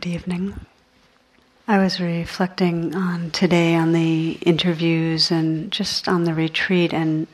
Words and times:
Good 0.00 0.12
evening. 0.12 0.54
I 1.68 1.76
was 1.76 2.00
reflecting 2.00 2.94
on 2.94 3.32
today 3.32 3.74
on 3.74 3.92
the 3.92 4.30
interviews 4.40 5.30
and 5.30 5.70
just 5.70 6.08
on 6.08 6.24
the 6.24 6.32
retreat 6.32 6.94
and 6.94 7.26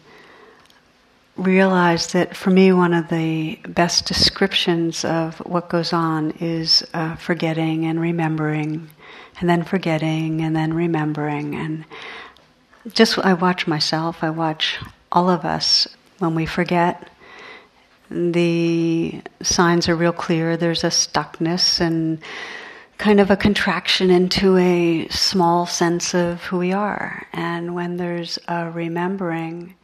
realized 1.36 2.12
that 2.14 2.36
for 2.36 2.50
me, 2.50 2.72
one 2.72 2.92
of 2.92 3.08
the 3.08 3.54
best 3.68 4.06
descriptions 4.06 5.04
of 5.04 5.36
what 5.46 5.68
goes 5.68 5.92
on 5.92 6.32
is 6.40 6.84
uh, 6.92 7.14
forgetting 7.14 7.84
and 7.84 8.00
remembering, 8.00 8.90
and 9.40 9.48
then 9.48 9.62
forgetting 9.62 10.40
and 10.40 10.56
then 10.56 10.74
remembering. 10.74 11.54
And 11.54 11.84
just 12.92 13.16
I 13.18 13.34
watch 13.34 13.68
myself, 13.68 14.24
I 14.24 14.30
watch 14.30 14.80
all 15.12 15.30
of 15.30 15.44
us 15.44 15.86
when 16.18 16.34
we 16.34 16.46
forget 16.46 17.10
the 18.10 19.20
signs 19.42 19.88
are 19.88 19.96
real 19.96 20.12
clear. 20.12 20.56
There's 20.56 20.84
a 20.84 20.88
stuckness 20.88 21.80
and 21.80 22.20
kind 22.98 23.20
of 23.20 23.30
a 23.30 23.36
contraction 23.36 24.10
into 24.10 24.56
a 24.56 25.08
small 25.08 25.66
sense 25.66 26.14
of 26.14 26.42
who 26.44 26.58
we 26.58 26.72
are. 26.72 27.26
And 27.32 27.74
when 27.74 27.96
there's 27.96 28.38
a 28.48 28.70
remembering, 28.70 29.74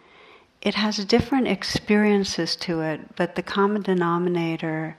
it 0.62 0.74
has 0.74 1.04
different 1.04 1.48
experiences 1.48 2.56
to 2.56 2.80
it, 2.80 3.00
but 3.16 3.34
the 3.34 3.42
common 3.42 3.82
denominator 3.82 4.96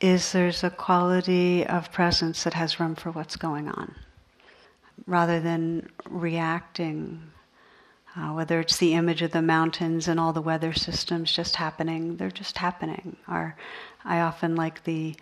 is 0.00 0.32
there's 0.32 0.62
a 0.62 0.70
quality 0.70 1.66
of 1.66 1.92
presence 1.92 2.44
that 2.44 2.54
has 2.54 2.78
room 2.78 2.94
for 2.94 3.10
what's 3.12 3.36
going 3.36 3.68
on. 3.68 3.94
Rather 5.06 5.40
than 5.40 5.88
reacting 6.10 7.22
uh, 8.16 8.32
whether 8.32 8.60
it's 8.60 8.78
the 8.78 8.94
image 8.94 9.22
of 9.22 9.32
the 9.32 9.42
mountains 9.42 10.08
and 10.08 10.18
all 10.18 10.32
the 10.32 10.40
weather 10.40 10.72
systems 10.72 11.32
just 11.32 11.56
happening, 11.56 12.16
they're 12.16 12.30
just 12.30 12.56
happening. 12.56 13.16
I 13.28 14.20
often 14.20 14.56
like 14.56 14.84
the 14.84 15.14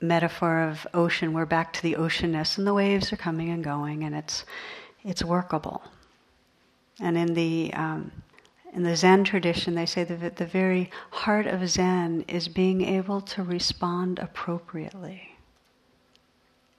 metaphor 0.00 0.60
of 0.60 0.86
ocean. 0.92 1.32
We're 1.32 1.46
back 1.46 1.72
to 1.74 1.82
the 1.82 1.94
oceanness, 1.94 2.58
and 2.58 2.66
the 2.66 2.74
waves 2.74 3.12
are 3.12 3.16
coming 3.16 3.50
and 3.50 3.64
going, 3.64 4.04
and 4.04 4.14
it's 4.14 4.44
it's 5.04 5.24
workable. 5.24 5.82
And 7.00 7.16
in 7.16 7.34
the 7.34 7.72
um, 7.74 8.12
in 8.72 8.82
the 8.82 8.96
Zen 8.96 9.24
tradition, 9.24 9.74
they 9.74 9.86
say 9.86 10.04
that 10.04 10.36
the 10.36 10.46
very 10.46 10.90
heart 11.10 11.46
of 11.46 11.68
Zen 11.68 12.24
is 12.28 12.48
being 12.48 12.82
able 12.82 13.20
to 13.20 13.42
respond 13.42 14.18
appropriately. 14.18 15.33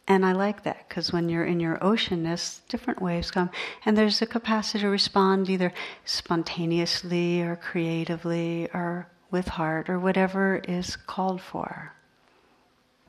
And 0.07 0.25
I 0.25 0.33
like 0.33 0.63
that 0.63 0.87
because 0.87 1.11
when 1.11 1.29
you're 1.29 1.45
in 1.45 1.59
your 1.59 1.77
oceanness, 1.79 2.59
different 2.69 3.01
waves 3.01 3.31
come, 3.31 3.49
and 3.85 3.97
there's 3.97 4.21
a 4.21 4.27
capacity 4.27 4.81
to 4.81 4.89
respond 4.89 5.49
either 5.49 5.73
spontaneously 6.05 7.41
or 7.41 7.55
creatively 7.55 8.69
or 8.73 9.07
with 9.31 9.47
heart 9.47 9.89
or 9.89 9.99
whatever 9.99 10.61
is 10.67 10.95
called 10.95 11.41
for. 11.41 11.93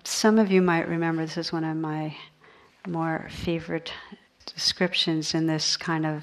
Some 0.04 0.38
of 0.38 0.50
you 0.50 0.62
might 0.62 0.88
remember 0.88 1.26
this 1.26 1.36
is 1.36 1.52
one 1.52 1.64
of 1.64 1.76
my 1.76 2.16
more 2.88 3.28
favorite 3.30 3.92
descriptions 4.46 5.34
in 5.34 5.46
this 5.46 5.76
kind 5.76 6.06
of 6.06 6.22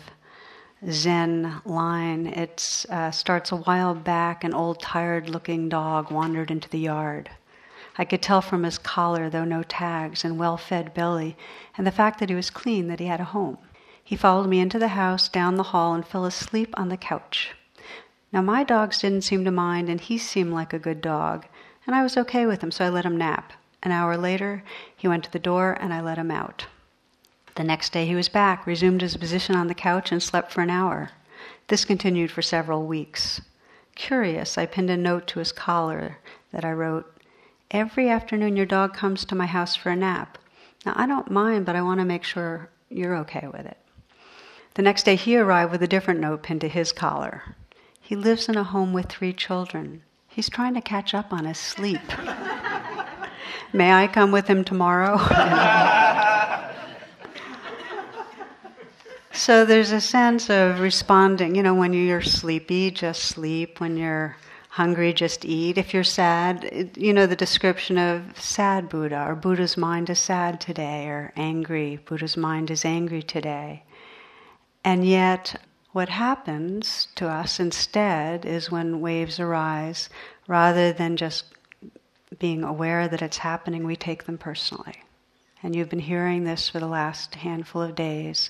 Zen 0.90 1.62
line. 1.66 2.28
It 2.28 2.86
uh, 2.90 3.12
starts 3.12 3.52
a 3.52 3.58
while 3.58 3.94
back, 3.94 4.44
an 4.44 4.54
old 4.54 4.82
tired 4.82 5.30
looking 5.30 5.70
dog 5.70 6.12
wandered 6.12 6.50
into 6.50 6.70
the 6.70 6.80
yard. 6.80 7.30
I 7.98 8.06
could 8.06 8.22
tell 8.22 8.42
from 8.42 8.64
his 8.64 8.78
collar, 8.78 9.30
though 9.30 9.46
no 9.46 9.64
tags, 9.64 10.26
and 10.26 10.40
well 10.40 10.58
fed 10.58 10.94
belly, 10.94 11.38
and 11.78 11.86
the 11.86 11.92
fact 11.92 12.20
that 12.20 12.30
he 12.30 12.36
was 12.36 12.50
clean, 12.50 12.88
that 12.88 13.00
he 13.00 13.06
had 13.06 13.20
a 13.20 13.26
home. 13.26 13.58
He 14.04 14.16
followed 14.16 14.50
me 14.50 14.60
into 14.60 14.80
the 14.80 14.90
house, 14.90 15.30
down 15.30 15.56
the 15.56 15.64
hall, 15.64 15.94
and 15.94 16.06
fell 16.06 16.26
asleep 16.26 16.74
on 16.76 16.90
the 16.90 16.98
couch. 16.98 17.56
Now, 18.32 18.42
my 18.42 18.64
dogs 18.64 19.00
didn't 19.00 19.22
seem 19.22 19.46
to 19.46 19.52
mind, 19.52 19.90
and 19.90 20.02
he 20.02 20.18
seemed 20.18 20.54
like 20.54 20.74
a 20.74 20.80
good 20.80 21.02
dog, 21.02 21.46
and 21.86 21.96
I 21.96 22.02
was 22.02 22.18
okay 22.18 22.46
with 22.46 22.64
him, 22.64 22.72
so 22.72 22.86
I 22.86 22.90
let 22.90 23.06
him 23.06 23.18
nap. 23.18 23.54
An 23.84 23.92
hour 23.92 24.18
later, 24.18 24.64
he 24.96 25.08
went 25.08 25.24
to 25.26 25.32
the 25.32 25.38
door, 25.40 25.78
and 25.80 25.94
I 25.94 26.02
let 26.02 26.18
him 26.18 26.32
out. 26.32 26.66
The 27.56 27.64
next 27.64 27.94
day, 27.94 28.08
he 28.08 28.16
was 28.16 28.30
back, 28.30 28.66
resumed 28.66 29.02
his 29.02 29.18
position 29.18 29.56
on 29.56 29.68
the 29.68 29.76
couch, 29.76 30.12
and 30.12 30.24
slept 30.24 30.52
for 30.52 30.62
an 30.62 30.72
hour. 30.72 31.12
This 31.68 31.86
continued 31.86 32.32
for 32.32 32.42
several 32.42 32.88
weeks. 32.88 33.42
Curious, 33.96 34.58
I 34.58 34.66
pinned 34.66 34.90
a 34.90 34.98
note 34.98 35.28
to 35.28 35.40
his 35.40 35.52
collar 35.52 36.18
that 36.52 36.66
I 36.66 36.72
wrote, 36.72 37.13
Every 37.74 38.08
afternoon, 38.08 38.56
your 38.56 38.68
dog 38.68 38.94
comes 38.94 39.26
to 39.26 39.34
my 39.34 39.48
house 39.48 39.76
for 39.76 39.90
a 39.90 39.96
nap. 39.96 40.38
Now, 40.86 40.94
I 40.96 41.08
don't 41.08 41.32
mind, 41.32 41.66
but 41.66 41.76
I 41.76 41.82
want 41.82 42.00
to 42.02 42.06
make 42.06 42.24
sure 42.24 42.70
you're 42.88 43.18
okay 43.18 43.48
with 43.52 43.66
it. 43.66 43.80
The 44.76 44.84
next 44.84 45.06
day, 45.06 45.16
he 45.16 45.36
arrived 45.38 45.72
with 45.72 45.82
a 45.82 45.88
different 45.88 46.20
note 46.20 46.44
pinned 46.44 46.62
to 46.62 46.68
his 46.68 46.92
collar. 46.92 47.56
He 48.00 48.16
lives 48.16 48.48
in 48.48 48.58
a 48.58 48.64
home 48.64 48.94
with 48.94 49.08
three 49.08 49.34
children. 49.34 50.04
He's 50.28 50.52
trying 50.52 50.76
to 50.76 50.82
catch 50.82 51.16
up 51.16 51.34
on 51.34 51.46
his 51.46 51.58
sleep. 51.58 52.00
May 53.74 53.92
I 53.92 54.06
come 54.06 54.32
with 54.32 54.46
him 54.46 54.64
tomorrow? 54.64 55.18
so 59.32 59.66
there's 59.66 59.92
a 59.92 60.00
sense 60.00 60.48
of 60.52 60.80
responding. 60.80 61.56
You 61.56 61.64
know, 61.64 61.74
when 61.74 61.94
you're 61.94 62.22
sleepy, 62.22 62.92
just 62.92 63.24
sleep. 63.24 63.80
When 63.80 63.98
you're 63.98 64.38
hungry, 64.74 65.14
just 65.14 65.46
eat. 65.46 65.78
If 65.78 65.94
you're 65.94 66.04
sad, 66.04 66.98
you 66.98 67.14
know 67.14 67.28
the 67.28 67.36
description 67.36 68.00
of 68.00 68.42
sad 68.42 68.90
Buddha, 68.90 69.24
or 69.24 69.36
Buddha's 69.36 69.78
mind 69.78 70.10
is 70.10 70.18
sad 70.18 70.60
today, 70.60 71.06
or 71.06 71.32
angry, 71.36 72.00
Buddha's 72.04 72.36
mind 72.36 72.72
is 72.72 72.84
angry 72.84 73.22
today. 73.22 73.84
And 74.84 75.08
yet, 75.08 75.62
what 75.92 76.10
happens 76.10 77.08
to 77.18 77.30
us 77.30 77.60
instead 77.60 78.48
is 78.48 78.72
when 78.72 79.00
waves 79.00 79.40
arise, 79.40 80.10
rather 80.48 80.92
than 80.92 81.18
just 81.18 81.46
being 82.40 82.64
aware 82.64 83.08
that 83.08 83.22
it's 83.22 83.38
happening, 83.38 83.86
we 83.86 83.96
take 83.96 84.24
them 84.24 84.40
personally. 84.40 85.04
And 85.62 85.76
you've 85.76 85.90
been 85.90 86.00
hearing 86.00 86.46
this 86.46 86.68
for 86.68 86.80
the 86.80 86.88
last 86.88 87.36
handful 87.36 87.84
of 87.84 87.94
days. 87.94 88.50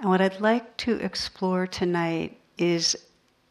And 0.00 0.10
what 0.10 0.20
I'd 0.20 0.38
like 0.38 0.76
to 0.78 0.96
explore 0.96 1.66
tonight 1.66 2.38
is 2.58 2.94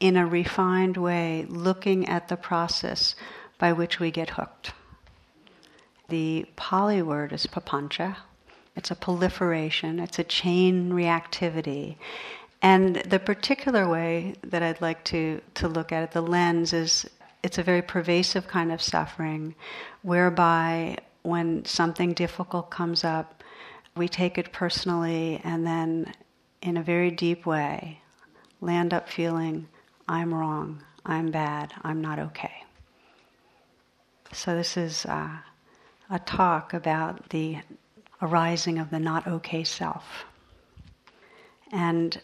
in 0.05 0.15
a 0.15 0.25
refined 0.27 0.97
way, 0.97 1.47
looking 1.49 2.07
at 2.07 2.27
the 2.27 2.37
process 2.37 3.15
by 3.57 3.73
which 3.73 3.99
we 3.99 4.11
get 4.11 4.29
hooked. 4.29 4.71
The 6.09 6.45
Pali 6.55 7.01
word 7.01 7.33
is 7.33 7.47
papancha. 7.47 8.17
It's 8.75 8.91
a 8.91 8.95
proliferation, 8.95 9.99
it's 9.99 10.19
a 10.19 10.23
chain 10.23 10.91
reactivity. 10.91 11.95
And 12.61 12.97
the 12.97 13.17
particular 13.17 13.89
way 13.89 14.35
that 14.43 14.61
I'd 14.61 14.79
like 14.79 15.03
to, 15.05 15.41
to 15.55 15.67
look 15.67 15.91
at 15.91 16.03
it, 16.03 16.11
the 16.11 16.21
lens, 16.21 16.71
is 16.71 17.09
it's 17.41 17.57
a 17.57 17.63
very 17.63 17.81
pervasive 17.81 18.47
kind 18.47 18.71
of 18.71 18.83
suffering 18.83 19.55
whereby 20.03 20.97
when 21.23 21.65
something 21.65 22.13
difficult 22.13 22.69
comes 22.69 23.03
up, 23.03 23.43
we 23.97 24.07
take 24.07 24.37
it 24.37 24.51
personally 24.51 25.41
and 25.43 25.65
then, 25.65 26.13
in 26.61 26.77
a 26.77 26.83
very 26.83 27.09
deep 27.09 27.47
way, 27.47 28.01
land 28.61 28.93
up 28.93 29.09
feeling 29.09 29.67
I'm 30.07 30.33
wrong, 30.33 30.83
I'm 31.05 31.31
bad, 31.31 31.73
I'm 31.81 32.01
not 32.01 32.19
okay. 32.19 32.63
So, 34.31 34.55
this 34.55 34.77
is 34.77 35.05
uh, 35.05 35.37
a 36.09 36.19
talk 36.19 36.73
about 36.73 37.29
the 37.29 37.59
arising 38.21 38.79
of 38.79 38.89
the 38.89 38.99
not 38.99 39.27
okay 39.27 39.63
self. 39.63 40.25
And 41.71 42.19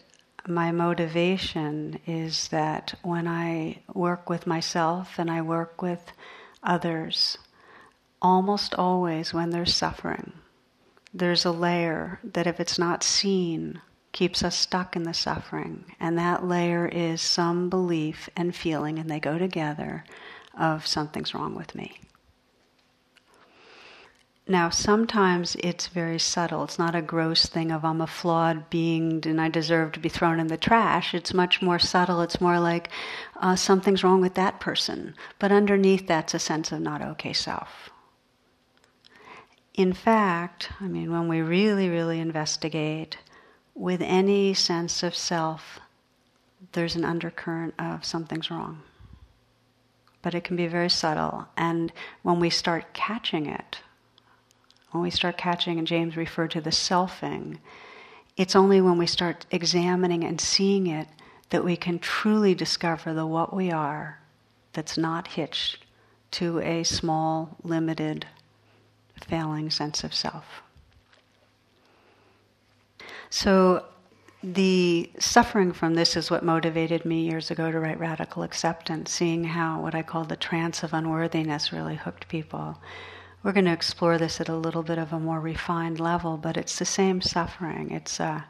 my 0.46 0.72
motivation 0.72 1.98
is 2.06 2.48
that 2.48 2.94
when 3.02 3.28
I 3.28 3.82
work 3.92 4.28
with 4.28 4.46
myself 4.46 5.18
and 5.18 5.30
I 5.30 5.42
work 5.42 5.82
with 5.82 6.12
others, 6.62 7.38
almost 8.20 8.74
always 8.74 9.32
when 9.32 9.50
there's 9.50 9.74
suffering, 9.74 10.32
there's 11.14 11.44
a 11.44 11.52
layer 11.52 12.20
that 12.24 12.46
if 12.46 12.60
it's 12.60 12.78
not 12.78 13.02
seen, 13.02 13.80
keeps 14.12 14.42
us 14.42 14.56
stuck 14.56 14.94
in 14.94 15.02
the 15.02 15.14
suffering. 15.14 15.84
And 15.98 16.16
that 16.18 16.44
layer 16.44 16.86
is 16.86 17.20
some 17.20 17.68
belief 17.68 18.28
and 18.36 18.54
feeling, 18.54 18.98
and 18.98 19.10
they 19.10 19.20
go 19.20 19.38
together, 19.38 20.04
of 20.58 20.86
something's 20.86 21.34
wrong 21.34 21.54
with 21.54 21.74
me. 21.74 21.98
Now, 24.46 24.70
sometimes 24.70 25.56
it's 25.60 25.86
very 25.86 26.18
subtle. 26.18 26.64
It's 26.64 26.78
not 26.78 26.96
a 26.96 27.02
gross 27.02 27.46
thing 27.46 27.70
of 27.70 27.84
I'm 27.84 28.00
a 28.00 28.08
flawed 28.08 28.68
being 28.70 29.22
and 29.24 29.40
I 29.40 29.48
deserve 29.48 29.92
to 29.92 30.00
be 30.00 30.08
thrown 30.08 30.40
in 30.40 30.48
the 30.48 30.56
trash. 30.56 31.14
It's 31.14 31.32
much 31.32 31.62
more 31.62 31.78
subtle. 31.78 32.20
It's 32.22 32.40
more 32.40 32.58
like 32.58 32.90
uh, 33.36 33.54
something's 33.54 34.02
wrong 34.02 34.20
with 34.20 34.34
that 34.34 34.58
person. 34.58 35.14
But 35.38 35.52
underneath 35.52 36.08
that's 36.08 36.34
a 36.34 36.40
sense 36.40 36.72
of 36.72 36.80
not 36.80 37.00
okay 37.02 37.32
self. 37.32 37.90
In 39.74 39.92
fact, 39.92 40.70
I 40.80 40.88
mean, 40.88 41.12
when 41.12 41.28
we 41.28 41.40
really, 41.40 41.88
really 41.88 42.18
investigate, 42.18 43.18
with 43.74 44.00
any 44.02 44.54
sense 44.54 45.02
of 45.02 45.14
self, 45.14 45.80
there's 46.72 46.96
an 46.96 47.04
undercurrent 47.04 47.74
of 47.78 48.04
something's 48.04 48.50
wrong. 48.50 48.82
But 50.20 50.34
it 50.34 50.44
can 50.44 50.56
be 50.56 50.66
very 50.66 50.90
subtle. 50.90 51.46
And 51.56 51.92
when 52.22 52.38
we 52.38 52.50
start 52.50 52.92
catching 52.92 53.46
it, 53.46 53.80
when 54.92 55.02
we 55.02 55.10
start 55.10 55.36
catching, 55.36 55.78
and 55.78 55.86
James 55.86 56.16
referred 56.16 56.50
to 56.52 56.60
the 56.60 56.70
selfing, 56.70 57.58
it's 58.36 58.54
only 58.54 58.80
when 58.80 58.98
we 58.98 59.06
start 59.06 59.46
examining 59.50 60.22
and 60.22 60.40
seeing 60.40 60.86
it 60.86 61.08
that 61.50 61.64
we 61.64 61.76
can 61.76 61.98
truly 61.98 62.54
discover 62.54 63.12
the 63.12 63.26
what 63.26 63.54
we 63.54 63.70
are 63.70 64.20
that's 64.72 64.96
not 64.96 65.28
hitched 65.28 65.84
to 66.30 66.60
a 66.60 66.82
small, 66.82 67.56
limited 67.62 68.26
failing 69.28 69.70
sense 69.70 70.02
of 70.02 70.14
self. 70.14 70.62
So, 73.32 73.86
the 74.42 75.10
suffering 75.18 75.72
from 75.72 75.94
this 75.94 76.18
is 76.18 76.30
what 76.30 76.44
motivated 76.44 77.06
me 77.06 77.22
years 77.22 77.50
ago 77.50 77.72
to 77.72 77.80
write 77.80 77.98
Radical 77.98 78.42
Acceptance, 78.42 79.10
seeing 79.10 79.44
how 79.44 79.80
what 79.80 79.94
I 79.94 80.02
call 80.02 80.24
the 80.24 80.36
trance 80.36 80.82
of 80.82 80.92
unworthiness 80.92 81.72
really 81.72 81.94
hooked 81.96 82.28
people. 82.28 82.76
We're 83.42 83.52
going 83.52 83.64
to 83.64 83.72
explore 83.72 84.18
this 84.18 84.38
at 84.38 84.50
a 84.50 84.54
little 84.54 84.82
bit 84.82 84.98
of 84.98 85.14
a 85.14 85.18
more 85.18 85.40
refined 85.40 85.98
level, 85.98 86.36
but 86.36 86.58
it's 86.58 86.78
the 86.78 86.84
same 86.84 87.22
suffering. 87.22 87.90
It's 87.90 88.20
uh, 88.20 88.42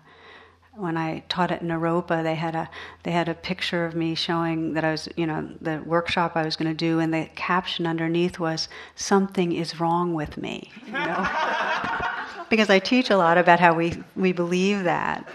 when 0.74 0.96
I 0.96 1.20
taught 1.28 1.52
at 1.52 1.62
Naropa, 1.62 2.24
they 2.24 2.34
had 2.34 2.56
a 2.56 2.68
they 3.04 3.12
had 3.12 3.28
a 3.28 3.34
picture 3.34 3.84
of 3.84 3.94
me 3.94 4.16
showing 4.16 4.74
that 4.74 4.82
I 4.82 4.90
was, 4.90 5.08
you 5.16 5.28
know, 5.28 5.48
the 5.60 5.80
workshop 5.86 6.32
I 6.34 6.44
was 6.44 6.56
going 6.56 6.72
to 6.72 6.76
do, 6.76 6.98
and 6.98 7.14
the 7.14 7.28
caption 7.36 7.86
underneath 7.86 8.40
was 8.40 8.68
"Something 8.96 9.52
is 9.52 9.78
wrong 9.78 10.12
with 10.12 10.36
me," 10.36 10.72
you 10.86 10.92
know, 10.92 11.28
because 12.52 12.68
I 12.68 12.80
teach 12.80 13.08
a 13.08 13.16
lot 13.16 13.38
about 13.38 13.60
how 13.60 13.72
we 13.72 13.94
we 14.14 14.32
believe 14.32 14.84
that, 14.84 15.26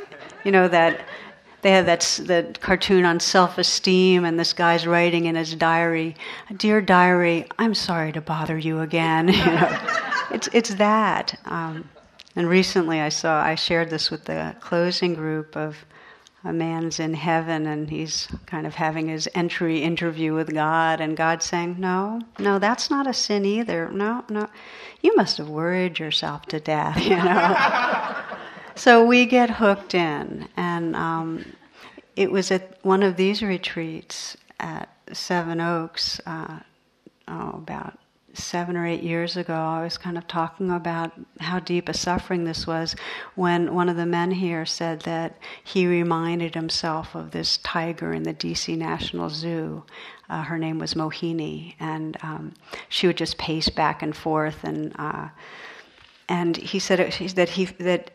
you 0.44 0.52
know, 0.52 0.68
that 0.68 1.02
they 1.64 1.72
have 1.72 1.88
that 1.88 2.22
that 2.26 2.62
cartoon 2.62 3.06
on 3.06 3.20
self-esteem, 3.20 4.24
and 4.24 4.40
this 4.40 4.54
guy's 4.54 4.86
writing 4.86 5.26
in 5.26 5.34
his 5.34 5.56
diary, 5.56 6.16
"Dear 6.56 6.80
diary, 6.80 7.48
I'm 7.58 7.74
sorry 7.74 8.12
to 8.12 8.22
bother 8.22 8.56
you 8.56 8.82
again." 8.82 9.30
you 9.34 9.46
know, 9.46 9.80
it's 10.30 10.48
it's 10.54 10.76
that. 10.76 11.40
Um, 11.46 11.90
and 12.36 12.48
recently 12.48 13.02
I 13.02 13.10
saw, 13.10 13.42
I 13.42 13.56
shared 13.56 13.90
this 13.90 14.12
with 14.12 14.26
the 14.26 14.56
closing 14.60 15.16
group 15.16 15.58
of 15.58 15.76
a 16.44 16.54
man's 16.54 17.00
in 17.00 17.14
heaven 17.14 17.66
and 17.66 17.90
he's 17.90 18.28
kind 18.46 18.68
of 18.68 18.76
having 18.76 19.08
his 19.08 19.28
entry 19.34 19.84
interview 19.84 20.34
with 20.34 20.54
God, 20.54 21.02
and 21.02 21.18
God 21.18 21.42
saying, 21.42 21.76
No, 21.80 22.22
no, 22.40 22.60
that's 22.60 22.90
not 22.90 23.08
a 23.08 23.14
sin 23.14 23.46
either. 23.46 23.90
No, 23.90 24.24
no. 24.30 24.48
You 25.02 25.16
must 25.16 25.38
have 25.38 25.50
worried 25.50 26.00
yourself 26.00 26.46
to 26.48 26.60
death, 26.60 27.04
you 27.04 27.16
know. 27.16 28.16
so 28.76 29.06
we 29.06 29.26
get 29.26 29.50
hooked 29.50 29.94
in. 29.94 30.48
And 30.56 30.96
um, 30.96 31.46
it 32.16 32.32
was 32.32 32.52
at 32.52 32.78
one 32.84 33.04
of 33.04 33.18
these 33.18 33.42
retreats 33.42 34.38
at 34.60 34.90
Seven 35.14 35.62
Oaks, 35.62 36.20
uh, 36.26 36.60
oh, 37.28 37.50
about 37.50 37.98
seven 38.38 38.78
or 38.78 38.86
eight 38.86 39.04
years 39.04 39.36
ago, 39.38 39.54
I 39.54 39.84
was 39.84 39.98
kind 39.98 40.18
of 40.18 40.28
talking 40.28 40.72
about 40.72 41.12
how 41.40 41.60
deep 41.60 41.90
a 41.90 41.94
suffering 41.94 42.44
this 42.44 42.68
was 42.68 42.96
when 43.36 43.74
one 43.74 43.90
of 43.90 43.98
the 43.98 44.06
men 44.06 44.32
here 44.32 44.66
said 44.66 45.02
that 45.02 45.38
he 45.64 45.88
reminded 45.88 46.56
himself 46.56 47.16
of 47.16 47.32
this 47.32 47.58
tiger 47.58 48.14
in 48.14 48.24
the 48.24 48.34
DC 48.34 48.78
National 48.78 49.30
Zoo. 49.30 49.84
Uh, 50.30 50.44
her 50.44 50.58
name 50.58 50.80
was 50.80 50.94
Mohini, 50.94 51.76
and 51.80 52.18
um, 52.22 52.54
she 52.90 53.08
would 53.08 53.18
just 53.18 53.38
pace 53.38 53.70
back 53.70 54.02
and 54.02 54.16
forth. 54.16 54.64
And 54.64 54.94
uh, 55.00 55.30
and 56.30 56.58
he 56.58 56.80
said 56.80 57.00
that 57.36 57.50
he 57.50 57.66
that 57.66 58.12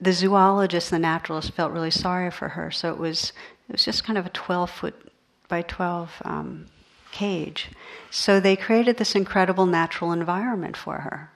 the 0.00 0.12
zoologist, 0.12 0.90
the 0.90 0.98
naturalist, 0.98 1.52
felt 1.52 1.72
really 1.72 1.90
sorry 1.90 2.30
for 2.30 2.50
her. 2.50 2.70
So 2.70 2.90
it 2.90 2.98
was 2.98 3.32
it 3.68 3.72
was 3.72 3.84
just 3.84 4.04
kind 4.04 4.18
of 4.18 4.26
a 4.26 4.30
twelve 4.30 4.70
foot 4.70 5.10
by 5.48 5.62
twelve 5.62 6.10
um, 6.24 6.66
cage. 7.14 7.70
So 8.10 8.38
they 8.38 8.56
created 8.56 8.98
this 8.98 9.14
incredible 9.14 9.66
natural 9.66 10.12
environment 10.12 10.76
for 10.76 10.98
her, 10.98 11.30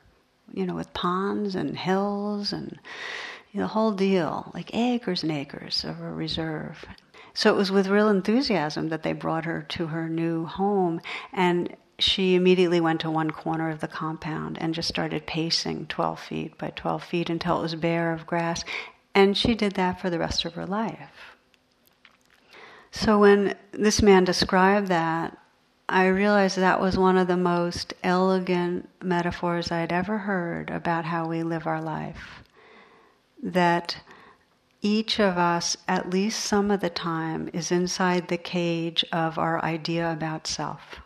you 0.53 0.67
know, 0.67 0.75
with 0.75 0.93
ponds 0.93 1.55
and 1.55 1.79
hills 1.79 2.53
and 2.53 2.79
you 3.53 3.61
know, 3.61 3.65
the 3.65 3.73
whole 3.73 3.93
deal, 3.93 4.51
like 4.55 4.75
acres 4.75 5.23
and 5.23 5.33
acres 5.33 5.85
of 5.85 6.01
a 6.01 6.13
reserve. 6.13 6.85
So 7.33 7.51
it 7.51 7.57
was 7.57 7.71
with 7.71 7.87
real 7.87 8.09
enthusiasm 8.09 8.89
that 8.89 9.03
they 9.03 9.13
brought 9.13 9.45
her 9.45 9.65
to 9.71 9.87
her 9.87 10.09
new 10.09 10.45
home, 10.45 11.01
and 11.33 11.75
she 11.99 12.35
immediately 12.35 12.81
went 12.81 13.01
to 13.01 13.11
one 13.11 13.31
corner 13.31 13.71
of 13.71 13.81
the 13.81 13.89
compound 13.89 14.59
and 14.61 14.75
just 14.75 14.89
started 14.89 15.27
pacing 15.27 15.87
12 15.87 16.21
feet 16.21 16.59
by 16.59 16.71
12 16.71 17.03
feet 17.03 17.31
until 17.31 17.59
it 17.59 17.63
was 17.63 17.75
bare 17.75 18.13
of 18.13 18.27
grass. 18.27 18.65
And 19.15 19.37
she 19.37 19.55
did 19.55 19.73
that 19.75 20.01
for 20.01 20.11
the 20.11 20.19
rest 20.19 20.45
of 20.45 20.55
her 20.55 20.67
life. 20.67 21.37
So 22.91 23.19
when 23.19 23.57
this 23.73 24.03
man 24.03 24.25
described 24.25 24.89
that, 24.89 25.37
I 25.91 26.09
realized 26.09 26.59
that 26.59 26.83
was 26.83 26.99
one 26.99 27.17
of 27.17 27.29
the 27.29 27.37
most 27.39 27.95
elegant 28.03 28.91
metaphors 29.03 29.73
I'd 29.73 29.91
ever 29.91 30.19
heard 30.19 30.69
about 30.69 31.07
how 31.07 31.27
we 31.27 31.43
live 31.43 31.67
our 31.67 31.81
life. 31.81 32.43
That 33.43 33.97
each 34.83 35.19
of 35.19 35.39
us, 35.39 35.79
at 35.89 36.11
least 36.11 36.45
some 36.45 36.71
of 36.71 36.81
the 36.81 36.91
time, 36.91 37.49
is 37.55 37.73
inside 37.73 38.29
the 38.29 38.37
cage 38.37 39.03
of 39.13 39.39
our 39.39 39.65
idea 39.65 40.13
about 40.13 40.47
self. 40.47 40.97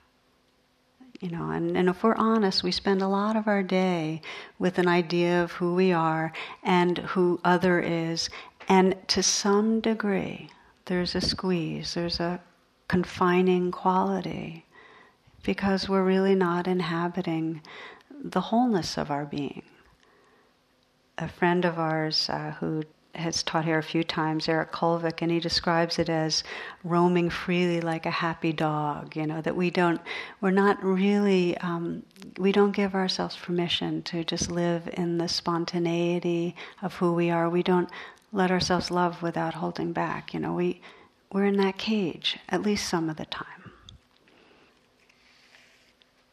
You 1.21 1.31
know, 1.31 1.51
and, 1.51 1.77
and 1.77 1.89
if 1.89 2.03
we're 2.03 2.17
honest, 2.17 2.65
we 2.65 2.73
spend 2.73 3.03
a 3.03 3.09
lot 3.09 3.37
of 3.37 3.47
our 3.47 3.63
day 3.63 4.21
with 4.59 4.79
an 4.79 4.89
idea 4.89 5.45
of 5.45 5.53
who 5.53 5.77
we 5.77 5.93
are 5.93 6.33
and 6.65 6.99
who 6.99 7.41
other 7.45 7.79
is, 7.79 8.29
and 8.69 8.97
to 9.07 9.23
some 9.23 9.81
degree, 9.81 10.51
there's 10.87 11.15
a 11.15 11.21
squeeze, 11.21 11.95
there's 11.95 12.19
a 12.19 12.41
confining 12.89 13.71
quality 13.71 14.67
because 15.43 15.89
we're 15.89 16.05
really 16.05 16.35
not 16.35 16.67
inhabiting 16.67 17.61
the 18.23 18.41
wholeness 18.41 18.97
of 18.97 19.11
our 19.11 19.25
being. 19.25 19.63
A 21.19 21.29
friend 21.29 21.65
of 21.65 21.79
ours 21.79 22.29
uh, 22.31 22.55
who 22.61 22.83
has 23.15 23.43
taught 23.43 23.65
here 23.65 23.79
a 23.79 23.83
few 23.83 24.03
times, 24.03 24.49
Eric 24.49 24.73
Kolvig, 24.73 25.21
and 25.21 25.31
he 25.31 25.39
describes 25.39 25.99
it 25.99 26.09
as 26.09 26.43
roaming 26.83 27.29
freely 27.29 27.81
like 27.81 28.07
a 28.07 28.11
happy 28.11 28.53
dog. 28.53 29.15
You 29.15 29.27
know 29.27 29.43
that 29.43 29.55
we 29.55 29.71
don't, 29.71 30.01
we're 30.41 30.51
not 30.51 30.83
really, 30.83 31.59
um, 31.59 32.03
we 32.39 32.53
don't 32.53 32.73
give 32.73 32.95
ourselves 32.95 33.37
permission 33.37 34.03
to 34.05 34.25
just 34.25 34.51
live 34.51 34.89
in 34.95 35.19
the 35.19 35.29
spontaneity 35.29 36.57
of 36.81 36.95
who 36.95 37.13
we 37.13 37.31
are. 37.31 37.51
We 37.51 37.63
don't 37.63 37.91
let 38.33 38.51
ourselves 38.51 38.91
love 38.91 39.23
without 39.23 39.55
holding 39.55 39.93
back. 39.93 40.33
You 40.33 40.41
know, 40.41 40.55
we 40.55 40.81
we're 41.31 41.45
in 41.47 41.57
that 41.57 41.79
cage 41.79 42.39
at 42.49 42.63
least 42.63 42.89
some 42.89 43.09
of 43.09 43.17
the 43.17 43.25
time 43.27 43.62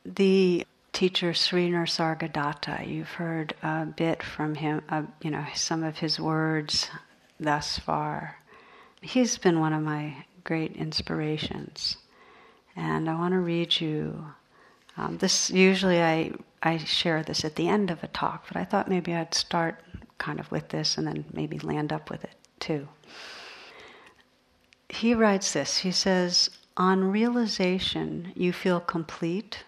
the 0.05 0.65
teacher 0.93 1.33
Sri 1.33 1.69
Nisargadatta, 1.69 2.87
you've 2.87 3.11
heard 3.11 3.53
a 3.61 3.85
bit 3.85 4.23
from 4.23 4.55
him, 4.55 4.81
uh, 4.89 5.03
you 5.21 5.31
know, 5.31 5.45
some 5.55 5.83
of 5.83 5.99
his 5.99 6.19
words 6.19 6.89
thus 7.39 7.79
far. 7.79 8.37
He's 9.01 9.37
been 9.37 9.59
one 9.59 9.73
of 9.73 9.81
my 9.81 10.25
great 10.43 10.75
inspirations. 10.75 11.97
And 12.75 13.09
I 13.09 13.15
want 13.15 13.33
to 13.33 13.39
read 13.39 13.79
you. 13.79 14.25
Um, 14.97 15.17
this 15.17 15.49
usually 15.49 16.01
I 16.01 16.31
I 16.61 16.77
share 16.77 17.23
this 17.23 17.45
at 17.45 17.55
the 17.55 17.69
end 17.69 17.89
of 17.91 18.03
a 18.03 18.07
talk, 18.07 18.45
but 18.47 18.57
I 18.57 18.65
thought 18.65 18.89
maybe 18.89 19.13
I'd 19.13 19.33
start 19.33 19.79
kind 20.17 20.39
of 20.39 20.51
with 20.51 20.69
this 20.69 20.97
and 20.97 21.07
then 21.07 21.23
maybe 21.31 21.59
land 21.59 21.93
up 21.93 22.09
with 22.09 22.23
it 22.23 22.35
too. 22.59 22.87
He 24.89 25.13
writes 25.13 25.53
this. 25.53 25.77
He 25.77 25.91
says, 25.91 26.49
"On 26.75 27.11
realization, 27.11 28.33
you 28.35 28.51
feel 28.51 28.79
complete, 28.79 29.63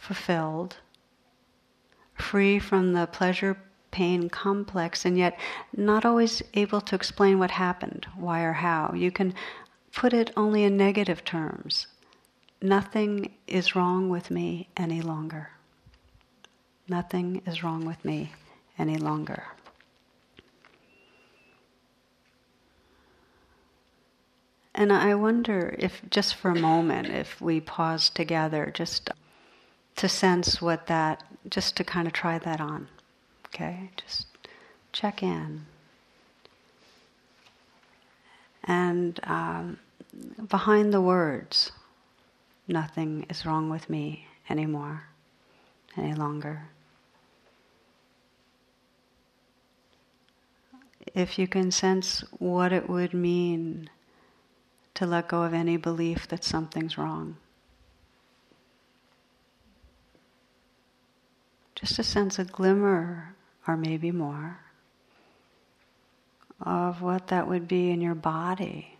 fulfilled, 0.00 0.78
free 2.14 2.58
from 2.58 2.94
the 2.94 3.06
pleasure 3.06 3.56
pain 3.90 4.30
complex, 4.30 5.04
and 5.04 5.18
yet 5.18 5.38
not 5.76 6.04
always 6.04 6.42
able 6.54 6.80
to 6.80 6.94
explain 6.94 7.38
what 7.38 7.50
happened, 7.50 8.06
why 8.16 8.42
or 8.42 8.54
how. 8.54 8.92
You 8.94 9.10
can 9.10 9.34
put 9.92 10.12
it 10.12 10.32
only 10.36 10.64
in 10.64 10.76
negative 10.76 11.24
terms. 11.24 11.86
Nothing 12.62 13.34
is 13.46 13.76
wrong 13.76 14.08
with 14.08 14.30
me 14.30 14.68
any 14.76 15.02
longer. 15.02 15.50
Nothing 16.88 17.42
is 17.46 17.62
wrong 17.62 17.84
with 17.84 18.04
me 18.04 18.32
any 18.78 18.96
longer. 18.96 19.44
And 24.74 24.92
I 24.92 25.14
wonder 25.14 25.74
if, 25.78 26.00
just 26.10 26.36
for 26.36 26.50
a 26.50 26.58
moment, 26.58 27.08
if 27.08 27.40
we 27.40 27.60
pause 27.60 28.08
together, 28.08 28.70
just 28.72 29.10
to 30.00 30.08
sense 30.08 30.62
what 30.62 30.86
that, 30.86 31.22
just 31.50 31.76
to 31.76 31.84
kind 31.84 32.06
of 32.06 32.14
try 32.14 32.38
that 32.38 32.58
on. 32.58 32.88
Okay? 33.48 33.90
Just 33.98 34.26
check 34.92 35.22
in. 35.22 35.66
And 38.64 39.20
um, 39.24 39.78
behind 40.48 40.94
the 40.94 41.02
words, 41.02 41.72
nothing 42.66 43.26
is 43.28 43.44
wrong 43.44 43.68
with 43.68 43.90
me 43.90 44.26
anymore, 44.48 45.02
any 45.98 46.14
longer. 46.14 46.62
If 51.14 51.38
you 51.38 51.46
can 51.46 51.70
sense 51.70 52.24
what 52.38 52.72
it 52.72 52.88
would 52.88 53.12
mean 53.12 53.90
to 54.94 55.04
let 55.04 55.28
go 55.28 55.42
of 55.42 55.52
any 55.52 55.76
belief 55.76 56.26
that 56.28 56.42
something's 56.42 56.96
wrong. 56.96 57.36
Just 61.80 61.98
a 61.98 62.04
sense, 62.04 62.38
a 62.38 62.44
glimmer, 62.44 63.34
or 63.66 63.76
maybe 63.76 64.12
more, 64.12 64.60
of 66.60 67.00
what 67.00 67.28
that 67.28 67.48
would 67.48 67.66
be 67.66 67.90
in 67.90 68.02
your 68.02 68.14
body. 68.14 68.98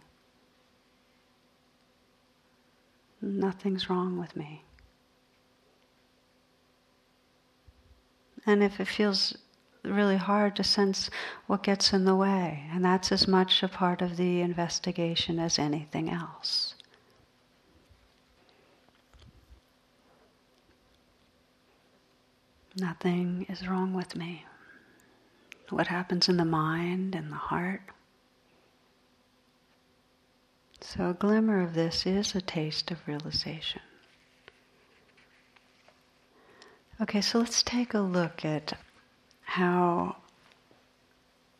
Nothing's 3.21 3.91
wrong 3.91 4.19
with 4.19 4.35
me. 4.35 4.65
And 8.47 8.63
if 8.63 8.81
it 8.81 8.89
feels 8.89 9.37
really 9.85 10.17
hard 10.17 10.57
to 10.57 10.65
sense 10.65 11.11
what 11.47 11.63
gets 11.63 11.93
in 11.93 12.07
the 12.07 12.17
way, 12.17 12.65
and 12.73 12.83
that's 12.83 13.13
as 13.13 13.29
much 13.29 13.63
a 13.63 13.69
part 13.69 14.01
of 14.01 14.17
the 14.17 14.41
investigation 14.41 15.39
as 15.39 15.59
anything 15.59 16.11
else. 16.11 16.75
Nothing 22.81 23.45
is 23.51 23.69
wrong 23.69 23.93
with 23.93 24.17
me. 24.17 24.47
What 25.69 25.89
happens 25.89 26.31
in 26.31 26.39
the 26.39 26.47
mind 26.47 27.15
and 27.15 27.31
the 27.31 27.37
heart? 27.37 27.83
So, 30.81 31.11
a 31.11 31.15
glimmer 31.15 31.61
of 31.61 31.75
this 31.75 32.07
is 32.07 32.35
a 32.35 32.41
taste 32.41 32.91
of 32.91 33.07
realization. 33.07 33.83
Okay, 37.03 37.21
so 37.21 37.39
let's 37.41 37.63
take 37.63 37.93
a 37.93 38.01
look 38.01 38.47
at 38.47 38.73
how 39.43 40.17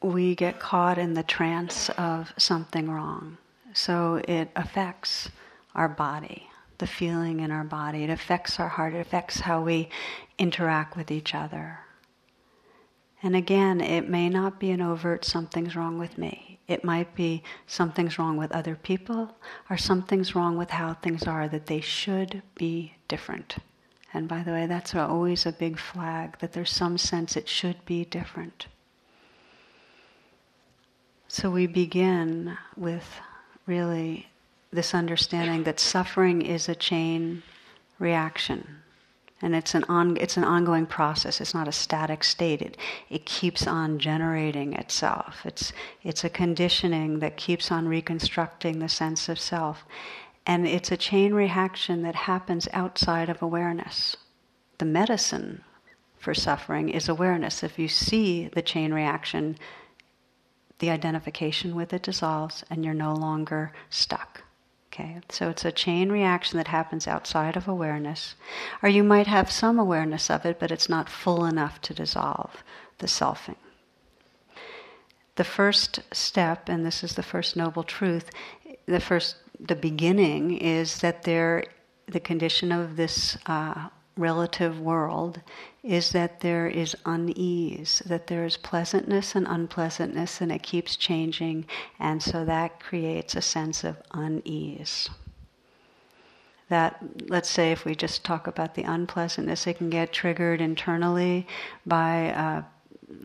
we 0.03 0.35
get 0.35 0.59
caught 0.59 0.97
in 0.97 1.13
the 1.13 1.23
trance 1.23 1.91
of 1.91 2.33
something 2.39 2.91
wrong. 2.91 3.37
So, 3.75 4.23
it 4.27 4.51
affects 4.57 5.29
our 5.75 5.89
body, 5.89 6.50
the 6.81 6.87
feeling 6.87 7.41
in 7.41 7.51
our 7.51 7.65
body, 7.65 8.03
it 8.03 8.11
affects 8.11 8.59
our 8.59 8.69
heart, 8.69 8.95
it 8.95 9.01
affects 9.01 9.41
how 9.41 9.63
we 9.63 9.89
interact 10.39 10.97
with 10.97 11.11
each 11.11 11.35
other. 11.35 11.79
And 13.23 13.37
again, 13.37 13.81
it 13.81 14.09
may 14.09 14.29
not 14.29 14.59
be 14.59 14.71
an 14.71 14.81
overt 14.81 15.25
something's 15.25 15.77
wrong 15.77 15.99
with 15.99 16.19
me. 16.19 16.59
It 16.67 16.85
might 16.85 17.15
be 17.15 17.43
something's 17.67 18.19
wrong 18.19 18.37
with 18.37 18.53
other 18.53 18.77
people, 18.77 19.37
or 19.69 19.77
something's 19.77 20.35
wrong 20.35 20.57
with 20.57 20.71
how 20.71 20.95
things 20.95 21.25
are, 21.25 21.47
that 21.49 21.67
they 21.67 21.81
should 21.81 22.43
be 22.55 22.95
different. 23.09 23.57
And 24.15 24.27
by 24.27 24.43
the 24.43 24.53
way, 24.53 24.67
that's 24.67 24.95
always 24.95 25.47
a 25.47 25.53
big 25.53 25.79
flag, 25.79 26.39
that 26.39 26.53
there's 26.53 26.71
some 26.71 26.97
sense 26.97 27.37
it 27.37 27.49
should 27.49 27.85
be 27.85 28.05
different. 28.05 28.67
So 31.29 31.51
we 31.51 31.67
begin 31.67 32.57
with 32.77 33.07
really 33.67 34.30
this 34.73 34.95
understanding 34.95 35.65
that 35.65 35.81
suffering 35.81 36.43
is 36.43 36.69
a 36.69 36.75
chain 36.75 37.43
reaction 37.99 38.81
and 39.43 39.55
it's 39.55 39.75
an 39.75 39.85
on, 39.89 40.17
it's 40.19 40.37
an 40.37 40.45
ongoing 40.45 40.87
process. 40.87 41.41
It's 41.41 41.55
not 41.55 41.69
a 41.69 41.73
static 41.73 42.25
state. 42.25 42.61
It 42.61 42.77
it 43.09 43.25
keeps 43.25 43.67
on 43.67 43.99
generating 43.99 44.75
itself. 44.75 45.41
It's 45.45 45.73
it's 46.03 46.25
a 46.25 46.31
conditioning 46.31 47.21
that 47.21 47.37
keeps 47.37 47.73
on 47.73 47.89
reconstructing 47.89 48.79
the 48.79 48.89
sense 48.89 49.29
of 49.29 49.39
self, 49.39 49.85
and 50.47 50.67
it's 50.67 50.93
a 50.93 50.97
chain 50.97 51.33
reaction 51.33 52.03
that 52.03 52.15
happens 52.15 52.69
outside 52.73 53.29
of 53.31 53.41
awareness. 53.41 54.17
The 54.79 54.85
medicine 54.85 55.63
for 56.19 56.35
suffering 56.35 56.91
is 56.91 57.09
awareness. 57.09 57.63
If 57.63 57.79
you 57.79 57.89
see 57.89 58.49
the 58.49 58.63
chain 58.63 58.93
reaction, 58.93 59.59
the 60.81 60.91
identification 60.91 61.75
with 61.75 61.95
it 61.95 62.03
dissolves, 62.03 62.63
and 62.69 62.85
you're 62.85 62.93
no 62.93 63.15
longer 63.15 63.73
stuck. 63.89 64.43
Okay, 64.93 65.21
so 65.29 65.49
it's 65.51 65.65
a 65.65 65.71
chain 65.71 66.11
reaction 66.11 66.57
that 66.57 66.67
happens 66.67 67.07
outside 67.07 67.57
of 67.57 67.69
awareness. 67.69 68.35
Or 68.83 68.89
you 68.89 69.05
might 69.05 69.29
have 69.29 69.51
some 69.51 69.79
awareness 69.79 70.29
of 70.29 70.45
it, 70.45 70.59
but 70.59 70.73
it's 70.73 70.89
not 70.89 71.09
full 71.09 71.45
enough 71.45 71.81
to 71.83 71.95
dissolve 71.95 72.65
the 72.99 73.07
selfing. 73.07 73.57
The 75.37 75.45
first 75.45 76.01
step, 76.13 76.69
and 76.69 76.85
this 76.85 77.05
is 77.05 77.15
the 77.15 77.23
first 77.23 77.57
noble 77.57 77.85
truth, 77.85 78.31
the 78.87 78.99
first, 78.99 79.37
the 79.61 79.77
beginning 79.77 80.59
is 80.59 80.99
that 80.99 81.23
there, 81.23 81.65
the 82.07 82.21
condition 82.21 82.73
of 82.73 82.97
this 82.97 83.39
uh, 83.47 83.91
relative 84.21 84.79
world 84.79 85.41
is 85.83 86.11
that 86.11 86.41
there 86.41 86.67
is 86.67 86.97
unease, 87.07 88.03
that 88.07 88.27
there 88.27 88.45
is 88.45 88.57
pleasantness 88.57 89.35
and 89.35 89.47
unpleasantness, 89.49 90.41
and 90.41 90.53
it 90.53 90.63
keeps 90.63 90.97
changing, 90.97 91.65
and 91.99 92.23
so 92.23 92.45
that 92.45 92.81
creates 92.81 93.35
a 93.35 93.43
sense 93.43 93.83
of 93.83 93.97
unease. 94.13 95.09
That, 96.69 97.03
let's 97.29 97.51
say, 97.51 97.73
if 97.73 97.85
we 97.85 97.95
just 97.97 98.25
talk 98.25 98.47
about 98.47 98.75
the 98.75 98.85
unpleasantness, 98.85 99.67
it 99.67 99.79
can 99.79 99.91
get 99.91 100.13
triggered 100.13 100.61
internally 100.61 101.47
by 101.85 102.15
a 102.37 102.63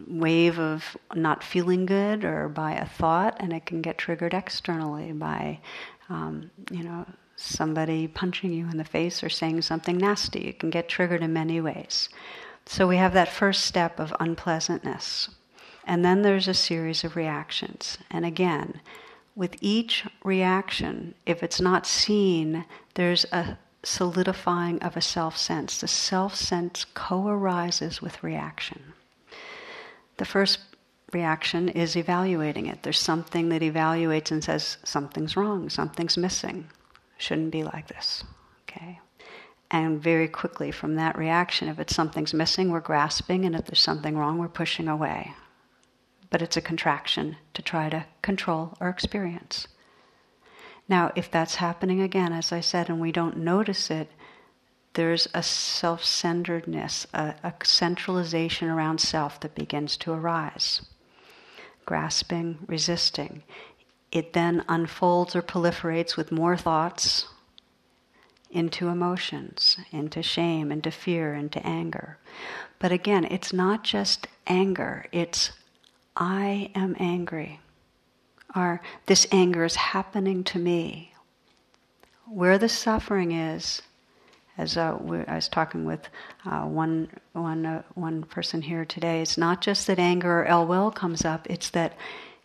wave 0.08 0.58
of 0.58 0.98
not 1.14 1.44
feeling 1.44 1.86
good 1.86 2.24
or 2.24 2.50
by 2.50 2.74
a 2.74 2.86
thought, 2.86 3.38
and 3.40 3.54
it 3.54 3.66
can 3.66 3.82
get 3.82 3.98
triggered 3.98 4.34
externally 4.34 5.12
by, 5.12 5.60
um, 6.10 6.50
you 6.72 6.84
know, 6.84 7.06
somebody 7.36 8.08
punching 8.08 8.51
you 8.51 8.70
in 8.70 8.77
the 8.77 8.84
face 8.84 9.24
or 9.24 9.30
saying 9.30 9.62
something 9.62 9.98
nasty. 9.98 10.48
It 10.48 10.60
can 10.60 10.70
get 10.70 10.89
triggered 10.89 11.22
in 11.22 11.34
many 11.34 11.60
ways. 11.62 12.10
So 12.65 12.88
we 12.88 12.98
have 12.98 13.13
that 13.13 13.30
first 13.30 13.65
step 13.65 14.00
of 14.00 14.13
unpleasantness. 14.20 15.30
And 15.86 16.04
then 16.04 16.22
there's 16.24 16.48
a 16.48 16.54
series 16.54 17.04
of 17.04 17.15
reactions. 17.15 17.98
And 18.10 18.25
again, 18.25 18.82
with 19.36 19.56
each 19.62 20.06
reaction, 20.24 21.13
if 21.25 21.44
it's 21.44 21.62
not 21.62 21.86
seen, 21.86 22.65
there's 22.96 23.25
a 23.32 23.58
solidifying 23.84 24.82
of 24.82 24.98
a 24.98 25.01
self 25.01 25.38
sense. 25.38 25.80
The 25.80 25.88
self 25.88 26.36
sense 26.36 26.86
co 26.94 27.27
arises 27.27 28.01
with 28.01 28.24
reaction. 28.24 28.94
The 30.18 30.25
first 30.25 30.60
reaction 31.12 31.70
is 31.70 31.96
evaluating 31.96 32.65
it. 32.65 32.84
There's 32.84 33.00
something 33.00 33.50
that 33.50 33.62
evaluates 33.62 34.32
and 34.32 34.44
says, 34.44 34.77
something's 34.84 35.38
wrong, 35.38 35.70
something's 35.70 36.18
missing, 36.18 36.68
shouldn't 37.18 37.52
be 37.52 37.64
like 37.64 37.88
this. 37.88 38.24
Okay? 38.64 39.00
And 39.72 40.02
very 40.02 40.28
quickly 40.28 40.72
from 40.72 40.96
that 40.96 41.18
reaction, 41.18 41.68
if 41.68 41.80
it's 41.80 41.96
something's 41.96 42.34
missing, 42.34 42.70
we're 42.70 42.80
grasping, 42.80 43.46
and 43.46 43.56
if 43.56 43.66
there's 43.66 43.82
something 43.82 44.18
wrong, 44.18 44.38
we're 44.38 44.48
pushing 44.48 44.88
away. 44.88 45.34
But 46.30 46.42
it's 46.42 46.58
a 46.58 46.62
contraction 46.62 47.38
to 47.54 47.62
try 47.62 47.90
to 47.90 48.06
control 48.22 48.78
our 48.80 48.90
experience. 48.90 49.68
Now, 50.88 51.12
if 51.16 51.32
that's 51.32 51.56
happening 51.56 52.02
again, 52.02 52.32
as 52.32 52.52
I 52.52 52.60
said, 52.60 52.90
and 52.90 53.02
we 53.02 53.12
don't 53.12 53.38
notice 53.38 53.90
it, 53.90 54.12
there's 54.94 55.28
a 55.34 55.44
self 55.44 56.04
centeredness, 56.04 57.08
a, 57.14 57.36
a, 57.44 57.54
centralization 57.64 58.70
around 58.70 59.00
self 59.00 59.40
that 59.42 59.56
begins 59.56 59.98
to 59.98 60.14
arise. 60.14 60.82
Grasping, 61.86 62.60
resisting. 62.68 63.44
It 64.16 64.32
then 64.32 64.64
unfolds 64.70 65.36
or 65.36 65.42
proliferates 65.42 66.16
with 66.16 66.32
more 66.32 66.56
thoughts, 66.56 67.28
into 68.50 68.88
emotions, 68.88 69.76
into 69.92 70.24
shame, 70.24 70.72
into 70.72 70.90
fear, 70.90 71.36
into 71.36 71.60
anger. 71.68 72.18
But 72.80 72.94
again, 72.94 73.26
it's 73.26 73.52
not 73.52 73.84
just 73.84 74.28
anger, 74.48 75.06
it's 75.12 75.52
I 76.16 76.72
am 76.74 76.96
angry. 76.98 77.60
Or 78.56 78.82
this 79.06 79.28
anger 79.34 79.66
is 79.66 79.76
happening 79.76 80.46
to 80.46 80.60
me. 80.60 81.12
Where 82.26 82.58
the 82.58 82.70
suffering 82.70 83.34
is, 83.34 83.82
as 84.58 84.78
uh, 84.78 84.98
I 85.28 85.36
was 85.36 85.50
talking 85.50 85.84
with 85.84 86.08
uh, 86.46 86.62
one, 86.62 87.10
one, 87.34 87.66
uh, 87.66 87.84
one 87.96 88.24
person 88.24 88.62
here 88.62 88.86
today, 88.86 89.22
it's 89.22 89.38
not 89.38 89.60
just 89.60 89.88
that 89.88 90.00
anger 90.00 90.40
or 90.40 90.46
ill 90.46 90.66
will 90.66 90.90
comes 90.90 91.26
up, 91.26 91.46
it's 91.50 91.70
that 91.72 91.98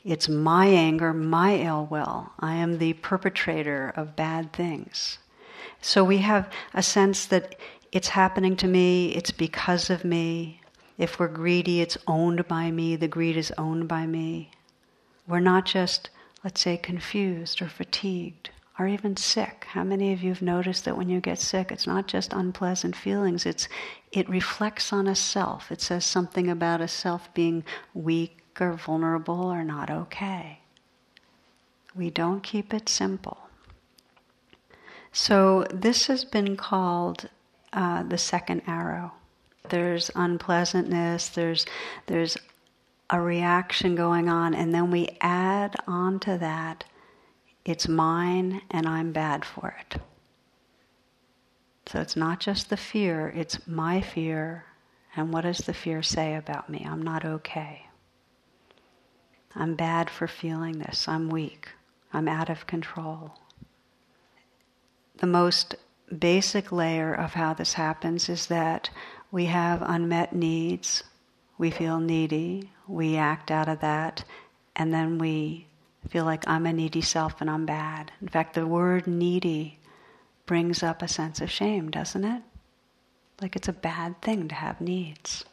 it's 0.04 0.28
my 0.28 0.66
anger, 0.66 1.12
my 1.12 1.57
ill 1.57 1.87
will. 1.87 2.33
I 2.40 2.54
am 2.54 2.78
the 2.78 2.95
perpetrator 2.95 3.92
of 3.97 4.16
bad 4.16 4.52
things. 4.52 5.19
So 5.83 6.04
we 6.04 6.19
have 6.19 6.50
a 6.75 6.83
sense 6.83 7.26
that 7.26 7.57
it's 7.92 8.09
happening 8.09 8.57
to 8.57 8.69
me, 8.69 9.14
it's 9.14 9.30
because 9.30 9.90
of 9.90 10.04
me. 10.04 10.61
If 10.97 11.19
we're 11.19 11.28
greedy, 11.28 11.80
it's 11.80 11.99
owned 12.07 12.47
by 12.47 12.71
me, 12.71 12.97
the 12.97 13.09
greed 13.09 13.37
is 13.37 13.52
owned 13.59 13.88
by 13.88 14.07
me. 14.07 14.50
We're 15.26 15.40
not 15.40 15.64
just, 15.64 16.11
let's 16.45 16.61
say, 16.61 16.76
confused 16.76 17.62
or 17.62 17.69
fatigued 17.69 18.50
or 18.78 18.87
even 18.87 19.16
sick. 19.16 19.66
How 19.69 19.85
many 19.85 20.12
of 20.12 20.23
you 20.23 20.30
have 20.30 20.42
noticed 20.42 20.87
that 20.87 20.97
when 20.97 21.11
you 21.11 21.21
get 21.21 21.38
sick, 21.38 21.71
it's 21.71 21.87
not 21.87 22.07
just 22.07 22.33
unpleasant 22.33 22.97
feelings, 22.97 23.45
it's, 23.45 23.69
it 24.12 24.28
reflects 24.28 24.92
on 24.92 25.07
a 25.07 25.14
self. 25.14 25.71
It 25.71 25.83
says 25.83 26.04
something 26.04 26.49
about 26.49 26.80
a 26.80 26.88
self 26.88 27.33
being 27.35 27.64
weak 27.92 28.39
or 28.61 28.73
vulnerable 28.73 29.45
or 29.45 29.64
not 29.64 29.90
okay. 29.90 30.61
We 31.95 32.11
don't 32.11 32.43
keep 32.43 32.73
it 32.73 32.88
simple. 32.88 33.38
So 35.12 35.67
this 35.73 36.07
has 36.07 36.25
been 36.25 36.57
called 36.57 37.29
uh, 37.73 38.05
the 38.05 38.19
second 38.19 38.62
arrow. 38.67 39.12
There's 39.69 40.11
unpleasantness. 40.14 41.29
There's 41.29 41.67
there's 42.07 42.37
a 43.11 43.21
reaction 43.21 43.97
going 43.97 44.29
on, 44.29 44.55
and 44.55 44.73
then 44.73 44.90
we 44.90 45.09
add 45.21 45.75
on 45.87 46.21
to 46.21 46.38
that, 46.38 46.85
it's 47.64 47.88
mine 47.88 48.62
and 48.71 48.87
I'm 48.87 49.12
bad 49.12 49.45
for 49.45 49.75
it. 49.81 50.00
So 51.87 52.00
it's 52.00 52.17
not 52.17 52.38
just 52.38 52.71
the 52.71 52.76
fear, 52.76 53.29
it's 53.29 53.67
my 53.67 54.00
fear, 54.00 54.64
and 55.17 55.33
what 55.33 55.43
does 55.43 55.59
the 55.59 55.75
fear 55.75 56.02
say 56.02 56.37
about 56.37 56.71
me? 56.71 56.87
I'm 56.88 57.02
not 57.02 57.25
okay. 57.25 57.87
I'm 59.54 59.75
bad 59.75 60.11
for 60.11 60.26
feeling 60.26 60.78
this. 60.78 61.09
I'm 61.09 61.28
weak. 61.28 61.69
I'm 62.12 62.28
out 62.28 62.50
of 62.50 62.66
control 62.66 63.35
the 65.21 65.26
most 65.26 65.76
basic 66.19 66.73
layer 66.73 67.14
of 67.14 67.35
how 67.35 67.54
this 67.54 67.75
happens 67.75 68.28
is 68.28 68.47
that 68.47 68.90
we 69.30 69.45
have 69.45 69.83
unmet 69.83 70.35
needs, 70.35 71.04
we 71.59 71.71
feel 71.71 72.00
needy, 72.00 72.71
we 72.88 73.16
act 73.16 73.50
out 73.50 73.69
of 73.69 73.80
that, 73.80 74.25
and 74.75 74.92
then 74.92 75.19
we 75.19 75.66
feel 76.09 76.25
like 76.25 76.49
I'm 76.49 76.66
a 76.66 76.73
needy 76.73 77.02
self 77.02 77.40
and 77.40 77.50
I'm 77.50 77.66
bad. 77.66 78.11
In 78.21 78.28
fact, 78.28 78.54
the 78.54 78.66
word 78.66 79.07
needy 79.07 79.78
brings 80.47 80.83
up 80.83 81.02
a 81.02 81.09
sense 81.09 81.40
of 81.40 81.50
shame, 81.50 81.90
doesn't 81.90 82.25
it? 82.25 82.42
Like 83.40 83.54
it's 83.54 83.69
a 83.69 83.73
bad 83.75 84.21
thing 84.23 84.49
to 84.49 84.54
have 84.54 84.80
needs. 84.80 85.45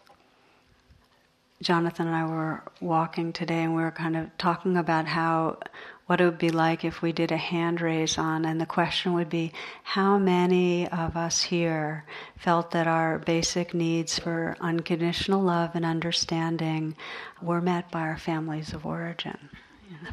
Jonathan 1.62 2.08
and 2.08 2.16
I 2.16 2.26
were 2.26 2.64
walking 2.82 3.34
today 3.34 3.64
and 3.64 3.76
we 3.76 3.82
were 3.82 3.92
kind 3.92 4.16
of 4.16 4.38
talking 4.38 4.78
about 4.78 5.06
how 5.06 5.58
what 6.06 6.22
it 6.22 6.26
would 6.26 6.38
be 6.38 6.50
like 6.50 6.86
if 6.86 7.02
we 7.02 7.12
did 7.12 7.34
a 7.34 7.38
hand 7.38 7.82
raise 7.82 8.18
on, 8.18 8.46
and 8.46 8.62
the 8.62 8.66
question 8.66 9.12
would 9.14 9.30
be 9.30 9.52
how 9.84 10.18
many 10.18 10.88
of 10.88 11.18
us 11.18 11.44
here 11.44 12.06
felt 12.38 12.72
that 12.72 12.88
our 12.88 13.20
basic 13.20 13.74
needs 13.74 14.18
for 14.18 14.56
unconditional 14.62 15.42
love 15.42 15.72
and 15.74 15.84
understanding 15.84 16.96
were 17.42 17.60
met 17.60 17.92
by 17.92 18.00
our 18.00 18.18
families 18.18 18.72
of 18.72 18.86
origin? 18.86 19.38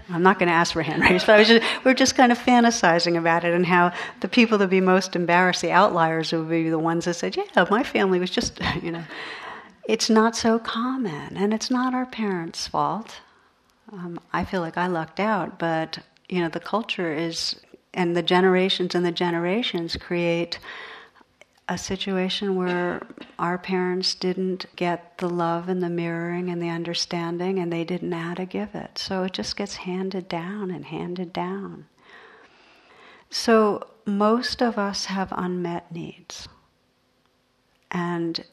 I'm 0.09 0.23
not 0.23 0.41
going 0.41 0.49
to 0.49 0.55
ask 0.55 0.73
for 0.73 0.83
hand 0.83 1.03
raise, 1.03 1.25
but 1.25 1.47
just, 1.47 1.65
we're 1.85 1.95
just 1.95 2.17
kind 2.17 2.33
of 2.33 2.39
fantasizing 2.39 3.17
about 3.17 3.45
it 3.45 3.55
and 3.55 3.67
how 3.67 3.93
the 4.21 4.29
people 4.29 4.59
that 4.59 4.65
would 4.65 4.71
be 4.71 4.81
most 4.81 5.15
embarrassed, 5.15 5.63
the 5.63 5.71
outliers, 5.71 6.33
would 6.33 6.49
be 6.49 6.71
the 6.71 6.79
ones 6.79 7.05
that 7.05 7.15
said, 7.15 7.37
"Yeah, 7.37 7.67
my 7.71 7.83
family 7.83 8.19
was 8.19 8.31
just," 8.31 8.61
you 8.83 8.91
know. 8.91 9.05
It's 9.87 10.09
not 10.09 10.35
so 10.35 10.59
common, 10.59 11.37
and 11.37 11.53
it's 11.53 11.71
not 11.71 11.95
our 11.95 12.07
parents' 12.07 12.67
fault. 12.67 13.21
Um, 13.93 14.19
I 14.33 14.45
feel 14.45 14.62
like 14.62 14.79
I 14.79 14.87
lucked 14.87 15.21
out, 15.21 15.59
but 15.59 15.99
you 16.29 16.41
know 16.41 16.49
the 16.49 16.61
culture 16.61 17.12
is, 17.12 17.61
and 17.93 18.17
the 18.17 18.23
generations 18.23 18.95
and 18.95 19.05
the 19.05 19.12
generations 19.12 19.97
create 19.97 20.59
a 21.69 21.76
situation 21.76 22.57
where 22.57 23.07
our 23.38 23.59
parents 23.59 24.14
didn't 24.14 24.67
get 24.76 25.19
the 25.19 25.29
love 25.29 25.69
and 25.69 25.83
the 25.83 25.91
mirroring 25.91 26.49
and 26.49 26.62
the 26.62 26.69
understanding, 26.71 27.59
and 27.59 27.73
they 27.73 27.85
didn't 27.85 28.11
know 28.11 28.19
how 28.19 28.35
to 28.35 28.47
give 28.47 28.75
it. 28.75 28.99
So 28.99 29.25
it 29.25 29.33
just 29.33 29.57
gets 29.57 29.76
handed 29.76 30.29
down 30.29 30.71
and 30.71 30.87
handed 30.87 31.33
down. 31.33 31.87
So 33.31 33.87
most 34.07 34.62
of 34.62 34.79
us 34.79 35.07
have 35.07 35.33
unmet 35.37 35.93
needs, 35.93 36.49
and 37.91 38.45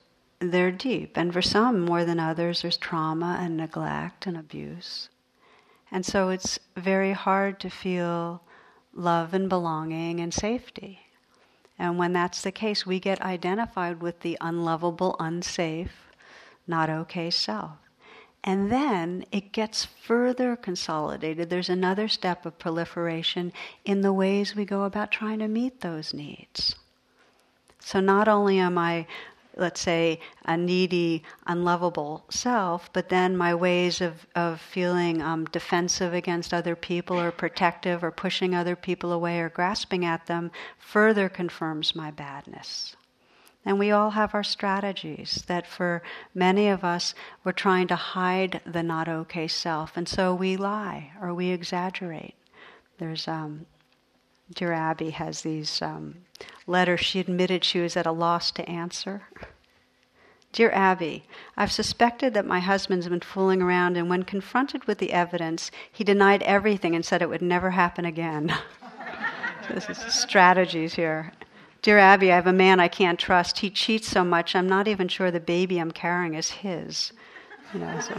they're 0.42 0.72
deep. 0.72 1.18
And 1.18 1.32
for 1.32 1.42
some, 1.42 1.80
more 1.82 2.04
than 2.04 2.20
others, 2.20 2.62
there's 2.62 2.78
trauma 2.78 3.38
and 3.40 3.58
neglect 3.58 4.26
and 4.26 4.36
abuse. 4.36 5.10
And 5.92 6.06
so 6.06 6.30
it's 6.30 6.60
very 6.76 7.14
hard 7.14 7.60
to 7.60 7.70
feel 7.70 8.42
love 8.94 9.34
and 9.34 9.48
belonging 9.48 10.20
and 10.20 10.34
safety. 10.34 11.00
And 11.78 11.98
when 11.98 12.14
that's 12.14 12.42
the 12.42 12.52
case, 12.52 12.86
we 12.86 13.00
get 13.00 13.22
identified 13.22 14.02
with 14.02 14.20
the 14.22 14.38
unlovable, 14.42 15.16
unsafe, 15.20 16.12
not 16.68 16.90
okay 16.90 17.30
self. 17.30 17.72
And 18.44 18.72
then 18.72 19.26
it 19.32 19.52
gets 19.52 19.86
further 19.86 20.56
consolidated. 20.56 21.50
There's 21.50 21.70
another 21.70 22.08
step 22.08 22.46
of 22.46 22.58
proliferation 22.58 23.54
in 23.86 24.02
the 24.02 24.14
ways 24.14 24.56
we 24.56 24.66
go 24.66 24.84
about 24.84 25.12
trying 25.12 25.40
to 25.40 25.48
meet 25.48 25.82
those 25.82 26.14
needs. 26.14 26.76
So 27.80 28.00
not 28.00 28.28
only 28.28 28.58
am 28.58 28.78
I 28.78 29.06
let's 29.56 29.82
say, 29.82 30.20
a 30.46 30.56
needy, 30.56 31.24
unlovable 31.46 32.26
self, 32.30 32.92
but 32.94 33.10
then 33.10 33.36
my 33.36 33.54
ways 33.54 34.02
of, 34.02 34.26
of 34.36 34.62
feeling 34.62 35.22
um, 35.22 35.46
defensive 35.46 36.14
against 36.14 36.54
other 36.54 36.76
people 36.76 37.20
or 37.20 37.32
protective 37.32 38.04
or 38.04 38.12
pushing 38.12 38.56
other 38.56 38.76
people 38.76 39.12
away 39.12 39.40
or 39.40 39.50
grasping 39.50 40.06
at 40.06 40.26
them 40.28 40.52
further 40.78 41.30
confirms 41.30 41.96
my 41.96 42.12
badness. 42.12 42.96
And 43.64 43.78
we 43.78 43.92
all 43.92 44.12
have 44.12 44.34
our 44.34 44.44
strategies 44.44 45.44
that 45.48 45.68
for 45.68 46.02
many 46.34 46.68
of 46.68 46.84
us, 46.84 47.14
we're 47.44 47.52
trying 47.52 47.88
to 47.88 47.96
hide 47.96 48.62
the 48.66 48.82
not 48.82 49.08
okay 49.08 49.48
self, 49.48 49.96
and 49.96 50.10
so 50.10 50.34
we 50.34 50.58
lie 50.58 51.12
or 51.22 51.34
we 51.34 51.50
exaggerate. 51.50 52.34
There's 52.98 53.28
um, 53.28 53.68
Dear 54.54 54.74
Abby 54.74 55.12
has 55.12 55.42
these 55.42 55.82
um, 55.82 56.16
letters 56.68 57.00
she 57.00 57.20
admitted 57.20 57.64
she 57.64 57.80
was 57.80 57.96
at 57.96 58.06
a 58.06 58.12
loss 58.12 58.52
to 58.52 58.70
answer. 58.70 59.24
Dear 60.52 60.72
Abby, 60.72 61.24
I've 61.56 61.72
suspected 61.72 62.34
that 62.34 62.46
my 62.46 62.60
husband's 62.60 63.08
been 63.08 63.22
fooling 63.22 63.62
around, 63.62 63.96
and 63.96 64.10
when 64.10 64.24
confronted 64.24 64.84
with 64.84 64.98
the 64.98 65.14
evidence, 65.14 65.72
he 65.90 66.04
denied 66.04 66.44
everything 66.44 66.94
and 66.94 67.06
said 67.06 67.22
it 67.22 67.30
would 67.30 67.42
never 67.42 67.72
happen 67.72 68.04
again. 68.04 68.54
this 69.74 69.90
is 69.90 69.98
strategies 69.98 70.96
here. 70.96 71.32
Dear 71.82 72.00
Abby, 72.00 72.32
I 72.32 72.36
have 72.36 72.48
a 72.48 72.54
man 72.54 72.82
I 72.82 72.90
can't 72.90 73.18
trust. 73.18 73.60
He 73.60 73.70
cheats 73.70 74.10
so 74.10 74.26
much, 74.26 74.56
I'm 74.56 74.68
not 74.68 74.90
even 74.90 75.08
sure 75.08 75.32
the 75.32 75.40
baby 75.40 75.80
I'm 75.80 75.92
carrying 75.92 76.34
is 76.34 76.50
his. 76.50 77.14
You 77.74 77.80
know, 77.80 78.00
so 78.02 78.14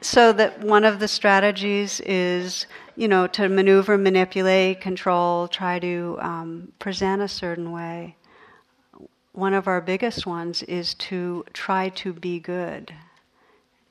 so 0.00 0.32
that 0.32 0.60
one 0.60 0.84
of 0.84 0.98
the 0.98 1.08
strategies 1.08 2.00
is, 2.00 2.66
you 2.96 3.08
know, 3.08 3.26
to 3.28 3.48
maneuver, 3.48 3.98
manipulate, 3.98 4.80
control, 4.80 5.46
try 5.48 5.78
to 5.78 6.18
um, 6.20 6.72
present 6.78 7.20
a 7.20 7.28
certain 7.28 7.70
way. 7.70 8.16
One 9.32 9.54
of 9.54 9.68
our 9.68 9.80
biggest 9.80 10.26
ones 10.26 10.62
is 10.64 10.94
to 10.94 11.44
try 11.52 11.90
to 11.90 12.12
be 12.12 12.40
good. 12.40 12.92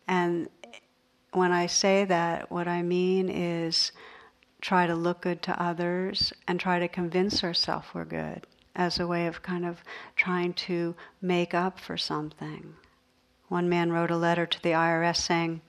And 0.07 0.49
when 1.31 1.51
I 1.51 1.67
say 1.67 2.05
that, 2.05 2.51
what 2.51 2.67
I 2.67 2.81
mean 2.81 3.29
is 3.29 3.91
try 4.61 4.87
to 4.87 4.95
look 4.95 5.21
good 5.21 5.41
to 5.43 5.61
others 5.61 6.33
and 6.47 6.59
try 6.59 6.79
to 6.79 6.87
convince 6.87 7.43
ourselves 7.43 7.87
we're 7.93 8.05
good 8.05 8.45
as 8.75 8.99
a 8.99 9.07
way 9.07 9.27
of 9.27 9.41
kind 9.41 9.65
of 9.65 9.83
trying 10.15 10.53
to 10.53 10.95
make 11.21 11.53
up 11.53 11.79
for 11.79 11.97
something. 11.97 12.75
One 13.47 13.69
man 13.69 13.91
wrote 13.91 14.11
a 14.11 14.17
letter 14.17 14.45
to 14.45 14.61
the 14.61 14.71
IRS 14.71 15.17
saying, 15.17 15.61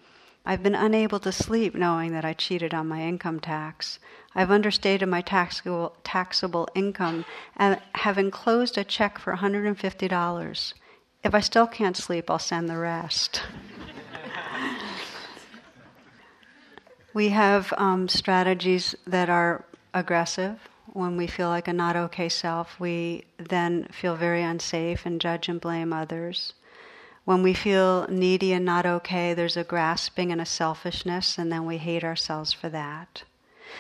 I've 0.51 0.65
been 0.65 0.75
unable 0.75 1.21
to 1.21 1.31
sleep 1.31 1.77
knowing 1.77 2.11
that 2.11 2.25
I 2.25 2.33
cheated 2.33 2.75
on 2.75 2.89
my 2.89 3.03
income 3.03 3.39
tax. 3.39 4.01
I've 4.35 4.51
understated 4.51 5.09
my 5.09 5.21
taxable, 5.21 5.95
taxable 6.03 6.69
income 6.75 7.25
and 7.57 7.81
have 7.95 8.19
enclosed 8.19 8.77
a 8.77 8.83
check 8.83 9.21
for 9.21 9.33
$150. 9.33 10.75
If 11.23 11.35
I 11.37 11.39
still 11.39 11.69
can't 11.69 11.97
sleep, 11.97 12.29
I'll 12.29 12.41
send 12.41 12.69
the 12.69 12.79
rest. 12.79 13.43
we 17.15 17.29
have 17.29 17.73
um, 17.77 18.09
strategies 18.09 18.97
that 19.07 19.31
are 19.31 19.65
aggressive. 19.95 20.59
When 20.87 21.17
we 21.17 21.29
feel 21.29 21.49
like 21.49 21.69
a 21.69 21.73
not 21.73 21.95
okay 21.95 22.29
self, 22.29 22.81
we 22.81 23.25
then 23.39 23.87
feel 23.93 24.17
very 24.17 24.43
unsafe 24.43 25.07
and 25.07 25.21
judge 25.21 25.49
and 25.49 25.61
blame 25.61 25.93
others. 25.93 26.55
When 27.25 27.43
we 27.43 27.55
feel 27.55 28.07
needy 28.09 28.53
and 28.53 28.65
not 28.65 28.87
okay, 28.87 29.35
there's 29.35 29.57
a 29.57 29.65
grasping 29.65 30.33
and 30.33 30.41
a 30.41 30.47
selfishness, 30.47 31.39
and 31.39 31.53
then 31.53 31.67
we 31.67 31.77
hate 31.77 32.03
ourselves 32.03 32.53
for 32.53 32.69
that. 32.71 33.25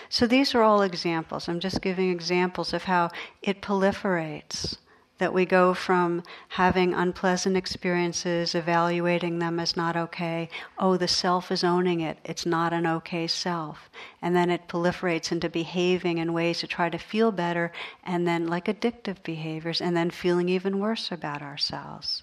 So 0.09 0.27
these 0.27 0.55
are 0.55 0.63
all 0.63 0.83
examples. 0.83 1.49
I'm 1.49 1.61
just 1.61 1.83
giving 1.83 2.11
examples 2.11 2.73
of 2.73 2.85
how 2.85 3.11
it 3.43 3.63
proliferates. 3.63 4.77
That 5.19 5.35
we 5.35 5.45
go 5.45 5.75
from 5.75 6.23
having 6.49 6.95
unpleasant 6.95 7.57
experiences, 7.57 8.55
evaluating 8.55 9.39
them 9.39 9.61
as 9.61 9.77
not 9.77 9.97
okay, 9.97 10.49
oh, 10.79 10.97
the 10.97 11.09
self 11.09 11.51
is 11.51 11.63
owning 11.63 12.01
it, 12.01 12.19
it's 12.25 12.47
not 12.47 12.73
an 12.73 12.87
okay 12.87 13.27
self. 13.27 13.91
And 14.23 14.35
then 14.35 14.49
it 14.49 14.67
proliferates 14.69 15.31
into 15.31 15.51
behaving 15.51 16.19
in 16.19 16.33
ways 16.33 16.61
to 16.61 16.67
try 16.67 16.89
to 16.89 16.99
feel 16.99 17.33
better, 17.33 17.71
and 18.03 18.27
then 18.27 18.47
like 18.47 18.65
addictive 18.67 19.23
behaviors, 19.23 19.81
and 19.83 19.95
then 19.95 20.11
feeling 20.11 20.49
even 20.49 20.79
worse 20.79 21.13
about 21.13 21.43
ourselves. 21.43 22.23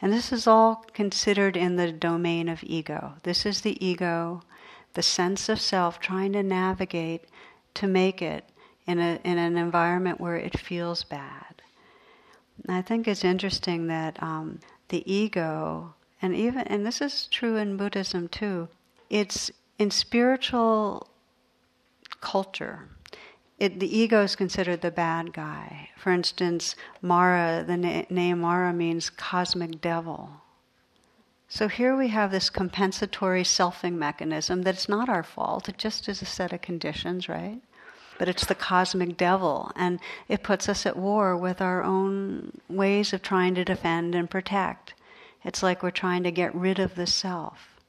And 0.00 0.12
this 0.12 0.32
is 0.32 0.46
all 0.46 0.84
considered 0.92 1.56
in 1.56 1.76
the 1.76 1.90
domain 1.90 2.48
of 2.48 2.62
ego. 2.62 3.14
This 3.24 3.44
is 3.44 3.62
the 3.62 3.84
ego, 3.84 4.42
the 4.94 5.02
sense 5.02 5.48
of 5.48 5.60
self 5.60 5.98
trying 5.98 6.32
to 6.34 6.42
navigate 6.42 7.24
to 7.74 7.86
make 7.86 8.22
it 8.22 8.44
in, 8.86 8.98
a, 8.98 9.20
in 9.24 9.38
an 9.38 9.56
environment 9.56 10.20
where 10.20 10.36
it 10.36 10.58
feels 10.58 11.04
bad. 11.04 11.62
And 12.64 12.76
I 12.76 12.82
think 12.82 13.06
it's 13.06 13.24
interesting 13.24 13.88
that 13.88 14.22
um, 14.22 14.60
the 14.88 15.10
ego, 15.12 15.94
and 16.22 16.34
even 16.34 16.62
and 16.62 16.86
this 16.86 17.00
is 17.00 17.26
true 17.26 17.56
in 17.56 17.76
Buddhism 17.76 18.28
too, 18.28 18.68
it's 19.10 19.50
in 19.78 19.90
spiritual 19.90 21.08
culture 22.20 22.88
it, 23.58 23.80
the 23.80 23.98
ego 23.98 24.22
is 24.22 24.36
considered 24.36 24.82
the 24.82 24.90
bad 24.90 25.32
guy. 25.32 25.90
For 25.96 26.12
instance, 26.12 26.76
Mara, 27.02 27.64
the 27.66 27.76
na- 27.76 28.04
name 28.08 28.40
Mara 28.40 28.72
means 28.72 29.10
cosmic 29.10 29.80
devil. 29.80 30.30
So 31.48 31.66
here 31.66 31.96
we 31.96 32.08
have 32.08 32.30
this 32.30 32.50
compensatory 32.50 33.42
selfing 33.42 33.94
mechanism 33.94 34.62
that 34.62 34.74
it's 34.74 34.88
not 34.88 35.08
our 35.08 35.24
fault, 35.24 35.68
it 35.68 35.78
just 35.78 36.08
is 36.08 36.22
a 36.22 36.26
set 36.26 36.52
of 36.52 36.62
conditions, 36.62 37.28
right? 37.28 37.60
But 38.18 38.28
it's 38.28 38.46
the 38.46 38.54
cosmic 38.54 39.16
devil, 39.16 39.72
and 39.74 39.98
it 40.28 40.42
puts 40.42 40.68
us 40.68 40.84
at 40.86 40.96
war 40.96 41.36
with 41.36 41.60
our 41.60 41.82
own 41.82 42.60
ways 42.68 43.12
of 43.12 43.22
trying 43.22 43.54
to 43.54 43.64
defend 43.64 44.14
and 44.14 44.30
protect. 44.30 44.94
It's 45.44 45.62
like 45.62 45.82
we're 45.82 45.90
trying 45.90 46.22
to 46.24 46.30
get 46.30 46.54
rid 46.54 46.78
of 46.78 46.96
the 46.96 47.06
self. 47.06 47.80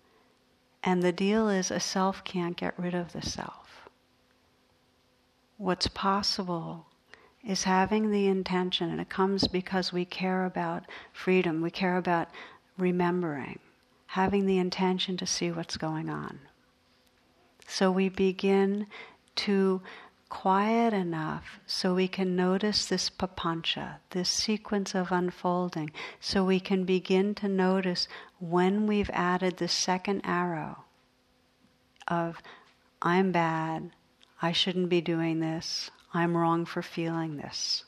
And 0.84 1.04
the 1.04 1.12
deal 1.12 1.50
is 1.50 1.70
a 1.70 1.80
self 1.80 2.24
can't 2.24 2.56
get 2.56 2.78
rid 2.80 2.96
of 2.96 3.12
the 3.12 3.22
self 3.22 3.59
what's 5.60 5.88
possible 5.88 6.88
is 7.46 7.64
having 7.64 8.10
the 8.10 8.28
intention, 8.28 8.90
and 8.90 9.00
it 9.00 9.10
comes 9.10 9.48
because 9.48 9.94
we 9.94 10.06
care 10.06 10.46
about 10.46 10.84
freedom, 11.14 11.62
we 11.62 11.70
care 11.70 11.98
about 11.98 12.30
remembering, 12.78 13.60
having 14.08 14.46
the 14.46 14.58
intention 14.58 15.18
to 15.18 15.26
see 15.26 15.52
what's 15.52 15.78
going 15.78 16.10
on. 16.10 16.40
So 17.68 17.92
we 17.92 18.10
begin 18.10 18.88
to 19.36 19.82
quiet 20.30 20.94
enough 20.94 21.60
so 21.66 21.94
we 21.94 22.08
can 22.08 22.36
notice 22.36 22.86
this 22.86 23.10
papancha, 23.10 23.96
this 24.12 24.30
sequence 24.30 24.96
of 24.96 25.12
unfolding, 25.12 25.92
so 26.20 26.44
we 26.44 26.60
can 26.60 26.84
begin 26.86 27.36
to 27.36 27.50
notice 27.50 28.08
when 28.40 28.88
we've 28.88 29.10
added 29.12 29.58
the 29.58 29.68
second 29.68 30.22
arrow 30.24 30.86
of, 32.08 32.42
I'm 33.02 33.32
bad, 33.32 33.92
I 34.42 34.52
shouldn't 34.52 34.90
be 34.90 35.02
doing 35.02 35.40
this, 35.40 35.92
I'm 36.14 36.36
wrong 36.36 36.66
for 36.66 36.82
feeling 36.82 37.38
this. 37.38 37.84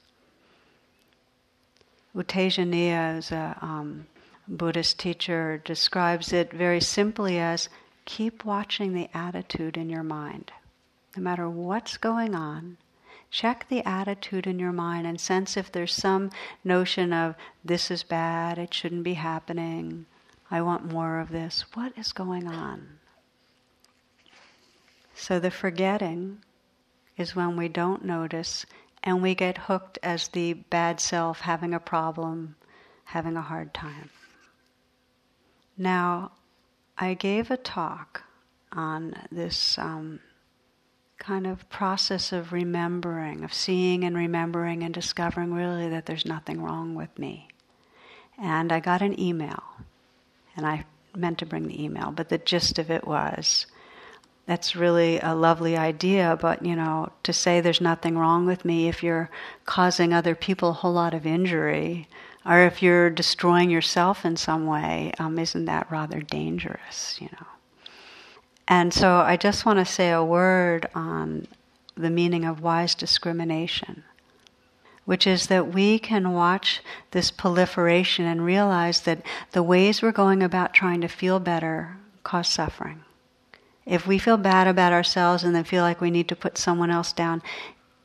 U 2.13 2.23
Tejaniya 2.23 3.17
is 3.17 3.31
a 3.31 3.57
um, 3.61 4.07
Buddhist 4.47 4.99
teacher, 4.99 5.61
describes 5.63 6.33
it 6.33 6.51
very 6.51 6.81
simply 6.81 7.39
as 7.39 7.69
keep 8.03 8.43
watching 8.43 8.93
the 8.93 9.09
attitude 9.13 9.77
in 9.77 9.89
your 9.89 10.03
mind. 10.03 10.51
No 11.15 11.23
matter 11.23 11.49
what's 11.49 11.97
going 11.97 12.35
on, 12.35 12.77
check 13.29 13.65
the 13.69 13.81
attitude 13.87 14.45
in 14.45 14.59
your 14.59 14.73
mind 14.73 15.07
and 15.07 15.19
sense 15.21 15.55
if 15.55 15.71
there's 15.71 15.93
some 15.93 16.31
notion 16.65 17.13
of 17.13 17.35
this 17.63 17.89
is 17.89 18.03
bad, 18.03 18.57
it 18.57 18.73
shouldn't 18.73 19.03
be 19.03 19.13
happening, 19.13 20.05
I 20.49 20.61
want 20.61 20.91
more 20.91 21.19
of 21.19 21.29
this. 21.29 21.63
What 21.73 21.97
is 21.97 22.11
going 22.11 22.47
on? 22.47 22.99
So 25.21 25.39
the 25.39 25.51
forgetting 25.51 26.39
is 27.15 27.35
when 27.35 27.55
we 27.55 27.67
don't 27.67 28.03
notice 28.03 28.65
and 29.03 29.21
we 29.21 29.35
get 29.35 29.59
hooked 29.69 29.99
as 30.01 30.29
the 30.29 30.53
bad 30.53 30.99
self 30.99 31.41
having 31.41 31.75
a 31.75 31.79
problem, 31.79 32.55
having 33.03 33.37
a 33.37 33.43
hard 33.43 33.71
time. 33.71 34.09
Now, 35.77 36.31
I 36.97 37.13
gave 37.13 37.51
a 37.51 37.57
talk 37.57 38.23
on 38.71 39.13
this 39.31 39.77
um, 39.77 40.21
kind 41.19 41.45
of 41.45 41.69
process 41.69 42.31
of 42.31 42.51
remembering, 42.51 43.43
of 43.43 43.53
seeing 43.53 44.03
and 44.03 44.17
remembering 44.17 44.81
and 44.81 44.91
discovering 44.91 45.53
really 45.53 45.87
that 45.87 46.07
there's 46.07 46.25
nothing 46.25 46.63
wrong 46.63 46.95
with 46.95 47.19
me. 47.19 47.47
And 48.39 48.71
I 48.71 48.79
got 48.79 49.03
an 49.03 49.19
email, 49.19 49.61
and 50.55 50.65
I 50.65 50.85
meant 51.15 51.37
to 51.37 51.45
bring 51.45 51.67
the 51.67 51.83
email, 51.83 52.09
but 52.09 52.29
the 52.29 52.39
gist 52.39 52.79
of 52.79 52.89
it 52.89 53.05
was 53.05 53.67
that's 54.45 54.75
really 54.75 55.19
a 55.19 55.35
lovely 55.35 55.77
idea, 55.77 56.37
but 56.41 56.65
you 56.65 56.75
know, 56.75 57.11
to 57.23 57.33
say 57.33 57.61
there's 57.61 57.81
nothing 57.81 58.17
wrong 58.17 58.45
with 58.45 58.65
me 58.65 58.87
if 58.87 59.03
you're 59.03 59.29
causing 59.65 60.13
other 60.13 60.35
people 60.35 60.69
a 60.69 60.73
whole 60.73 60.93
lot 60.93 61.13
of 61.13 61.25
injury, 61.25 62.07
or 62.45 62.63
if 62.63 62.81
you're 62.81 63.09
destroying 63.09 63.69
yourself 63.69 64.25
in 64.25 64.35
some 64.35 64.65
way, 64.65 65.11
um, 65.19 65.37
isn't 65.37 65.65
that 65.65 65.91
rather 65.91 66.21
dangerous, 66.21 67.19
you 67.21 67.29
know? 67.33 67.47
And 68.67 68.93
so 68.93 69.17
I 69.17 69.37
just 69.37 69.65
want 69.65 69.79
to 69.79 69.85
say 69.85 70.11
a 70.11 70.23
word 70.23 70.87
on 70.95 71.47
the 71.95 72.09
meaning 72.09 72.45
of 72.45 72.61
wise 72.61 72.95
discrimination, 72.95 74.03
which 75.05 75.27
is 75.27 75.47
that 75.47 75.73
we 75.73 75.99
can 75.99 76.33
watch 76.33 76.81
this 77.11 77.31
proliferation 77.31 78.25
and 78.25 78.45
realize 78.45 79.01
that 79.01 79.21
the 79.51 79.61
ways 79.61 80.01
we're 80.01 80.11
going 80.11 80.41
about 80.41 80.73
trying 80.73 81.01
to 81.01 81.07
feel 81.07 81.39
better 81.39 81.97
cause 82.23 82.47
suffering. 82.47 83.03
If 83.91 84.07
we 84.07 84.19
feel 84.19 84.37
bad 84.37 84.69
about 84.69 84.93
ourselves 84.93 85.43
and 85.43 85.53
then 85.53 85.65
feel 85.65 85.83
like 85.83 85.99
we 85.99 86.11
need 86.11 86.29
to 86.29 86.35
put 86.35 86.57
someone 86.57 86.89
else 86.89 87.11
down, 87.11 87.43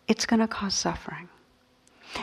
it's 0.08 0.26
going 0.26 0.40
to 0.40 0.48
cause 0.48 0.74
suffering. 0.74 1.28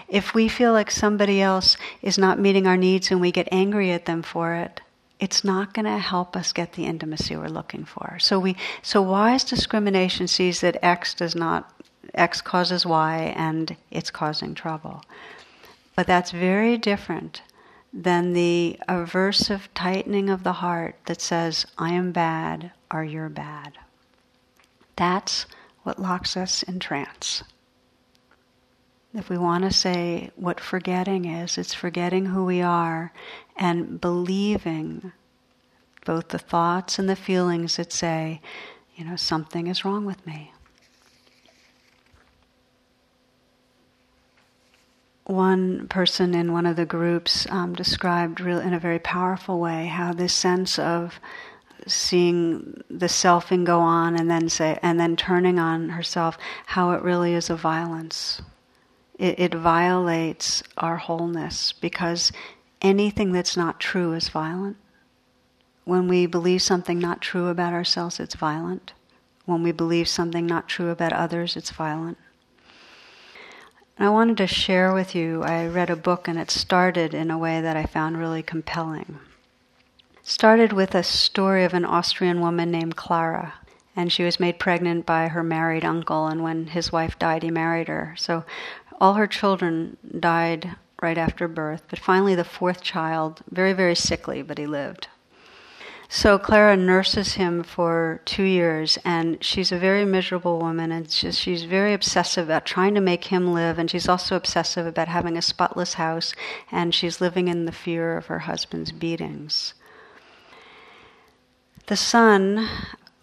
If 0.09 0.33
we 0.33 0.49
feel 0.49 0.73
like 0.73 0.91
somebody 0.91 1.41
else 1.41 1.77
is 2.01 2.17
not 2.17 2.39
meeting 2.39 2.67
our 2.67 2.75
needs 2.75 3.09
and 3.09 3.21
we 3.21 3.31
get 3.31 3.47
angry 3.53 3.93
at 3.93 4.03
them 4.05 4.21
for 4.21 4.53
it, 4.53 4.81
it's 5.17 5.45
not 5.45 5.73
going 5.73 5.85
to 5.85 5.97
help 5.97 6.35
us 6.35 6.51
get 6.51 6.73
the 6.73 6.85
intimacy 6.85 7.37
we're 7.37 7.47
looking 7.47 7.85
for. 7.85 8.17
So 8.19 8.37
we 8.37 8.57
so 8.81 9.01
wise 9.01 9.45
discrimination 9.45 10.27
sees 10.27 10.59
that 10.59 10.83
X 10.83 11.13
does 11.13 11.33
not 11.33 11.73
X 12.13 12.41
causes 12.41 12.85
Y 12.85 13.33
and 13.33 13.77
it's 13.91 14.11
causing 14.11 14.55
trouble. 14.55 15.05
But 15.95 16.07
that's 16.07 16.31
very 16.31 16.77
different 16.77 17.41
than 17.93 18.33
the 18.33 18.77
aversive 18.89 19.69
tightening 19.73 20.29
of 20.29 20.43
the 20.43 20.53
heart 20.53 20.97
that 21.05 21.21
says, 21.21 21.65
I 21.77 21.93
am 21.93 22.11
bad 22.11 22.71
or 22.93 23.03
you're 23.03 23.29
bad. 23.29 23.73
That's 24.95 25.47
what 25.81 25.99
locks 25.99 26.37
us 26.37 26.63
in 26.63 26.79
trance. 26.79 27.43
If 29.13 29.29
we 29.29 29.37
want 29.37 29.63
to 29.63 29.71
say 29.71 30.31
what 30.35 30.59
forgetting 30.59 31.25
is, 31.25 31.57
it's 31.57 31.73
forgetting 31.73 32.27
who 32.27 32.45
we 32.45 32.61
are 32.61 33.11
and 33.57 33.99
believing 33.99 35.11
both 36.05 36.29
the 36.29 36.39
thoughts 36.39 36.99
and 36.99 37.09
the 37.09 37.15
feelings 37.15 37.77
that 37.77 37.91
say, 37.91 38.41
you 38.95 39.05
know, 39.05 39.15
something 39.15 39.67
is 39.67 39.85
wrong 39.85 40.05
with 40.05 40.25
me. 40.25 40.51
One 45.25 45.87
person 45.87 46.35
in 46.35 46.51
one 46.51 46.65
of 46.65 46.75
the 46.75 46.85
groups 46.85 47.47
um, 47.49 47.73
described 47.73 48.41
real, 48.41 48.59
in 48.59 48.73
a 48.73 48.79
very 48.79 48.99
powerful 48.99 49.59
way 49.59 49.85
how 49.87 50.11
this 50.11 50.33
sense 50.33 50.77
of 50.77 51.19
seeing 51.87 52.83
the 52.89 53.07
selfing 53.07 53.63
go 53.63 53.79
on 53.79 54.15
and 54.15 54.29
then 54.29 54.49
say 54.49 54.79
and 54.81 54.99
then 54.99 55.15
turning 55.15 55.59
on 55.59 55.89
herself 55.89 56.37
how 56.67 56.91
it 56.91 57.01
really 57.01 57.33
is 57.33 57.49
a 57.49 57.55
violence 57.55 58.41
it, 59.17 59.39
it 59.39 59.53
violates 59.53 60.63
our 60.77 60.97
wholeness 60.97 61.71
because 61.73 62.31
anything 62.81 63.31
that's 63.31 63.55
not 63.55 63.79
true 63.79 64.13
is 64.13 64.29
violent. 64.29 64.77
When 65.85 66.07
we 66.07 66.25
believe 66.25 66.61
something 66.61 66.99
not 66.99 67.21
true 67.21 67.47
about 67.47 67.73
ourselves, 67.73 68.19
it's 68.19 68.35
violent. 68.35 68.93
When 69.45 69.63
we 69.63 69.71
believe 69.71 70.07
something 70.07 70.45
not 70.45 70.69
true 70.69 70.89
about 70.89 71.13
others, 71.13 71.55
it's 71.55 71.71
violent. 71.71 72.17
And 73.97 74.07
I 74.07 74.09
wanted 74.09 74.37
to 74.37 74.47
share 74.47 74.93
with 74.93 75.13
you, 75.13 75.43
I 75.43 75.67
read 75.67 75.89
a 75.89 75.95
book 75.95 76.27
and 76.27 76.39
it 76.39 76.49
started 76.49 77.13
in 77.13 77.29
a 77.29 77.37
way 77.37 77.61
that 77.61 77.77
I 77.77 77.85
found 77.85 78.17
really 78.17 78.41
compelling. 78.41 79.19
Started 80.25 80.71
with 80.71 80.95
a 80.95 81.03
story 81.03 81.65
of 81.65 81.73
an 81.73 81.83
Austrian 81.83 82.39
woman 82.39 82.71
named 82.71 82.95
Clara. 82.95 83.55
And 83.93 84.09
she 84.09 84.23
was 84.23 84.39
made 84.39 84.57
pregnant 84.57 85.05
by 85.05 85.27
her 85.27 85.43
married 85.43 85.83
uncle, 85.83 86.27
and 86.27 86.41
when 86.41 86.67
his 86.67 86.93
wife 86.93 87.19
died, 87.19 87.43
he 87.43 87.51
married 87.51 87.89
her. 87.89 88.15
So 88.17 88.45
all 89.01 89.15
her 89.15 89.27
children 89.27 89.97
died 90.17 90.77
right 91.01 91.17
after 91.17 91.49
birth, 91.49 91.83
but 91.89 91.99
finally 91.99 92.35
the 92.35 92.45
fourth 92.45 92.81
child, 92.81 93.41
very, 93.51 93.73
very 93.73 93.95
sickly, 93.95 94.41
but 94.41 94.57
he 94.57 94.65
lived. 94.65 95.09
So 96.07 96.39
Clara 96.39 96.77
nurses 96.77 97.33
him 97.33 97.61
for 97.61 98.21
two 98.23 98.43
years, 98.43 98.97
and 99.03 99.43
she's 99.43 99.73
a 99.73 99.77
very 99.77 100.05
miserable 100.05 100.57
woman, 100.57 100.93
and 100.93 101.09
just, 101.09 101.37
she's 101.37 101.65
very 101.65 101.93
obsessive 101.93 102.45
about 102.45 102.65
trying 102.65 102.95
to 102.95 103.01
make 103.01 103.25
him 103.25 103.53
live, 103.53 103.77
and 103.77 103.91
she's 103.91 104.07
also 104.07 104.37
obsessive 104.37 104.87
about 104.87 105.09
having 105.09 105.37
a 105.37 105.41
spotless 105.41 105.95
house, 105.95 106.33
and 106.71 106.95
she's 106.95 107.19
living 107.19 107.49
in 107.49 107.65
the 107.65 107.73
fear 107.73 108.15
of 108.15 108.27
her 108.27 108.39
husband's 108.39 108.93
beatings. 108.93 109.73
The 111.87 111.97
son, 111.97 112.67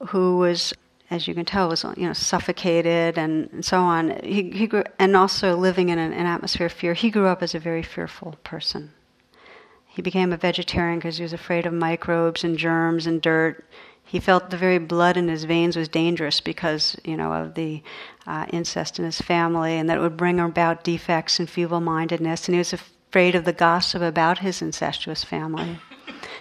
who 0.08 0.38
was 0.38 0.74
as 1.10 1.26
you 1.26 1.34
can 1.34 1.44
tell, 1.44 1.68
was 1.68 1.84
you 1.96 2.06
know 2.06 2.12
suffocated 2.12 3.18
and, 3.18 3.50
and 3.52 3.64
so 3.64 3.80
on. 3.80 4.20
He, 4.22 4.50
he 4.50 4.66
grew, 4.66 4.84
and 4.98 5.16
also 5.16 5.56
living 5.56 5.88
in 5.88 5.98
an, 5.98 6.12
an, 6.12 6.26
atmosphere 6.26 6.66
of 6.66 6.72
fear. 6.72 6.94
He 6.94 7.10
grew 7.10 7.26
up 7.26 7.42
as 7.42 7.54
a 7.54 7.58
very 7.58 7.82
fearful 7.82 8.36
person. 8.44 8.92
He 9.86 10.02
became 10.02 10.32
a 10.32 10.36
vegetarian 10.36 11.00
because 11.00 11.16
he 11.16 11.24
was 11.24 11.32
afraid 11.32 11.66
of 11.66 11.72
microbes 11.72 12.44
and 12.44 12.56
germs 12.56 13.08
and 13.08 13.20
dirt. 13.20 13.64
He 14.04 14.20
felt 14.20 14.50
the 14.50 14.56
very 14.56 14.78
blood 14.78 15.16
in 15.16 15.28
his 15.28 15.44
veins 15.44 15.76
was 15.76 15.88
dangerous 15.88 16.40
because 16.40 16.96
you 17.04 17.16
know 17.16 17.32
of 17.32 17.54
the 17.54 17.82
uh, 18.26 18.46
incest 18.52 19.00
in 19.00 19.04
his 19.04 19.20
family, 19.20 19.74
and 19.76 19.90
that 19.90 19.98
it 19.98 20.00
would 20.00 20.16
bring 20.16 20.38
about 20.38 20.84
defects 20.84 21.40
and 21.40 21.50
feeble-mindedness. 21.50 22.46
And 22.46 22.54
he 22.54 22.58
was 22.58 22.72
afraid 22.72 23.34
of 23.34 23.44
the 23.44 23.52
gossip 23.52 24.00
about 24.00 24.38
his 24.38 24.62
incestuous 24.62 25.24
family 25.24 25.80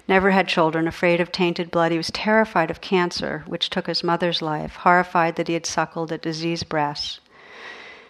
never 0.09 0.31
had 0.31 0.47
children, 0.47 0.87
afraid 0.87 1.21
of 1.21 1.31
tainted 1.31 1.69
blood. 1.69 1.91
He 1.91 1.97
was 1.97 2.11
terrified 2.11 2.71
of 2.71 2.81
cancer, 2.81 3.43
which 3.45 3.69
took 3.69 3.85
his 3.85 4.03
mother's 4.03 4.41
life, 4.41 4.77
horrified 4.77 5.35
that 5.35 5.47
he 5.47 5.53
had 5.53 5.67
suckled 5.67 6.11
at 6.11 6.23
diseased 6.23 6.67
breasts. 6.67 7.19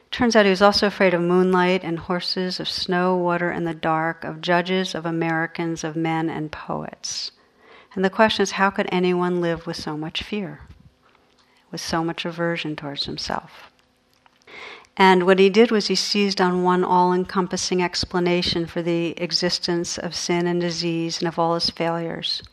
Turns 0.09 0.35
out 0.35 0.45
he 0.45 0.49
was 0.49 0.61
also 0.61 0.87
afraid 0.87 1.13
of 1.13 1.21
moonlight 1.21 1.83
and 1.83 1.99
horses, 1.99 2.59
of 2.59 2.67
snow, 2.69 3.15
water, 3.15 3.51
and 3.51 3.67
the 3.67 3.73
dark, 3.73 4.23
of 4.23 4.41
judges, 4.41 4.95
of 4.95 5.05
Americans, 5.05 5.83
of 5.83 5.95
men, 5.95 6.29
and 6.29 6.51
poets. 6.51 7.31
And 7.93 8.03
the 8.03 8.09
question 8.09 8.43
is 8.43 8.51
how 8.51 8.69
could 8.71 8.87
anyone 8.91 9.41
live 9.41 9.67
with 9.67 9.77
so 9.77 9.97
much 9.97 10.23
fear, 10.23 10.61
with 11.69 11.81
so 11.81 12.03
much 12.03 12.25
aversion 12.25 12.75
towards 12.75 13.05
himself? 13.05 13.71
And 15.01 15.25
what 15.25 15.39
he 15.39 15.49
did 15.49 15.71
was 15.71 15.87
he 15.87 15.95
seized 15.95 16.41
on 16.41 16.61
one 16.61 16.83
all 16.83 17.13
encompassing 17.13 17.81
explanation 17.81 18.65
for 18.65 18.81
the 18.81 19.11
existence 19.17 19.97
of 19.97 20.13
sin 20.13 20.45
and 20.45 20.59
disease 20.59 21.19
and 21.19 21.27
of 21.29 21.39
all 21.39 21.53
his 21.53 21.69
failures. 21.69 22.43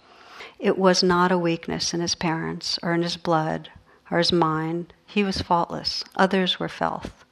It 0.61 0.79
was 0.79 1.03
not 1.03 1.33
a 1.33 1.39
weakness 1.39 1.93
in 1.93 1.99
his 1.99 2.15
parents 2.15 2.79
or 2.85 2.95
in 2.95 3.03
his 3.03 3.17
blood 3.17 3.71
or 4.13 4.19
his 4.19 4.31
mind. 4.31 4.93
He 5.05 5.25
was 5.25 5.41
faultless. 5.41 6.05
Others 6.15 6.61
were 6.61 6.69
filth. 6.69 7.25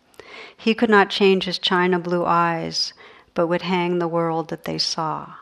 He 0.57 0.74
could 0.74 0.90
not 0.90 1.11
change 1.11 1.44
his 1.44 1.61
china 1.61 2.00
blue 2.00 2.24
eyes, 2.24 2.92
but 3.35 3.46
would 3.46 3.62
hang 3.62 4.00
the 4.00 4.09
world 4.09 4.48
that 4.48 4.64
they 4.64 4.79
saw. 4.79 5.35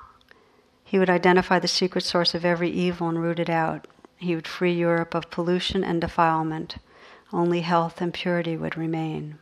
He 0.84 0.98
would 0.98 1.08
identify 1.08 1.58
the 1.58 1.66
secret 1.66 2.04
source 2.04 2.34
of 2.34 2.44
every 2.44 2.68
evil 2.68 3.08
and 3.08 3.22
root 3.22 3.38
it 3.38 3.48
out. 3.48 3.86
He 4.18 4.34
would 4.34 4.46
free 4.46 4.74
Europe 4.74 5.14
of 5.14 5.30
pollution 5.30 5.82
and 5.82 5.98
defilement. 5.98 6.76
Only 7.32 7.62
health 7.62 8.02
and 8.02 8.12
purity 8.12 8.58
would 8.58 8.76
remain. 8.76 9.38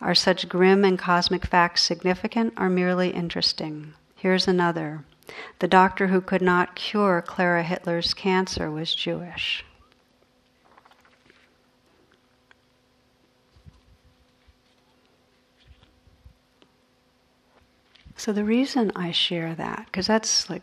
Are 0.00 0.14
such 0.14 0.48
grim 0.48 0.84
and 0.84 0.98
cosmic 0.98 1.46
facts 1.46 1.82
significant 1.82 2.54
or 2.56 2.68
merely 2.68 3.10
interesting? 3.10 3.94
Here's 4.14 4.48
another. 4.48 5.04
The 5.58 5.68
doctor 5.68 6.08
who 6.08 6.20
could 6.20 6.42
not 6.42 6.74
cure 6.74 7.22
Clara 7.22 7.62
Hitler's 7.62 8.14
cancer 8.14 8.70
was 8.70 8.94
Jewish. 8.94 9.64
So 18.16 18.32
the 18.32 18.44
reason 18.44 18.92
I 18.96 19.12
share 19.12 19.54
that, 19.54 19.86
because 19.86 20.06
that's 20.06 20.48
like, 20.48 20.62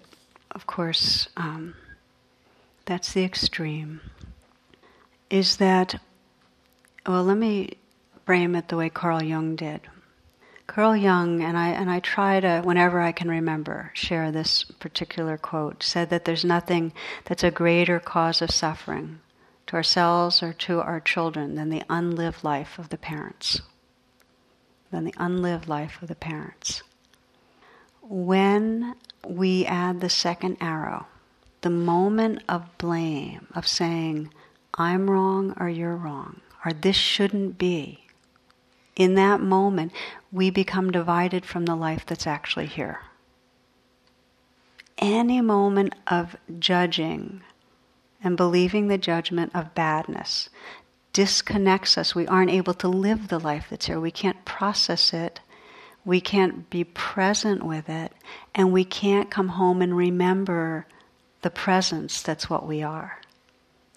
of 0.52 0.66
course, 0.66 1.30
um, 1.38 1.76
that's 2.86 3.14
the 3.14 3.24
extreme, 3.24 4.02
is 5.30 5.58
that, 5.58 6.02
well, 7.06 7.24
let 7.24 7.38
me 7.38 7.78
frame 8.26 8.56
it 8.56 8.68
the 8.68 8.78
way 8.78 8.90
Carl 8.90 9.24
Jung 9.24 9.56
did. 9.56 9.82
Carl 10.66 10.96
Jung, 10.96 11.42
and 11.42 11.58
I, 11.58 11.70
and 11.70 11.90
I 11.90 12.00
try 12.00 12.40
to, 12.40 12.62
whenever 12.64 13.02
I 13.02 13.12
can 13.12 13.30
remember, 13.30 13.92
share 13.94 14.32
this 14.32 14.64
particular 14.64 15.38
quote, 15.38 15.84
said 15.84 16.10
that 16.10 16.26
there's 16.26 16.46
nothing 16.46 16.94
that's 17.26 17.44
a 17.44 17.52
greater 17.52 18.00
cause 18.00 18.42
of 18.42 18.50
suffering 18.50 19.20
to 19.68 19.76
ourselves 19.76 20.42
or 20.42 20.54
to 20.54 20.80
our 20.80 21.00
children 21.00 21.56
than 21.56 21.70
the 21.70 21.84
unlived 21.90 22.44
life 22.44 22.80
of 22.80 22.90
the 22.90 22.98
parents. 22.98 23.62
Than 24.92 25.04
the 25.04 25.14
unlived 25.18 25.68
life 25.68 26.02
of 26.02 26.08
the 26.08 26.16
parents 26.16 26.84
when 28.08 28.96
we 29.26 29.66
add 29.66 30.02
the 30.02 30.10
second 30.10 30.58
arrow, 30.60 31.08
the 31.62 31.70
moment 31.70 32.44
of 32.50 32.78
blame, 32.78 33.48
of 33.56 33.68
saying, 33.68 34.30
I'm 34.74 35.10
wrong 35.10 35.54
or 35.58 35.70
you're 35.70 35.96
wrong, 35.96 36.42
or 36.66 36.74
this 36.74 36.96
shouldn't 36.96 37.58
be, 37.58 38.03
in 38.96 39.16
that 39.16 39.42
moment, 39.42 39.92
we 40.32 40.50
become 40.50 40.92
divided 40.92 41.46
from 41.46 41.66
the 41.66 41.76
life 41.76 42.06
that's 42.06 42.28
actually 42.28 42.68
here. 42.68 43.00
Any 44.98 45.42
moment 45.42 45.96
of 46.08 46.36
judging 46.60 47.42
and 48.24 48.38
believing 48.38 48.88
the 48.88 48.98
judgment 48.98 49.52
of 49.54 49.76
badness 49.76 50.50
disconnects 51.12 51.98
us. 51.98 52.16
We 52.16 52.28
aren't 52.28 52.52
able 52.52 52.74
to 52.76 52.88
live 52.88 53.28
the 53.28 53.40
life 53.40 53.68
that's 53.70 53.88
here. 53.88 54.00
We 54.00 54.12
can't 54.12 54.46
process 54.46 55.14
it 55.14 55.40
we 56.06 56.20
can't 56.20 56.70
be 56.70 56.84
present 56.84 57.64
with 57.64 57.88
it, 57.88 58.12
and 58.54 58.74
we 58.74 58.84
can't 58.84 59.32
come 59.32 59.50
home 59.50 59.82
and 59.82 59.96
remember 59.96 60.86
the 61.42 61.50
presence 61.50 62.22
that's 62.22 62.50
what 62.50 62.68
we 62.68 62.84
are. 62.84 63.20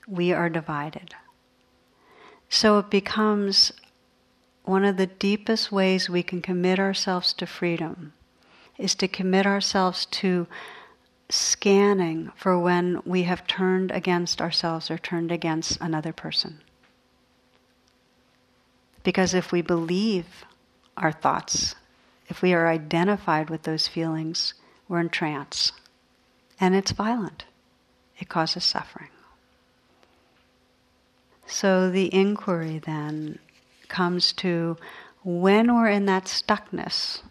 We 0.06 0.32
are 0.32 0.48
divided. 0.48 1.14
So 2.48 2.78
it 2.78 2.90
becomes 2.90 3.72
one 4.66 4.84
of 4.84 4.96
the 4.96 5.06
deepest 5.06 5.72
ways 5.72 6.10
we 6.10 6.22
can 6.22 6.42
commit 6.42 6.78
ourselves 6.78 7.32
to 7.34 7.46
freedom 7.46 8.12
is 8.78 8.94
to 8.96 9.08
commit 9.08 9.46
ourselves 9.46 10.06
to 10.06 10.46
scanning 11.28 12.30
for 12.36 12.58
when 12.58 13.00
we 13.04 13.22
have 13.22 13.46
turned 13.46 13.90
against 13.90 14.40
ourselves 14.40 14.90
or 14.90 14.98
turned 14.98 15.32
against 15.32 15.80
another 15.80 16.12
person. 16.12 16.60
Because 19.02 19.34
if 19.34 19.52
we 19.52 19.62
believe 19.62 20.44
our 20.96 21.12
thoughts 21.12 21.74
if 22.28 22.42
we 22.42 22.52
are 22.52 22.68
identified 22.68 23.50
with 23.50 23.62
those 23.62 23.88
feelings, 23.88 24.54
we're 24.88 25.00
in 25.00 25.08
trance. 25.08 25.72
And 26.58 26.74
it's 26.74 26.90
violent, 26.90 27.44
it 28.18 28.28
causes 28.28 28.64
suffering. 28.64 29.10
So 31.46 31.90
the 31.90 32.12
inquiry 32.12 32.80
then 32.84 33.38
comes 33.88 34.32
to 34.34 34.76
when 35.24 35.74
we're 35.74 35.88
in 35.88 36.06
that 36.06 36.24
stuckness, 36.24 37.22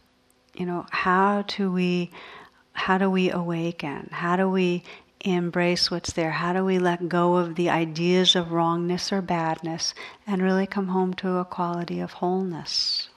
you 0.53 0.65
know, 0.65 0.85
how 0.91 1.43
do 1.43 1.71
we 1.71 2.11
how 2.73 2.97
do 2.97 3.09
we 3.09 3.31
awaken? 3.31 4.09
How 4.11 4.35
do 4.35 4.49
we 4.49 4.83
embrace 5.21 5.89
what's 5.89 6.11
there? 6.13 6.31
How 6.31 6.51
do 6.51 6.65
we 6.65 6.77
let 6.77 7.07
go 7.07 7.37
of 7.37 7.55
the 7.55 7.69
ideas 7.69 8.35
of 8.35 8.51
wrongness 8.51 9.13
or 9.13 9.21
badness 9.21 9.93
and 10.27 10.41
really 10.41 10.67
come 10.67 10.89
home 10.89 11.13
to 11.15 11.37
a 11.37 11.45
quality 11.45 11.99
of 11.99 12.13
wholeness? 12.13 13.09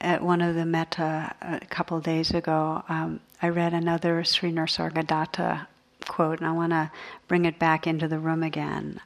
at 0.00 0.22
one 0.22 0.40
of 0.40 0.54
the 0.54 0.64
metta 0.64 1.34
a 1.40 1.60
couple 1.66 2.00
days 2.00 2.30
ago, 2.30 2.82
um, 2.88 3.20
I 3.42 3.48
read 3.48 3.74
another 3.74 4.22
Sri 4.24 4.52
Nisargadatta 4.52 5.66
quote, 6.06 6.38
and 6.38 6.48
I 6.48 6.52
want 6.52 6.72
to 6.72 6.90
bring 7.26 7.44
it 7.44 7.58
back 7.58 7.86
into 7.86 8.08
the 8.08 8.18
room 8.18 8.42
again 8.42 9.00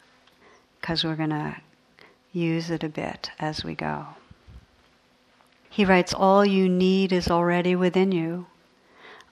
because 0.83 1.05
we're 1.05 1.15
going 1.15 1.31
to 1.31 1.57
use 2.33 2.69
it 2.69 2.83
a 2.83 2.89
bit 2.89 3.31
as 3.39 3.63
we 3.63 3.73
go. 3.73 4.05
He 5.71 5.85
writes, 5.85 6.13
All 6.13 6.45
you 6.45 6.69
need 6.69 7.13
is 7.13 7.31
already 7.31 7.77
within 7.77 8.11
you. 8.11 8.47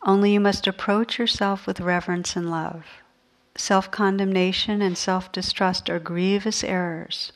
Only 0.03 0.33
you 0.33 0.41
must 0.41 0.69
approach 0.69 1.19
yourself 1.19 1.67
with 1.67 1.81
reverence 1.81 2.37
and 2.37 2.51
love. 2.51 2.87
Self 3.57 3.91
condemnation 3.91 4.81
and 4.81 4.97
self 4.97 5.33
distrust 5.33 5.91
are 5.91 5.99
grievous 5.99 6.63
errors. 6.63 7.33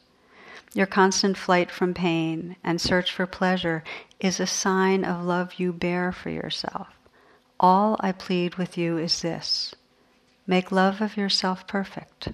Your 0.72 0.87
constant 0.87 1.37
flight 1.37 1.70
from 1.70 1.92
pain 1.92 2.57
and 2.62 2.81
search 2.81 3.12
for 3.12 3.27
pleasure 3.27 3.83
is 4.20 4.38
a 4.38 4.46
sign 4.46 5.05
of 5.05 5.24
love 5.24 5.55
you 5.55 5.72
bear 5.72 6.12
for 6.12 6.31
yourself. 6.31 6.88
All 7.59 7.96
I 8.00 8.12
plead 8.12 8.55
with 8.55 8.79
you 8.79 8.96
is 8.96 9.22
this 9.22 9.74
make 10.46 10.70
love 10.70 11.00
of 11.00 11.16
yourself 11.16 11.66
perfect. 11.66 12.29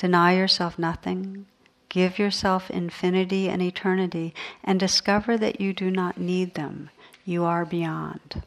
Deny 0.00 0.34
yourself 0.34 0.78
nothing. 0.78 1.44
Give 1.90 2.18
yourself 2.18 2.70
infinity 2.70 3.50
and 3.50 3.60
eternity 3.60 4.34
and 4.64 4.80
discover 4.80 5.36
that 5.36 5.60
you 5.60 5.74
do 5.74 5.90
not 5.90 6.16
need 6.16 6.54
them. 6.54 6.88
You 7.26 7.44
are 7.44 7.66
beyond. 7.66 8.42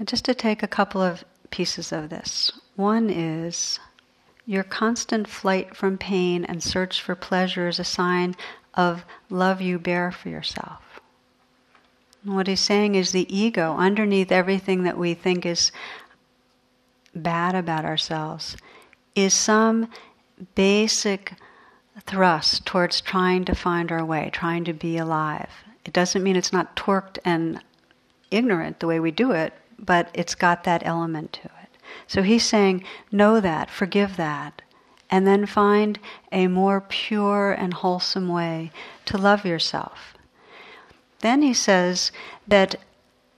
And 0.00 0.08
just 0.08 0.24
to 0.24 0.34
take 0.34 0.64
a 0.64 0.66
couple 0.66 1.00
of 1.00 1.24
pieces 1.50 1.92
of 1.92 2.10
this. 2.10 2.50
One 2.74 3.08
is 3.08 3.78
your 4.46 4.64
constant 4.64 5.28
flight 5.28 5.76
from 5.76 5.96
pain 5.96 6.44
and 6.44 6.60
search 6.60 7.00
for 7.00 7.14
pleasure 7.14 7.68
is 7.68 7.78
a 7.78 7.84
sign 7.84 8.34
of 8.74 9.04
love 9.30 9.60
you 9.60 9.78
bear 9.78 10.10
for 10.10 10.28
yourself. 10.28 10.82
What 12.24 12.48
he's 12.48 12.58
saying 12.58 12.96
is 12.96 13.12
the 13.12 13.32
ego, 13.32 13.76
underneath 13.76 14.32
everything 14.32 14.82
that 14.82 14.98
we 14.98 15.14
think 15.14 15.46
is 15.46 15.70
bad 17.16 17.54
about 17.54 17.84
ourselves, 17.84 18.56
is 19.14 19.34
some 19.34 19.88
basic 20.54 21.32
thrust 22.04 22.66
towards 22.66 23.00
trying 23.00 23.44
to 23.44 23.54
find 23.54 23.90
our 23.90 24.04
way, 24.04 24.30
trying 24.32 24.64
to 24.64 24.72
be 24.72 24.98
alive. 24.98 25.50
It 25.84 25.92
doesn't 25.92 26.22
mean 26.22 26.36
it's 26.36 26.52
not 26.52 26.76
torqued 26.76 27.18
and 27.24 27.60
ignorant 28.30 28.80
the 28.80 28.86
way 28.86 29.00
we 29.00 29.10
do 29.10 29.30
it, 29.30 29.54
but 29.78 30.10
it's 30.12 30.34
got 30.34 30.64
that 30.64 30.84
element 30.84 31.32
to 31.34 31.44
it. 31.44 31.78
So 32.06 32.22
he's 32.22 32.44
saying, 32.44 32.84
know 33.10 33.40
that, 33.40 33.70
forgive 33.70 34.16
that, 34.16 34.62
and 35.08 35.26
then 35.26 35.46
find 35.46 35.98
a 36.32 36.48
more 36.48 36.80
pure 36.80 37.52
and 37.52 37.72
wholesome 37.72 38.28
way 38.28 38.72
to 39.06 39.16
love 39.16 39.44
yourself. 39.44 40.14
Then 41.20 41.42
he 41.42 41.54
says 41.54 42.12
that 42.46 42.76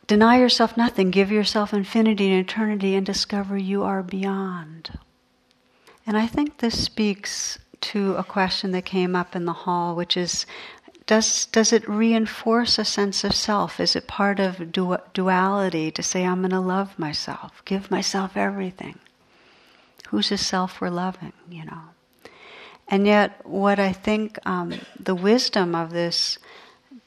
deny 0.08 0.38
yourself 0.38 0.76
nothing, 0.76 1.12
give 1.12 1.30
yourself 1.30 1.72
infinity 1.72 2.32
and 2.32 2.40
eternity, 2.40 2.96
and 2.96 3.06
discover 3.06 3.56
you 3.56 3.84
are 3.84 4.02
beyond. 4.02 4.98
And 6.04 6.16
I 6.16 6.26
think 6.26 6.58
this 6.58 6.82
speaks 6.82 7.58
to 7.80 8.16
a 8.16 8.24
question 8.24 8.72
that 8.72 8.84
came 8.84 9.14
up 9.14 9.36
in 9.36 9.44
the 9.44 9.52
hall, 9.52 9.94
which 9.94 10.16
is 10.16 10.46
does, 11.08 11.46
does 11.46 11.72
it 11.72 11.88
reinforce 11.88 12.78
a 12.78 12.84
sense 12.84 13.24
of 13.24 13.34
self? 13.34 13.80
Is 13.80 13.96
it 13.96 14.06
part 14.06 14.38
of 14.38 14.70
du- 14.70 15.00
duality 15.14 15.90
to 15.92 16.02
say, 16.02 16.24
I'm 16.24 16.42
going 16.42 16.50
to 16.50 16.60
love 16.60 16.98
myself, 16.98 17.62
give 17.64 17.90
myself 17.90 18.36
everything? 18.36 18.98
Who's 20.08 20.28
the 20.28 20.36
self 20.36 20.82
we're 20.82 20.90
loving, 20.90 21.32
you 21.48 21.64
know? 21.64 21.80
And 22.88 23.06
yet, 23.06 23.40
what 23.46 23.78
I 23.78 23.90
think 23.90 24.38
um, 24.44 24.74
the 25.00 25.14
wisdom 25.14 25.74
of 25.74 25.92
this 25.92 26.38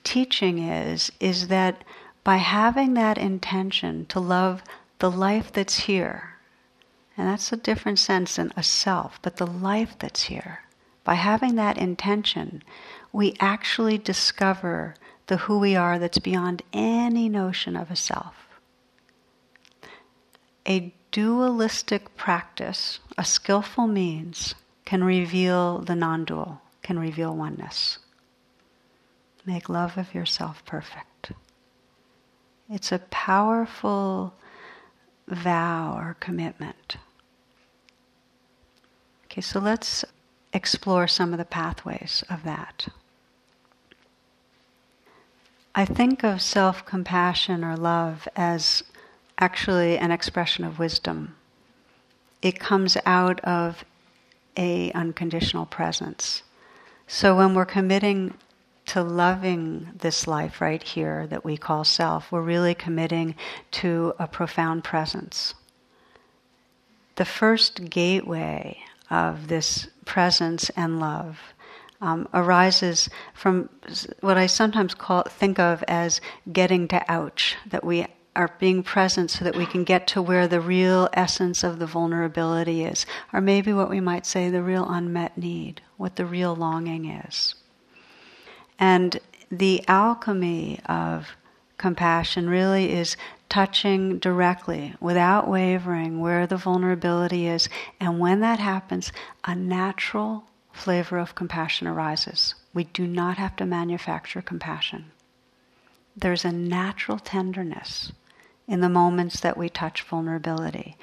teaching 0.03 0.57
is, 0.57 1.11
is 1.19 1.49
that 1.49 1.83
by 2.23 2.37
having 2.37 2.93
that 2.93 3.17
intention 3.17 4.05
to 4.07 4.19
love 4.19 4.63
the 4.99 5.11
life 5.11 5.51
that's 5.51 5.79
here, 5.81 6.35
and 7.17 7.27
that's 7.27 7.51
a 7.51 7.57
different 7.57 7.99
sense 7.99 8.35
than 8.35 8.53
a 8.55 8.63
self, 8.63 9.19
but 9.21 9.37
the 9.37 9.47
life 9.47 9.95
that's 9.99 10.23
here, 10.23 10.59
by 11.03 11.15
having 11.15 11.55
that 11.55 11.77
intention, 11.77 12.63
we 13.11 13.35
actually 13.39 13.97
discover 13.97 14.95
the 15.27 15.37
who 15.37 15.59
we 15.59 15.75
are 15.75 15.97
that's 15.97 16.19
beyond 16.19 16.61
any 16.73 17.27
notion 17.27 17.75
of 17.75 17.89
a 17.89 17.95
self. 17.95 18.35
A 20.67 20.93
dualistic 21.11 22.15
practice, 22.15 22.99
a 23.17 23.25
skillful 23.25 23.87
means, 23.87 24.55
can 24.85 25.03
reveal 25.03 25.79
the 25.79 25.95
non 25.95 26.25
dual, 26.25 26.61
can 26.83 26.99
reveal 26.99 27.35
oneness. 27.35 27.97
Make 29.45 29.69
love 29.69 29.97
of 29.97 30.13
yourself 30.13 30.63
perfect. 30.65 31.31
It's 32.71 32.93
a 32.93 32.99
powerful 32.99 34.33
vow 35.27 35.93
or 35.97 36.15
commitment. 36.21 36.95
Okay, 39.25 39.41
so 39.41 39.59
let's 39.59 40.05
explore 40.53 41.05
some 41.05 41.33
of 41.33 41.37
the 41.37 41.43
pathways 41.45 42.23
of 42.29 42.43
that. 42.43 42.87
I 45.75 45.83
think 45.83 46.23
of 46.23 46.41
self 46.41 46.85
compassion 46.85 47.65
or 47.65 47.75
love 47.75 48.25
as 48.37 48.83
actually 49.37 49.97
an 49.97 50.11
expression 50.11 50.63
of 50.63 50.79
wisdom. 50.79 51.35
It 52.41 52.57
comes 52.57 52.95
out 53.05 53.41
of 53.41 53.83
a 54.55 54.91
unconditional 54.93 55.65
presence. 55.65 56.43
So 57.05 57.35
when 57.35 57.53
we're 57.53 57.65
committing 57.65 58.33
to 58.91 59.01
loving 59.01 59.87
this 59.95 60.27
life 60.27 60.59
right 60.59 60.83
here 60.83 61.25
that 61.27 61.45
we 61.45 61.55
call 61.55 61.85
self, 61.85 62.29
we're 62.29 62.41
really 62.41 62.75
committing 62.75 63.33
to 63.71 64.13
a 64.19 64.27
profound 64.27 64.83
presence. 64.83 65.53
The 67.15 67.23
first 67.23 67.89
gateway 67.89 68.79
of 69.09 69.47
this 69.47 69.87
presence 70.03 70.69
and 70.71 70.99
love 70.99 71.39
um, 72.01 72.27
arises 72.33 73.09
from 73.33 73.69
what 74.19 74.37
I 74.37 74.47
sometimes 74.47 74.93
call 74.93 75.23
think 75.23 75.57
of 75.57 75.81
as 75.87 76.19
getting 76.51 76.89
to 76.89 77.01
ouch, 77.09 77.55
that 77.67 77.85
we 77.85 78.05
are 78.35 78.53
being 78.59 78.83
present 78.83 79.31
so 79.31 79.45
that 79.45 79.55
we 79.55 79.65
can 79.65 79.85
get 79.85 80.05
to 80.07 80.21
where 80.21 80.49
the 80.49 80.59
real 80.59 81.07
essence 81.13 81.63
of 81.63 81.79
the 81.79 81.85
vulnerability 81.85 82.83
is, 82.83 83.05
or 83.31 83.39
maybe 83.39 83.71
what 83.71 83.89
we 83.89 84.01
might 84.01 84.25
say 84.25 84.49
the 84.49 84.61
real 84.61 84.85
unmet 84.89 85.37
need, 85.37 85.81
what 85.95 86.17
the 86.17 86.25
real 86.25 86.53
longing 86.53 87.05
is. 87.05 87.55
And 88.81 89.19
the 89.49 89.87
alchemy 89.87 90.79
of 90.87 91.29
compassion 91.77 92.49
really 92.49 92.91
is 92.91 93.15
touching 93.47 94.17
directly, 94.17 94.95
without 94.99 95.47
wavering, 95.47 96.19
where 96.19 96.47
the 96.47 96.57
vulnerability 96.57 97.47
is. 97.47 97.69
And 97.99 98.19
when 98.19 98.39
that 98.39 98.59
happens, 98.59 99.11
a 99.43 99.53
natural 99.53 100.45
flavor 100.71 101.17
of 101.17 101.35
compassion 101.35 101.85
arises. 101.85 102.55
We 102.73 102.85
do 102.85 103.05
not 103.05 103.37
have 103.37 103.55
to 103.57 103.65
manufacture 103.65 104.41
compassion. 104.41 105.11
There's 106.15 106.45
a 106.45 106.51
natural 106.51 107.19
tenderness 107.19 108.11
in 108.67 108.79
the 108.79 108.89
moments 108.89 109.41
that 109.41 109.57
we 109.57 109.67
touch 109.67 110.01
vulnerability. 110.03 110.95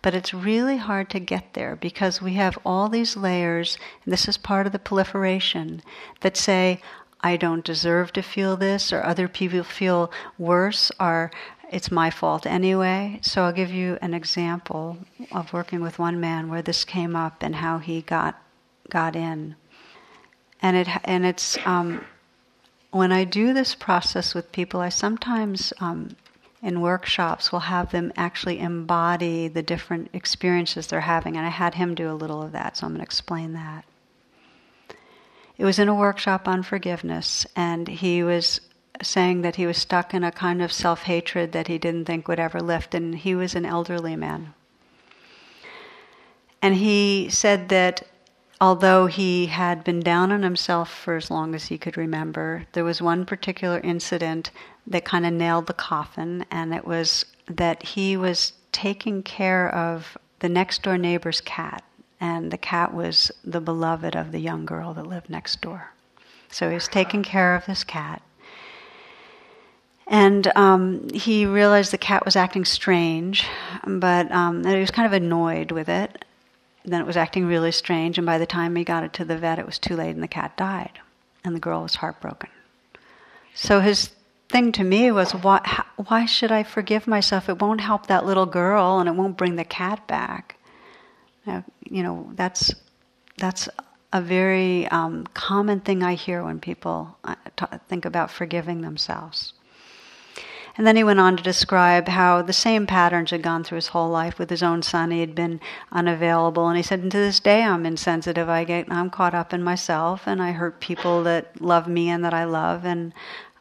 But 0.00 0.14
it's 0.14 0.32
really 0.32 0.76
hard 0.76 1.10
to 1.10 1.18
get 1.18 1.54
there 1.54 1.74
because 1.74 2.22
we 2.22 2.34
have 2.34 2.56
all 2.64 2.88
these 2.88 3.16
layers, 3.16 3.78
and 4.04 4.12
this 4.12 4.28
is 4.28 4.36
part 4.36 4.66
of 4.66 4.72
the 4.72 4.78
proliferation, 4.78 5.82
that 6.20 6.36
say, 6.36 6.80
I 7.26 7.36
don't 7.36 7.64
deserve 7.64 8.12
to 8.12 8.22
feel 8.22 8.56
this, 8.56 8.92
or 8.92 9.02
other 9.02 9.26
people 9.26 9.64
feel 9.64 10.12
worse, 10.38 10.92
or 11.00 11.32
it's 11.72 11.90
my 11.90 12.08
fault 12.08 12.46
anyway. 12.46 13.18
So 13.20 13.42
I'll 13.42 13.52
give 13.52 13.72
you 13.72 13.98
an 14.00 14.14
example 14.14 14.98
of 15.32 15.52
working 15.52 15.80
with 15.80 15.98
one 15.98 16.20
man 16.20 16.48
where 16.48 16.62
this 16.62 16.84
came 16.84 17.16
up 17.16 17.42
and 17.42 17.56
how 17.56 17.78
he 17.78 18.02
got 18.02 18.40
got 18.90 19.16
in. 19.16 19.56
And 20.62 20.76
it 20.76 20.88
and 21.04 21.26
it's 21.26 21.58
um, 21.66 22.04
when 22.92 23.10
I 23.10 23.24
do 23.24 23.52
this 23.52 23.74
process 23.74 24.32
with 24.32 24.52
people, 24.52 24.80
I 24.80 24.90
sometimes 24.90 25.72
um, 25.80 26.16
in 26.62 26.80
workshops 26.80 27.50
will 27.50 27.66
have 27.74 27.90
them 27.90 28.12
actually 28.16 28.60
embody 28.60 29.48
the 29.48 29.62
different 29.62 30.10
experiences 30.12 30.86
they're 30.86 31.00
having, 31.00 31.36
and 31.36 31.44
I 31.44 31.50
had 31.50 31.74
him 31.74 31.96
do 31.96 32.08
a 32.08 32.20
little 32.22 32.40
of 32.40 32.52
that, 32.52 32.76
so 32.76 32.86
I'm 32.86 32.92
going 32.92 33.00
to 33.00 33.04
explain 33.04 33.52
that. 33.54 33.84
It 35.58 35.64
was 35.64 35.78
in 35.78 35.88
a 35.88 35.94
workshop 35.94 36.46
on 36.46 36.62
forgiveness, 36.62 37.46
and 37.56 37.88
he 37.88 38.22
was 38.22 38.60
saying 39.02 39.42
that 39.42 39.56
he 39.56 39.66
was 39.66 39.78
stuck 39.78 40.12
in 40.12 40.24
a 40.24 40.30
kind 40.32 40.60
of 40.60 40.72
self 40.72 41.02
hatred 41.02 41.52
that 41.52 41.68
he 41.68 41.78
didn't 41.78 42.04
think 42.04 42.28
would 42.28 42.40
ever 42.40 42.60
lift, 42.60 42.94
and 42.94 43.14
he 43.14 43.34
was 43.34 43.54
an 43.54 43.64
elderly 43.64 44.16
man. 44.16 44.54
And 46.60 46.74
he 46.74 47.28
said 47.30 47.68
that 47.70 48.02
although 48.60 49.06
he 49.06 49.46
had 49.46 49.84
been 49.84 50.00
down 50.00 50.32
on 50.32 50.42
himself 50.42 50.92
for 50.92 51.16
as 51.16 51.30
long 51.30 51.54
as 51.54 51.66
he 51.66 51.78
could 51.78 51.96
remember, 51.96 52.66
there 52.72 52.84
was 52.84 53.00
one 53.00 53.24
particular 53.24 53.80
incident 53.80 54.50
that 54.86 55.04
kind 55.04 55.26
of 55.26 55.32
nailed 55.32 55.66
the 55.66 55.74
coffin, 55.74 56.44
and 56.50 56.74
it 56.74 56.86
was 56.86 57.24
that 57.48 57.82
he 57.82 58.16
was 58.16 58.52
taking 58.72 59.22
care 59.22 59.74
of 59.74 60.18
the 60.40 60.48
next 60.48 60.82
door 60.82 60.98
neighbor's 60.98 61.40
cat 61.40 61.82
and 62.20 62.50
the 62.50 62.58
cat 62.58 62.94
was 62.94 63.30
the 63.44 63.60
beloved 63.60 64.16
of 64.16 64.32
the 64.32 64.40
young 64.40 64.64
girl 64.64 64.94
that 64.94 65.06
lived 65.06 65.28
next 65.28 65.60
door. 65.60 65.92
So 66.50 66.68
he 66.68 66.74
was 66.74 66.88
taking 66.88 67.22
care 67.22 67.54
of 67.54 67.66
this 67.66 67.84
cat. 67.84 68.22
And 70.06 70.46
um, 70.56 71.08
he 71.10 71.46
realized 71.46 71.90
the 71.90 71.98
cat 71.98 72.24
was 72.24 72.36
acting 72.36 72.64
strange, 72.64 73.44
but 73.84 74.30
um, 74.30 74.64
he 74.64 74.78
was 74.78 74.90
kind 74.90 75.06
of 75.06 75.12
annoyed 75.12 75.72
with 75.72 75.88
it. 75.88 76.24
Then 76.84 77.00
it 77.00 77.06
was 77.06 77.16
acting 77.16 77.46
really 77.46 77.72
strange, 77.72 78.16
and 78.16 78.24
by 78.24 78.38
the 78.38 78.46
time 78.46 78.76
he 78.76 78.84
got 78.84 79.02
it 79.02 79.12
to 79.14 79.24
the 79.24 79.36
vet, 79.36 79.58
it 79.58 79.66
was 79.66 79.78
too 79.78 79.96
late 79.96 80.14
and 80.14 80.22
the 80.22 80.28
cat 80.28 80.56
died. 80.56 81.00
And 81.44 81.54
the 81.54 81.60
girl 81.60 81.82
was 81.82 81.96
heartbroken. 81.96 82.50
So 83.54 83.80
his 83.80 84.10
thing 84.48 84.70
to 84.72 84.84
me 84.84 85.10
was, 85.10 85.32
why, 85.32 85.84
why 85.96 86.26
should 86.26 86.52
I 86.52 86.62
forgive 86.62 87.06
myself? 87.06 87.48
It 87.48 87.60
won't 87.60 87.80
help 87.80 88.06
that 88.06 88.24
little 88.24 88.46
girl 88.46 88.98
and 89.00 89.08
it 89.08 89.16
won't 89.16 89.36
bring 89.36 89.56
the 89.56 89.64
cat 89.64 90.06
back. 90.06 90.55
You 91.88 92.02
know, 92.02 92.30
that's 92.34 92.74
that's 93.38 93.68
a 94.12 94.20
very 94.20 94.86
um, 94.88 95.26
common 95.34 95.80
thing 95.80 96.02
I 96.02 96.14
hear 96.14 96.42
when 96.42 96.58
people 96.58 97.16
uh, 97.24 97.34
t- 97.56 97.66
think 97.88 98.04
about 98.04 98.30
forgiving 98.30 98.80
themselves. 98.80 99.52
And 100.76 100.86
then 100.86 100.96
he 100.96 101.04
went 101.04 101.20
on 101.20 101.36
to 101.36 101.42
describe 101.42 102.08
how 102.08 102.42
the 102.42 102.52
same 102.52 102.86
patterns 102.86 103.30
had 103.30 103.42
gone 103.42 103.64
through 103.64 103.76
his 103.76 103.88
whole 103.88 104.10
life 104.10 104.38
with 104.38 104.50
his 104.50 104.62
own 104.62 104.82
son. 104.82 105.10
He 105.10 105.20
had 105.20 105.34
been 105.34 105.60
unavailable, 105.90 106.68
and 106.68 106.76
he 106.76 106.82
said, 106.82 107.00
"And 107.00 107.10
to 107.12 107.18
this 107.18 107.40
day, 107.40 107.62
I'm 107.62 107.86
insensitive. 107.86 108.48
I 108.48 108.64
get, 108.64 108.86
I'm 108.90 109.08
caught 109.08 109.34
up 109.34 109.54
in 109.54 109.62
myself, 109.62 110.26
and 110.26 110.42
I 110.42 110.52
hurt 110.52 110.80
people 110.80 111.22
that 111.22 111.62
love 111.62 111.88
me 111.88 112.10
and 112.10 112.22
that 112.24 112.34
I 112.34 112.44
love. 112.44 112.84
And 112.84 113.14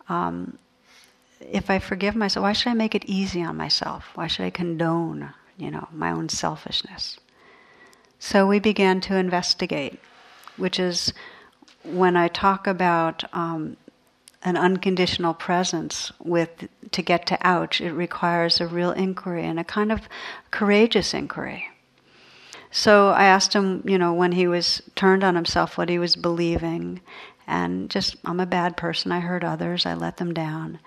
um, 0.09 0.57
if 1.39 1.69
I 1.69 1.79
forgive 1.79 2.15
myself, 2.15 2.43
why 2.43 2.53
should 2.53 2.71
I 2.71 2.75
make 2.75 2.95
it 2.95 3.05
easy 3.05 3.41
on 3.41 3.55
myself? 3.55 4.09
Why 4.15 4.27
should 4.27 4.45
I 4.45 4.49
condone, 4.49 5.33
you 5.57 5.71
know, 5.71 5.87
my 5.93 6.11
own 6.11 6.27
selfishness?" 6.27 7.17
So 8.25 8.47
we 8.47 8.57
began 8.57 9.01
to 9.01 9.17
investigate, 9.17 9.99
which 10.57 10.79
is 10.79 11.13
when 11.83 12.17
I 12.17 12.27
talk 12.27 12.65
about 12.65 13.23
um, 13.35 13.77
an 14.41 14.57
unconditional 14.57 15.35
presence 15.35 16.11
with 16.17 16.67
to 16.89 17.03
get 17.03 17.27
to 17.27 17.37
ouch, 17.41 17.81
it 17.81 17.91
requires 17.91 18.59
a 18.59 18.65
real 18.65 18.89
inquiry 18.89 19.45
and 19.45 19.59
a 19.59 19.63
kind 19.63 19.91
of 19.91 20.09
courageous 20.49 21.13
inquiry. 21.13 21.67
So 22.71 23.09
I 23.09 23.25
asked 23.25 23.53
him, 23.53 23.83
you 23.85 23.99
know, 23.99 24.11
when 24.11 24.31
he 24.31 24.47
was 24.47 24.81
turned 24.95 25.23
on 25.23 25.35
himself, 25.35 25.77
what 25.77 25.89
he 25.89 25.99
was 25.99 26.15
believing, 26.15 27.01
and 27.45 27.91
just, 27.91 28.15
I'm 28.25 28.39
a 28.39 28.47
bad 28.47 28.75
person. 28.75 29.11
I 29.11 29.19
hurt 29.19 29.43
others. 29.43 29.85
I 29.85 29.93
let 29.93 30.17
them 30.17 30.33
down 30.33 30.79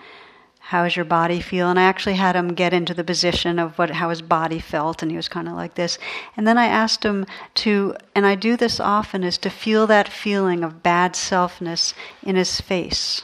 how 0.68 0.84
does 0.84 0.96
your 0.96 1.04
body 1.06 1.40
feel? 1.40 1.70
And 1.70 1.80
I 1.80 1.84
actually 1.84 2.16
had 2.16 2.36
him 2.36 2.52
get 2.52 2.74
into 2.74 2.92
the 2.92 3.02
position 3.02 3.58
of 3.58 3.78
what 3.78 3.88
how 3.88 4.10
his 4.10 4.20
body 4.20 4.58
felt, 4.58 5.00
and 5.00 5.10
he 5.10 5.16
was 5.16 5.26
kind 5.26 5.48
of 5.48 5.54
like 5.54 5.76
this. 5.76 5.98
And 6.36 6.46
then 6.46 6.58
I 6.58 6.66
asked 6.66 7.06
him 7.06 7.24
to, 7.64 7.96
and 8.14 8.26
I 8.26 8.34
do 8.34 8.54
this 8.54 8.78
often, 8.78 9.24
is 9.24 9.38
to 9.38 9.48
feel 9.48 9.86
that 9.86 10.10
feeling 10.10 10.62
of 10.62 10.82
bad 10.82 11.14
selfness 11.14 11.94
in 12.22 12.36
his 12.36 12.60
face, 12.60 13.22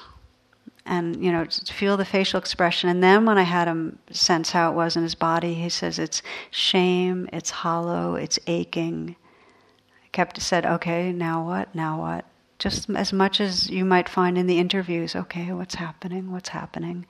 and 0.87 1.23
you 1.23 1.31
know, 1.31 1.45
feel 1.71 1.99
the 1.99 2.07
facial 2.07 2.39
expression. 2.39 2.89
And 2.89 3.03
then 3.03 3.27
when 3.27 3.37
I 3.37 3.43
had 3.43 3.69
him 3.69 3.99
sense 4.11 4.53
how 4.53 4.71
it 4.71 4.75
was 4.75 4.97
in 4.97 5.03
his 5.03 5.15
body, 5.15 5.53
he 5.53 5.69
says 5.69 5.99
it's 5.99 6.23
shame, 6.51 7.29
it's 7.31 7.51
hollow, 7.51 8.15
it's 8.15 8.39
aching. 8.47 9.17
I 10.03 10.09
kept 10.13 10.41
said, 10.41 10.65
okay, 10.65 11.13
now 11.13 11.47
what? 11.47 11.75
Now 11.75 12.01
what? 12.01 12.25
Just 12.59 12.89
as 12.91 13.13
much 13.13 13.41
as 13.41 13.69
you 13.69 13.85
might 13.85 14.09
find 14.09 14.39
in 14.39 14.47
the 14.47 14.59
interviews 14.59 15.17
okay, 15.17 15.53
what's 15.53 15.75
happening? 15.75 16.31
What's 16.33 16.51
happening? 16.51 17.07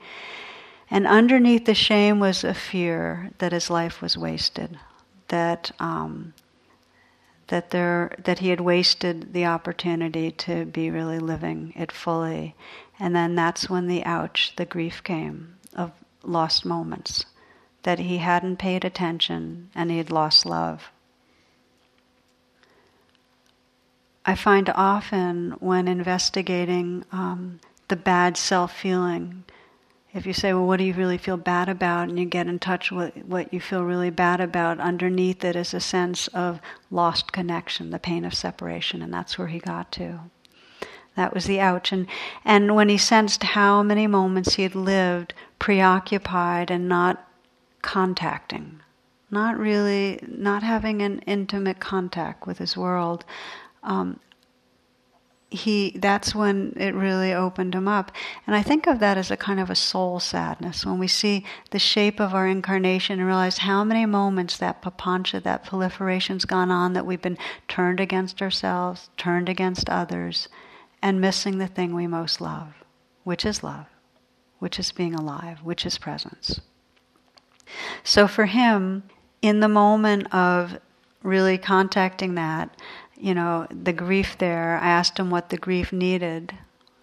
And 0.91 1.07
underneath 1.07 1.65
the 1.65 1.75
shame 1.75 2.21
was 2.21 2.45
a 2.45 2.55
fear 2.55 3.31
that 3.39 3.53
his 3.53 3.71
life 3.71 4.03
was 4.03 4.17
wasted, 4.17 4.79
that 5.29 5.71
um, 5.79 6.35
that 7.49 7.71
there 7.71 8.15
that 8.25 8.39
he 8.39 8.49
had 8.49 8.61
wasted 8.61 9.33
the 9.33 9.47
opportunity 9.47 10.31
to 10.31 10.65
be 10.65 10.91
really 10.91 11.19
living 11.19 11.73
it 11.77 11.93
fully, 11.93 12.55
and 12.99 13.15
then 13.15 13.35
that's 13.35 13.69
when 13.69 13.87
the 13.87 14.05
ouch, 14.05 14.53
the 14.57 14.65
grief 14.65 15.03
came 15.03 15.57
of 15.75 15.93
lost 16.23 16.65
moments, 16.65 17.27
that 17.83 17.99
he 17.99 18.19
hadn't 18.19 18.59
paid 18.59 18.85
attention 18.85 19.71
and 19.75 19.91
he 19.91 19.99
had 19.99 20.11
lost 20.11 20.47
love. 20.47 20.91
I 24.27 24.35
find 24.35 24.71
often 24.75 25.53
when 25.61 25.87
investigating 25.87 27.05
um, 27.13 27.61
the 27.89 27.97
bad 27.97 28.37
self 28.37 28.75
feeling, 28.75 29.45
if 30.15 30.27
you 30.27 30.33
say, 30.33 30.53
well, 30.55 30.67
what 30.67 30.79
do 30.79 30.85
you 30.85 30.95
really 30.95 31.19
feel 31.19 31.37
bad 31.37 31.69
about? 31.69 32.09
And 32.09 32.19
you 32.19 32.25
get 32.25 32.47
in 32.47 32.59
touch 32.59 32.91
with 32.91 33.15
what 33.27 33.53
you 33.53 33.61
feel 33.61 33.83
really 33.83 34.11
bad 34.11 34.41
about, 34.41 34.81
underneath 34.81 35.45
it 35.45 35.57
is 35.57 35.75
a 35.75 35.81
sense 35.81 36.29
of 36.29 36.61
lost 36.91 37.33
connection, 37.33 37.91
the 37.91 37.99
pain 37.99 38.25
of 38.25 38.33
separation. 38.33 39.03
And 39.03 39.13
that's 39.13 39.37
where 39.37 39.49
he 39.49 39.59
got 39.59 39.93
to. 39.93 40.21
That 41.17 41.35
was 41.35 41.45
the 41.45 41.61
ouch. 41.61 41.93
And, 41.93 42.07
and 42.45 42.75
when 42.75 42.89
he 42.89 42.99
sensed 42.99 43.43
how 43.43 43.83
many 43.83 44.07
moments 44.07 44.55
he 44.55 44.63
had 44.63 44.75
lived 44.75 45.35
preoccupied 45.59 46.71
and 46.71 46.89
not 46.89 47.29
contacting, 47.83 48.81
not 49.31 49.59
really, 49.59 50.21
not 50.27 50.63
having 50.63 51.03
an 51.03 51.21
intimate 51.21 51.81
contact 51.81 52.47
with 52.47 52.59
his 52.59 52.77
world, 52.77 53.25
um, 53.85 54.19
he 55.55 55.91
that's 55.99 56.35
when 56.35 56.75
it 56.77 56.95
really 56.95 57.33
opened 57.33 57.75
him 57.75 57.87
up. 57.87 58.11
And 58.47 58.57
i 58.57 58.63
think 58.63 58.87
of 58.87 58.99
that 58.99 59.17
as 59.17 59.31
a 59.31 59.37
kind 59.37 59.61
of 59.61 59.71
a 59.71 59.75
soul 59.75 60.21
sadness. 60.21 60.85
When 60.85 60.99
we 60.99 61.09
see 61.09 61.45
the 61.71 61.79
shape 61.79 62.21
of 62.21 62.35
our 62.35 62.47
incarnation 62.47 63.19
and 63.19 63.27
realize 63.27 63.59
how 63.59 63.85
many 63.85 64.05
moments 64.07 64.57
that 64.59 64.83
papancha 64.83 65.43
that 65.43 65.65
proliferation's 65.65 66.45
gone 66.45 66.71
on 66.71 66.93
that 66.95 67.07
we've 67.07 67.23
been 67.23 67.39
turned 67.69 68.01
against 68.01 68.43
ourselves 68.43 69.11
turned 69.17 69.49
against 69.49 69.89
others 69.89 70.49
and 71.01 71.21
missing 71.21 71.59
the 71.59 71.69
thing 71.69 71.95
we 71.95 72.07
most 72.07 72.41
love 72.41 72.85
which 73.23 73.47
is 73.47 73.63
love 73.63 73.87
which 74.59 74.79
is 74.79 74.93
being 74.93 75.15
alive 75.15 75.61
which 75.63 75.87
is 75.87 75.99
presence. 75.99 76.61
So 78.03 78.27
for 78.27 78.47
him 78.47 79.05
in 79.41 79.61
the 79.61 79.69
moment 79.69 80.33
of 80.35 80.79
really 81.23 81.59
contacting 81.59 82.35
that 82.35 82.77
you 83.17 83.35
know, 83.35 83.67
the 83.71 83.93
grief 83.93 84.37
there, 84.39 84.79
I 84.83 84.89
asked 84.89 85.19
him 85.19 85.31
what 85.31 85.51
the 85.51 85.57
grief 85.57 85.93
needed. 85.93 86.55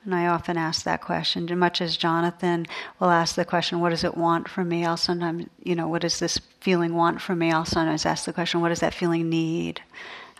And 0.03 0.15
I 0.15 0.27
often 0.27 0.57
ask 0.57 0.83
that 0.83 1.01
question, 1.01 1.47
much 1.59 1.79
as 1.79 1.95
Jonathan 1.95 2.65
will 2.99 3.11
ask 3.11 3.35
the 3.35 3.45
question, 3.45 3.79
What 3.79 3.89
does 3.89 4.03
it 4.03 4.17
want 4.17 4.49
from 4.49 4.69
me? 4.69 4.83
I'll 4.83 4.97
sometimes, 4.97 5.45
you 5.63 5.75
know, 5.75 5.87
what 5.87 6.01
does 6.01 6.17
this 6.17 6.39
feeling 6.59 6.95
want 6.95 7.21
from 7.21 7.39
me? 7.39 7.51
I'll 7.51 7.65
sometimes 7.65 8.05
ask 8.05 8.25
the 8.25 8.33
question, 8.33 8.61
What 8.61 8.69
does 8.69 8.79
that 8.79 8.95
feeling 8.95 9.29
need? 9.29 9.81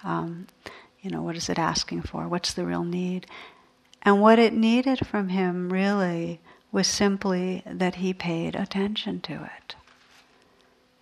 Um, 0.04 0.48
you 1.02 1.12
know, 1.12 1.22
what 1.22 1.36
is 1.36 1.48
it 1.48 1.60
asking 1.60 2.04
for? 2.04 2.28
What's 2.28 2.54
the 2.54 2.66
real 2.66 2.84
need? 2.84 3.28
And 4.02 4.20
what 4.20 4.40
it 4.40 4.54
needed 4.54 5.06
from 5.06 5.30
him 5.30 5.72
really 5.72 6.40
was 6.72 6.88
simply 6.88 7.62
that 7.66 7.96
he 7.96 8.14
paid 8.14 8.56
attention 8.56 9.22
to 9.22 9.34
it. 9.34 9.76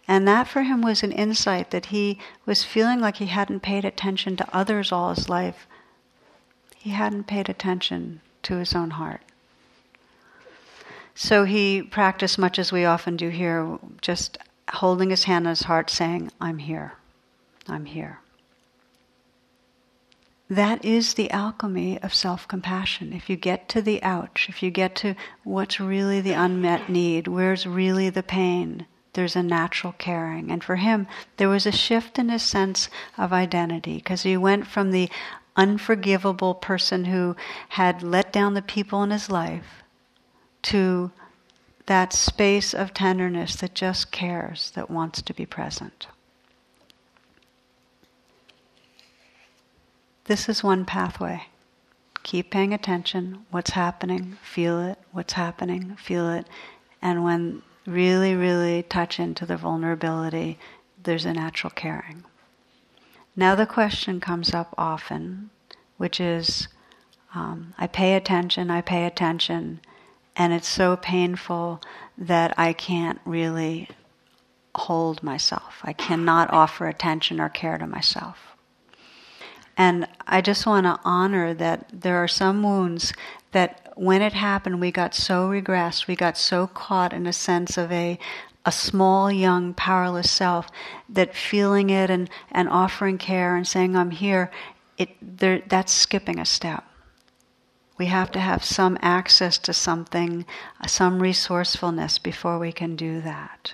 And 0.10 0.28
that 0.28 0.48
for 0.48 0.64
him 0.64 0.82
was 0.82 1.04
an 1.04 1.12
insight 1.12 1.70
that 1.70 1.86
he 1.86 2.18
was 2.44 2.64
feeling 2.64 3.00
like 3.00 3.18
he 3.18 3.28
hadn't 3.28 3.60
paid 3.60 3.86
attention 3.86 4.36
to 4.38 4.56
others 4.56 4.92
all 4.92 5.14
his 5.14 5.30
life. 5.30 5.68
He 6.76 6.90
hadn't 6.90 7.28
paid 7.28 7.48
attention 7.48 8.22
to 8.42 8.56
his 8.56 8.74
own 8.74 8.90
heart. 8.90 9.22
So 11.14 11.44
he 11.44 11.84
practiced 11.84 12.40
much 12.40 12.58
as 12.58 12.72
we 12.72 12.86
often 12.86 13.18
do 13.18 13.30
here, 13.30 13.78
just 14.02 14.40
holding 14.74 15.12
his 15.12 15.26
hand 15.26 15.46
on 15.46 15.52
his 15.52 15.64
heart, 15.64 15.92
saying, 15.92 16.32
I'm 16.42 16.58
here. 16.58 16.94
I'm 17.68 17.86
here. 17.86 18.20
That 20.50 20.84
is 20.84 21.14
the 21.14 21.30
alchemy 21.30 22.02
of 22.02 22.16
self 22.16 22.48
compassion. 22.48 23.14
If 23.14 23.30
you 23.30 23.36
get 23.36 23.70
to 23.70 23.82
the 23.84 24.02
ouch, 24.02 24.48
if 24.50 24.64
you 24.64 24.72
get 24.72 24.96
to 24.96 25.14
what's 25.44 25.80
really 25.80 26.20
the 26.20 26.34
unmet 26.34 26.90
need, 26.90 27.28
where's 27.28 27.68
really 27.68 28.10
the 28.10 28.24
pain, 28.24 28.88
there's 29.14 29.36
a 29.36 29.44
natural 29.44 29.94
caring. 29.98 30.52
And 30.52 30.64
for 30.64 30.78
him, 30.78 31.08
there 31.38 31.50
was 31.50 31.66
a 31.66 31.72
shift 31.72 32.20
in 32.20 32.30
his 32.30 32.44
sense 32.44 32.90
of 33.18 33.34
identity 33.34 33.96
because 33.96 34.24
he 34.24 34.38
went 34.38 34.68
from 34.68 34.92
the 34.92 35.10
unforgivable 35.56 36.54
person 36.54 37.06
who 37.06 37.36
had 37.70 38.04
let 38.04 38.32
down 38.32 38.54
the 38.54 38.62
people 38.62 39.04
in 39.04 39.12
his 39.12 39.30
life 39.30 39.84
to 40.62 41.12
that 41.86 42.14
space 42.14 42.74
of 42.74 42.94
tenderness 42.94 43.56
that 43.58 43.74
just 43.74 44.12
cares, 44.12 44.72
that 44.72 44.92
wants 44.92 45.22
to 45.24 45.34
be 45.34 45.46
present. 45.46 46.08
This 50.26 50.48
is 50.48 50.64
one 50.64 50.86
pathway. 50.86 51.48
Keep 52.22 52.52
paying 52.52 52.74
attention, 52.74 53.46
what's 53.50 53.72
happening, 53.72 54.38
feel 54.44 54.80
it, 54.80 55.00
what's 55.12 55.34
happening, 55.34 55.96
feel 55.96 56.30
it. 56.30 56.46
And 57.02 57.24
when 57.24 57.64
really, 57.90 58.36
really 58.36 58.84
touch 58.84 59.20
into 59.20 59.46
the 59.46 59.58
vulnerability, 59.58 60.58
there's 61.02 61.26
a 61.26 61.34
natural 61.34 61.72
caring. 61.72 62.24
Now 63.36 63.56
the 63.56 63.66
question 63.66 64.20
comes 64.20 64.54
up 64.54 64.74
often, 64.78 65.50
which 65.98 66.20
is 66.20 66.68
um, 67.34 67.74
I 67.78 67.88
pay 67.88 68.16
attention, 68.16 68.72
I 68.72 68.82
pay 68.82 69.06
attention, 69.06 69.82
and 70.36 70.54
it's 70.54 70.68
so 70.68 70.98
painful 70.98 71.82
that 72.18 72.58
I 72.58 72.74
can't 72.74 73.20
really 73.26 73.90
hold 74.76 75.22
myself. 75.24 75.80
I 75.84 75.94
cannot 75.94 76.52
offer 76.52 76.88
attention 76.88 77.40
or 77.40 77.50
care 77.50 77.78
to 77.78 77.88
myself. 77.88 78.38
And 79.80 80.10
I 80.28 80.42
just 80.42 80.66
want 80.66 80.86
to 80.86 81.00
honor 81.06 81.54
that 81.54 81.88
there 81.94 82.18
are 82.18 82.28
some 82.28 82.64
wounds 82.64 83.14
that 83.54 83.94
when 83.96 84.22
it 84.22 84.34
happened, 84.34 84.82
we 84.82 84.92
got 84.92 85.16
so 85.16 85.48
regressed, 85.48 86.06
we 86.06 86.18
got 86.18 86.38
so 86.38 86.68
caught 86.68 87.14
in 87.14 87.26
a 87.26 87.34
sense 87.34 87.78
of 87.78 87.90
a 87.92 88.20
a 88.66 88.74
small, 88.74 89.32
young, 89.32 89.74
powerless 89.74 90.30
self 90.30 90.68
that 91.08 91.34
feeling 91.34 91.90
it 91.90 92.10
and, 92.10 92.30
and 92.52 92.68
offering 92.68 93.18
care 93.18 93.56
and 93.56 93.66
saying, 93.66 93.96
I'm 93.96 94.12
here, 94.12 94.52
it, 94.98 95.10
there, 95.22 95.64
that's 95.66 95.94
skipping 95.94 96.40
a 96.40 96.46
step. 96.46 96.84
We 97.98 98.08
have 98.08 98.32
to 98.32 98.40
have 98.40 98.66
some 98.66 98.98
access 99.02 99.58
to 99.60 99.74
something, 99.74 100.46
some 100.86 101.22
resourcefulness 101.22 102.20
before 102.20 102.60
we 102.60 102.74
can 102.74 102.98
do 102.98 103.22
that. 103.22 103.74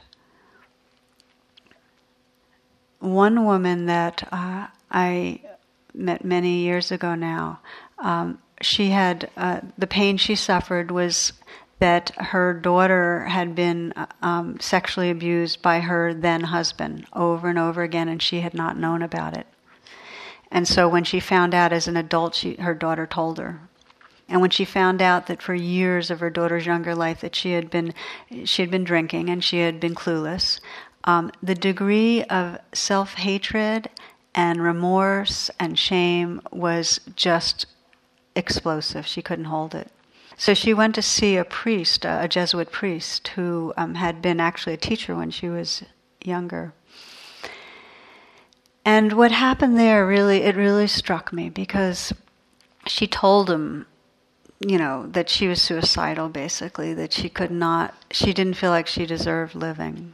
One 2.99 3.43
woman 3.43 3.87
that 3.87 4.29
uh, 4.31 4.67
I 4.91 5.41
met 5.97 6.23
many 6.25 6.59
years 6.59 6.91
ago 6.91 7.15
now, 7.15 7.59
um, 7.99 8.39
she 8.61 8.89
had 8.89 9.29
uh, 9.37 9.61
the 9.77 9.87
pain 9.87 10.17
she 10.17 10.35
suffered 10.35 10.91
was 10.91 11.33
that 11.79 12.11
her 12.17 12.53
daughter 12.53 13.25
had 13.25 13.53
been 13.53 13.93
um, 14.21 14.59
sexually 14.59 15.09
abused 15.09 15.61
by 15.61 15.81
her 15.81 16.13
then 16.13 16.41
husband 16.41 17.05
over 17.13 17.49
and 17.49 17.59
over 17.59 17.83
again, 17.83 18.07
and 18.07 18.21
she 18.21 18.39
had 18.39 18.53
not 18.53 18.77
known 18.77 19.01
about 19.01 19.35
it. 19.35 19.45
And 20.51 20.67
so 20.67 20.87
when 20.87 21.03
she 21.03 21.19
found 21.19 21.53
out 21.53 21.73
as 21.73 21.87
an 21.87 21.97
adult, 21.97 22.35
she, 22.35 22.55
her 22.55 22.73
daughter 22.73 23.05
told 23.05 23.37
her. 23.39 23.59
And 24.29 24.41
when 24.41 24.49
she 24.49 24.65
found 24.65 25.01
out 25.01 25.27
that 25.27 25.41
for 25.41 25.53
years 25.53 26.09
of 26.09 26.19
her 26.19 26.29
daughter's 26.29 26.65
younger 26.65 26.95
life 26.95 27.21
that 27.21 27.35
she 27.35 27.51
had 27.51 27.69
been 27.69 27.93
she 28.45 28.61
had 28.61 28.71
been 28.71 28.83
drinking 28.83 29.29
and 29.29 29.43
she 29.43 29.59
had 29.59 29.79
been 29.79 29.93
clueless, 29.93 30.59
um, 31.03 31.31
the 31.43 31.53
degree 31.53 32.23
of 32.23 32.57
self 32.73 33.13
hatred 33.15 33.89
and 34.35 34.61
remorse 34.61 35.49
and 35.59 35.79
shame 35.79 36.41
was 36.51 36.99
just 37.15 37.65
explosive. 38.35 39.07
She 39.07 39.21
couldn't 39.21 39.45
hold 39.45 39.73
it. 39.73 39.89
So 40.37 40.53
she 40.53 40.73
went 40.73 40.93
to 40.95 41.01
see 41.01 41.37
a 41.37 41.45
priest, 41.45 42.03
a 42.03 42.27
Jesuit 42.27 42.69
priest, 42.69 43.29
who 43.29 43.73
um, 43.77 43.95
had 43.95 44.21
been 44.21 44.41
actually 44.41 44.73
a 44.73 44.77
teacher 44.77 45.15
when 45.15 45.31
she 45.31 45.47
was 45.47 45.83
younger. 46.21 46.73
And 48.83 49.13
what 49.13 49.31
happened 49.31 49.79
there 49.79 50.05
really, 50.05 50.43
it 50.43 50.57
really 50.57 50.87
struck 50.87 51.31
me 51.31 51.49
because 51.49 52.13
she 52.85 53.07
told 53.07 53.49
him, 53.49 53.87
you 54.59 54.77
know, 54.77 55.07
that 55.07 55.29
she 55.29 55.47
was 55.47 55.61
suicidal 55.61 56.27
basically, 56.27 56.93
that 56.93 57.13
she 57.13 57.29
could 57.29 57.51
not, 57.51 57.95
she 58.11 58.33
didn't 58.33 58.55
feel 58.55 58.71
like 58.71 58.87
she 58.87 59.05
deserved 59.05 59.55
living. 59.55 60.13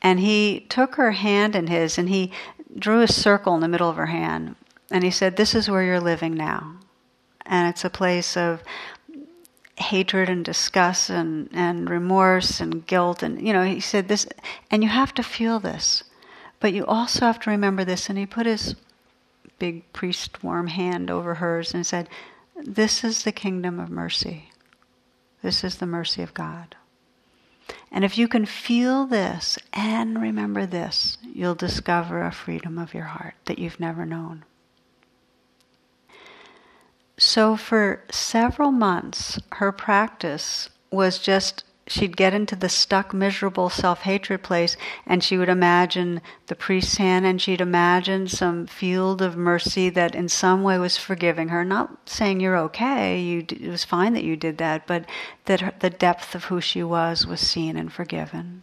And 0.00 0.20
he 0.20 0.66
took 0.68 0.94
her 0.94 1.12
hand 1.12 1.56
in 1.56 1.66
his 1.66 1.98
and 1.98 2.08
he 2.08 2.30
drew 2.78 3.02
a 3.02 3.08
circle 3.08 3.54
in 3.54 3.60
the 3.60 3.68
middle 3.68 3.90
of 3.90 3.96
her 3.96 4.06
hand 4.06 4.56
and 4.90 5.04
he 5.04 5.10
said, 5.10 5.36
This 5.36 5.54
is 5.54 5.70
where 5.70 5.82
you're 5.82 6.00
living 6.00 6.34
now. 6.34 6.76
And 7.46 7.68
it's 7.68 7.84
a 7.84 7.90
place 7.90 8.36
of 8.36 8.62
hatred 9.76 10.28
and 10.28 10.44
disgust 10.44 11.10
and, 11.10 11.48
and 11.52 11.90
remorse 11.90 12.60
and 12.60 12.86
guilt. 12.86 13.22
And 13.22 13.44
you 13.46 13.52
know 13.52 13.64
he 13.64 13.80
said 13.80 14.08
this 14.08 14.26
and 14.70 14.82
you 14.82 14.88
have 14.88 15.14
to 15.14 15.22
feel 15.22 15.60
this 15.60 16.04
but 16.60 16.72
you 16.72 16.86
also 16.86 17.26
have 17.26 17.40
to 17.40 17.50
remember 17.50 17.84
this. 17.84 18.08
And 18.08 18.18
he 18.18 18.24
put 18.24 18.46
his 18.46 18.74
big 19.58 19.92
priest 19.92 20.42
warm 20.42 20.68
hand 20.68 21.10
over 21.10 21.34
hers 21.34 21.74
and 21.74 21.86
said 21.86 22.08
this 22.56 23.04
is 23.04 23.24
the 23.24 23.32
kingdom 23.32 23.78
of 23.78 23.90
mercy. 23.90 24.50
This 25.42 25.62
is 25.62 25.76
the 25.76 25.86
mercy 25.86 26.22
of 26.22 26.32
god 26.32 26.76
and 27.90 28.04
if 28.04 28.18
you 28.18 28.28
can 28.28 28.46
feel 28.46 29.06
this 29.06 29.58
and 29.72 30.20
remember 30.20 30.66
this 30.66 31.18
you'll 31.22 31.54
discover 31.54 32.22
a 32.22 32.32
freedom 32.32 32.78
of 32.78 32.94
your 32.94 33.04
heart 33.04 33.34
that 33.46 33.58
you've 33.58 33.80
never 33.80 34.04
known. 34.06 34.44
So, 37.16 37.56
for 37.56 38.02
several 38.10 38.72
months, 38.72 39.38
her 39.52 39.70
practice 39.70 40.68
was 40.90 41.18
just 41.18 41.64
she'd 41.86 42.16
get 42.16 42.34
into 42.34 42.56
the 42.56 42.68
stuck, 42.68 43.12
miserable 43.12 43.68
self 43.68 44.02
hatred 44.02 44.42
place 44.42 44.76
and 45.06 45.22
she 45.22 45.36
would 45.36 45.48
imagine 45.48 46.20
the 46.46 46.54
priest's 46.54 46.96
hand 46.96 47.26
and 47.26 47.40
she'd 47.40 47.60
imagine 47.60 48.28
some 48.28 48.66
field 48.66 49.20
of 49.20 49.36
mercy 49.36 49.90
that 49.90 50.14
in 50.14 50.28
some 50.28 50.62
way 50.62 50.78
was 50.78 50.96
forgiving 50.96 51.48
her. 51.48 51.64
Not 51.64 52.08
saying 52.08 52.40
you're 52.40 52.58
okay, 52.58 53.20
you, 53.20 53.46
it 53.48 53.68
was 53.68 53.84
fine 53.84 54.14
that 54.14 54.24
you 54.24 54.36
did 54.36 54.58
that, 54.58 54.86
but 54.86 55.04
that 55.44 55.60
her, 55.60 55.72
the 55.80 55.90
depth 55.90 56.34
of 56.34 56.44
who 56.44 56.60
she 56.60 56.82
was 56.82 57.26
was 57.26 57.40
seen 57.40 57.76
and 57.76 57.92
forgiven. 57.92 58.62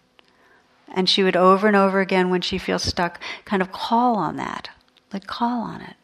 And 0.93 1.09
she 1.09 1.23
would 1.23 1.37
over 1.37 1.67
and 1.67 1.75
over 1.75 2.01
again, 2.01 2.29
when 2.29 2.41
she 2.41 2.57
feels 2.57 2.83
stuck, 2.83 3.19
kind 3.45 3.61
of 3.61 3.71
call 3.71 4.17
on 4.17 4.35
that. 4.35 4.69
Like, 5.13 5.25
call 5.25 5.61
on 5.61 5.81
it. 5.81 5.95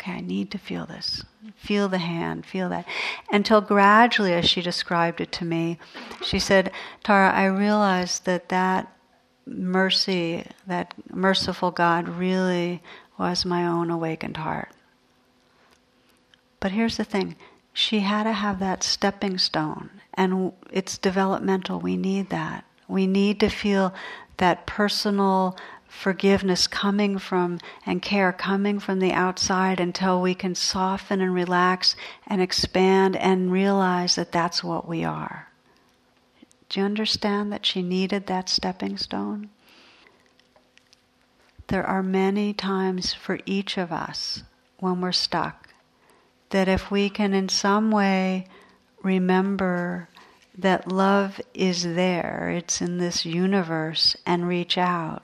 Okay, 0.00 0.12
I 0.12 0.20
need 0.20 0.50
to 0.52 0.58
feel 0.58 0.86
this. 0.86 1.24
Feel 1.56 1.86
the 1.90 1.98
hand, 1.98 2.46
feel 2.46 2.70
that. 2.70 2.86
Until 3.30 3.60
gradually, 3.60 4.32
as 4.32 4.48
she 4.48 4.62
described 4.62 5.20
it 5.20 5.30
to 5.32 5.44
me, 5.44 5.78
she 6.22 6.38
said, 6.38 6.72
Tara, 7.04 7.30
I 7.30 7.44
realized 7.44 8.24
that 8.24 8.48
that 8.48 8.90
mercy, 9.44 10.46
that 10.66 10.94
merciful 11.12 11.70
God, 11.70 12.08
really 12.08 12.82
was 13.18 13.44
my 13.44 13.66
own 13.66 13.90
awakened 13.90 14.38
heart. 14.38 14.70
But 16.60 16.72
here's 16.72 16.96
the 16.96 17.04
thing 17.04 17.36
she 17.74 18.00
had 18.00 18.22
to 18.22 18.32
have 18.32 18.58
that 18.60 18.82
stepping 18.82 19.36
stone, 19.36 19.90
and 20.14 20.52
it's 20.70 20.96
developmental. 20.96 21.78
We 21.78 21.98
need 21.98 22.30
that. 22.30 22.64
We 22.88 23.06
need 23.06 23.38
to 23.40 23.50
feel 23.50 23.92
that 24.38 24.66
personal 24.66 25.58
forgiveness 25.90 26.66
coming 26.66 27.18
from 27.18 27.58
and 27.84 28.00
care 28.00 28.32
coming 28.32 28.78
from 28.78 29.00
the 29.00 29.12
outside 29.12 29.80
until 29.80 30.22
we 30.22 30.34
can 30.34 30.54
soften 30.54 31.20
and 31.20 31.34
relax 31.34 31.96
and 32.26 32.40
expand 32.40 33.16
and 33.16 33.52
realize 33.52 34.14
that 34.14 34.32
that's 34.32 34.64
what 34.64 34.88
we 34.88 35.04
are. 35.04 35.48
Do 36.68 36.80
you 36.80 36.86
understand 36.86 37.52
that 37.52 37.66
she 37.66 37.82
needed 37.82 38.26
that 38.26 38.48
stepping 38.48 38.96
stone? 38.96 39.50
There 41.66 41.84
are 41.84 42.02
many 42.02 42.54
times 42.54 43.12
for 43.12 43.40
each 43.44 43.76
of 43.76 43.92
us 43.92 44.44
when 44.78 45.00
we're 45.00 45.12
stuck 45.12 45.68
that 46.50 46.68
if 46.68 46.90
we 46.90 47.10
can 47.10 47.34
in 47.34 47.48
some 47.48 47.90
way 47.90 48.46
remember 49.02 50.08
that 50.56 50.90
love 50.90 51.40
is 51.54 51.82
there, 51.82 52.52
it's 52.56 52.80
in 52.80 52.98
this 52.98 53.24
universe, 53.24 54.16
and 54.26 54.46
reach 54.46 54.76
out, 54.76 55.22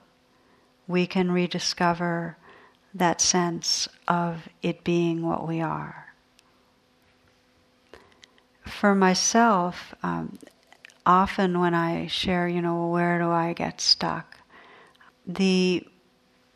we 0.88 1.06
can 1.06 1.30
rediscover 1.30 2.36
that 2.94 3.20
sense 3.20 3.88
of 4.08 4.48
it 4.62 4.84
being 4.84 5.26
what 5.26 5.46
we 5.46 5.60
are. 5.60 6.14
For 8.64 8.94
myself, 8.94 9.94
um, 10.02 10.38
often 11.04 11.60
when 11.60 11.74
I 11.74 12.06
share, 12.06 12.48
you 12.48 12.60
know, 12.62 12.88
where 12.88 13.18
do 13.18 13.30
I 13.30 13.52
get 13.52 13.80
stuck, 13.80 14.38
the 15.26 15.86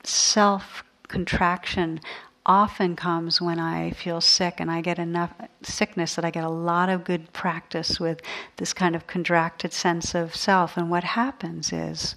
self 0.02 0.82
contraction 1.08 2.00
often 2.46 2.96
comes 2.96 3.40
when 3.40 3.58
I 3.58 3.90
feel 3.90 4.20
sick 4.20 4.56
and 4.58 4.70
I 4.70 4.80
get 4.80 4.98
enough 4.98 5.32
sickness 5.62 6.14
that 6.14 6.24
I 6.24 6.30
get 6.30 6.44
a 6.44 6.48
lot 6.48 6.88
of 6.88 7.04
good 7.04 7.32
practice 7.32 8.00
with 8.00 8.22
this 8.56 8.72
kind 8.72 8.96
of 8.96 9.06
contracted 9.06 9.72
sense 9.72 10.14
of 10.14 10.34
self. 10.34 10.76
And 10.76 10.90
what 10.90 11.04
happens 11.04 11.72
is, 11.72 12.16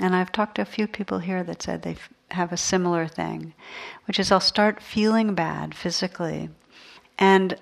and 0.00 0.16
I've 0.16 0.32
talked 0.32 0.56
to 0.56 0.62
a 0.62 0.66
few 0.66 0.86
people 0.86 1.18
here 1.18 1.44
that 1.44 1.62
said 1.62 1.82
they 1.82 1.96
have 2.30 2.52
a 2.52 2.56
similar 2.56 3.06
thing, 3.06 3.52
which 4.06 4.18
is 4.18 4.32
I'll 4.32 4.40
start 4.40 4.82
feeling 4.82 5.34
bad 5.34 5.74
physically. 5.74 6.48
And 7.18 7.56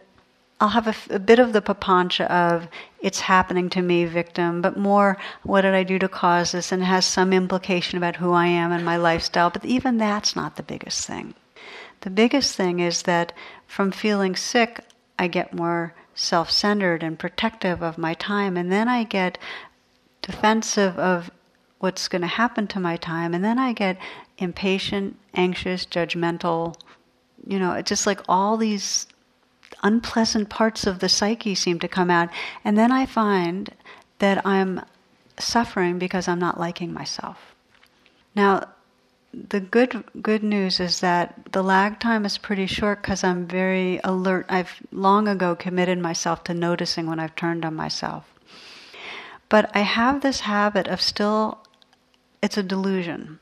I'll 0.61 0.69
have 0.69 0.89
a, 0.89 1.15
a, 1.15 1.19
bit 1.19 1.39
of 1.39 1.53
the 1.53 1.63
papancha 1.63 2.27
of 2.27 2.69
it's 3.01 3.21
happening 3.21 3.71
to 3.71 3.83
me, 3.83 4.05
victim, 4.05 4.61
but 4.61 4.77
more 4.77 5.17
what 5.43 5.63
did 5.63 5.75
I 5.75 5.85
do 5.85 5.99
to 6.01 6.09
cause 6.09 6.53
this, 6.53 6.73
and 6.73 6.83
it 6.83 6.87
has 6.87 7.07
some 7.07 7.33
implication 7.33 7.97
about 7.97 8.17
who 8.17 8.33
I 8.33 8.47
am 8.47 8.73
and 8.73 8.85
my 8.85 8.97
lifestyle. 8.97 9.51
But 9.51 9.65
even 9.65 9.99
that's 9.99 10.35
not 10.35 10.57
the 10.57 10.63
biggest 10.63 11.07
thing. 11.07 11.35
The 12.01 12.11
biggest 12.11 12.57
thing 12.57 12.81
is 12.81 13.03
that 13.03 13.33
from 13.67 13.93
feeling 13.93 14.35
sick, 14.37 14.81
I 15.19 15.29
get 15.29 15.55
more 15.55 15.95
self 16.15 16.51
centered 16.51 17.03
and 17.03 17.19
protective 17.19 17.83
of 17.83 17.99
my 17.99 18.15
time, 18.15 18.57
and 18.57 18.71
then 18.71 18.89
I 18.89 19.05
get 19.05 19.39
defensive 20.23 20.99
of 20.99 21.31
what's 21.79 22.09
going 22.09 22.23
to 22.23 22.29
happen 22.29 22.67
to 22.69 22.81
my 22.81 22.97
time. 22.97 23.35
And 23.35 23.45
then 23.45 23.59
I 23.59 23.73
get 23.73 23.99
impatient, 24.39 25.17
anxious, 25.35 25.87
judgmental. 25.87 26.75
You 27.47 27.59
know, 27.59 27.73
it's 27.73 27.89
just 27.89 28.07
like 28.07 28.21
all 28.29 28.57
these 28.57 29.07
unpleasant 29.83 30.49
parts 30.49 30.87
of 30.87 30.99
the 30.99 31.09
psyche 31.09 31.55
seem 31.55 31.79
to 31.81 31.89
come 31.89 32.11
out. 32.11 32.31
And 32.65 32.77
then 32.77 32.91
I 32.91 33.07
find 33.07 33.71
that 34.19 34.45
I'm 34.47 34.83
suffering 35.39 35.99
because 35.99 36.27
I'm 36.27 36.41
not 36.41 36.59
liking 36.59 36.93
myself. 36.93 37.55
Now, 38.35 38.69
the 39.33 39.61
good 39.61 40.05
good 40.23 40.43
news 40.43 40.81
is 40.81 41.01
that 41.01 41.53
the 41.53 41.63
lag 41.63 42.01
time 42.01 42.25
is 42.25 42.39
pretty 42.39 42.67
short 42.67 43.03
because 43.03 43.23
I'm 43.23 43.47
very 43.47 44.01
alert. 44.03 44.47
I've 44.49 44.81
long 44.91 45.29
ago 45.29 45.55
committed 45.55 45.99
myself 45.99 46.45
to 46.45 46.55
noticing 46.55 47.07
when 47.07 47.21
I've 47.21 47.37
turned 47.37 47.65
on 47.65 47.75
myself. 47.75 48.25
But 49.49 49.71
I 49.75 49.81
have 49.81 50.21
this 50.21 50.41
habit 50.41 50.89
of 50.89 51.01
still 51.01 51.59
it's 52.43 52.57
a 52.57 52.63
delusion 52.63 53.39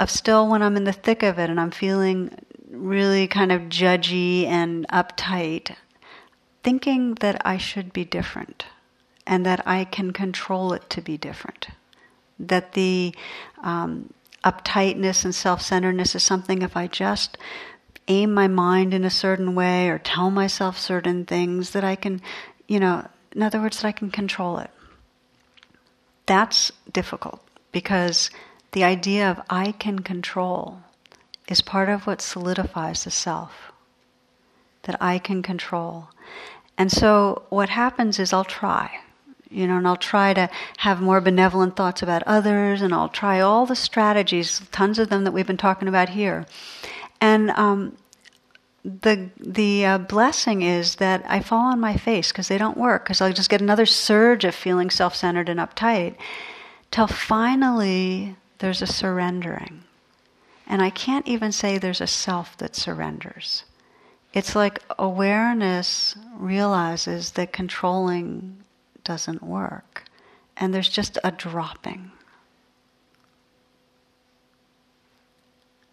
of 0.00 0.10
still 0.10 0.48
when 0.48 0.62
I'm 0.62 0.76
in 0.76 0.84
the 0.84 0.92
thick 0.92 1.22
of 1.22 1.38
it 1.38 1.50
and 1.50 1.60
I'm 1.60 1.70
feeling 1.70 2.30
really 2.70 3.26
kind 3.26 3.50
of 3.50 3.62
judgy 3.62 4.46
and 4.46 4.86
uptight, 4.88 5.74
thinking 6.62 7.14
that 7.14 7.40
I 7.44 7.56
should 7.56 7.92
be 7.92 8.04
different 8.04 8.66
and 9.26 9.44
that 9.44 9.66
I 9.66 9.84
can 9.84 10.12
control 10.12 10.72
it 10.72 10.88
to 10.90 11.00
be 11.00 11.16
different. 11.16 11.68
That 12.38 12.74
the 12.74 13.14
um, 13.62 14.12
uptightness 14.44 15.24
and 15.24 15.34
self 15.34 15.60
centeredness 15.62 16.14
is 16.14 16.22
something 16.22 16.62
if 16.62 16.76
I 16.76 16.86
just 16.86 17.36
aim 18.06 18.32
my 18.32 18.46
mind 18.46 18.94
in 18.94 19.04
a 19.04 19.10
certain 19.10 19.54
way 19.54 19.88
or 19.88 19.98
tell 19.98 20.30
myself 20.30 20.78
certain 20.78 21.26
things 21.26 21.70
that 21.70 21.84
I 21.84 21.96
can, 21.96 22.22
you 22.66 22.80
know, 22.80 23.06
in 23.32 23.42
other 23.42 23.60
words, 23.60 23.82
that 23.82 23.88
I 23.88 23.92
can 23.92 24.10
control 24.10 24.58
it. 24.58 24.70
That's 26.26 26.70
difficult 26.92 27.42
because 27.72 28.30
the 28.72 28.84
idea 28.84 29.30
of 29.30 29.40
I 29.48 29.72
can 29.72 30.00
control 30.00 30.80
is 31.48 31.60
part 31.60 31.88
of 31.88 32.06
what 32.06 32.20
solidifies 32.20 33.04
the 33.04 33.10
self. 33.10 33.72
That 34.82 35.02
I 35.02 35.18
can 35.18 35.42
control. 35.42 36.08
And 36.78 36.90
so 36.90 37.42
what 37.50 37.68
happens 37.68 38.18
is 38.18 38.32
I'll 38.32 38.44
try. 38.44 39.00
You 39.50 39.66
know, 39.66 39.78
and 39.78 39.88
I'll 39.88 39.96
try 39.96 40.34
to 40.34 40.48
have 40.78 41.00
more 41.00 41.20
benevolent 41.20 41.74
thoughts 41.74 42.02
about 42.02 42.22
others, 42.24 42.82
and 42.82 42.92
I'll 42.94 43.08
try 43.08 43.40
all 43.40 43.66
the 43.66 43.74
strategies, 43.76 44.60
tons 44.72 44.98
of 44.98 45.08
them 45.08 45.24
that 45.24 45.32
we've 45.32 45.46
been 45.46 45.56
talking 45.56 45.88
about 45.88 46.10
here. 46.10 46.46
And 47.20 47.50
um, 47.50 47.96
the 48.84 49.30
the 49.38 49.86
uh, 49.86 49.98
blessing 49.98 50.62
is 50.62 50.96
that 50.96 51.24
I 51.26 51.40
fall 51.40 51.72
on 51.72 51.80
my 51.80 51.96
face 51.96 52.30
because 52.30 52.48
they 52.48 52.58
don't 52.58 52.76
work. 52.76 53.04
Because 53.04 53.20
I'll 53.20 53.32
just 53.32 53.50
get 53.50 53.62
another 53.62 53.86
surge 53.86 54.44
of 54.44 54.54
feeling 54.54 54.90
self-centered 54.90 55.48
and 55.48 55.58
uptight, 55.58 56.14
till 56.90 57.06
finally 57.06 58.36
there's 58.58 58.82
a 58.82 58.86
surrendering. 58.86 59.84
And 60.66 60.82
I 60.82 60.90
can't 60.90 61.26
even 61.26 61.52
say 61.52 61.78
there's 61.78 62.00
a 62.00 62.06
self 62.06 62.56
that 62.58 62.76
surrenders. 62.76 63.64
It's 64.34 64.54
like 64.54 64.82
awareness 64.98 66.14
realizes 66.36 67.32
that 67.32 67.52
controlling 67.52 68.62
doesn't 69.02 69.42
work, 69.42 70.04
and 70.56 70.74
there's 70.74 70.88
just 70.88 71.16
a 71.24 71.32
dropping. 71.32 72.10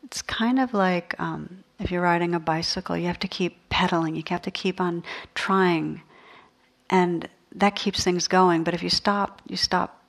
It's 0.03 0.21
kind 0.21 0.59
of 0.59 0.73
like 0.73 1.15
um, 1.17 1.63
if 1.79 1.89
you're 1.89 2.01
riding 2.01 2.35
a 2.35 2.39
bicycle, 2.39 2.97
you 2.97 3.07
have 3.07 3.19
to 3.19 3.27
keep 3.27 3.69
pedaling, 3.69 4.15
you 4.15 4.23
have 4.27 4.41
to 4.41 4.51
keep 4.51 4.81
on 4.81 5.03
trying, 5.33 6.01
and 6.89 7.29
that 7.53 7.75
keeps 7.75 8.03
things 8.03 8.27
going. 8.27 8.65
But 8.65 8.73
if 8.73 8.83
you 8.83 8.89
stop, 8.89 9.41
you 9.47 9.55
stop 9.55 10.03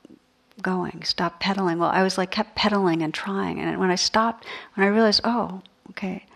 going, 0.62 1.02
stop 1.04 1.40
pedaling. 1.40 1.78
Well, 1.78 1.90
I 1.90 2.02
was 2.02 2.16
like 2.18 2.30
kept 2.30 2.54
pedaling 2.54 3.02
and 3.02 3.12
trying, 3.12 3.61
and 3.61 3.78
when 3.78 3.90
I 3.90 3.96
stopped, 3.96 4.46
when 4.74 4.86
I 4.86 4.90
realized, 4.90 5.20
oh, 5.24 5.62
okay, 5.90 6.26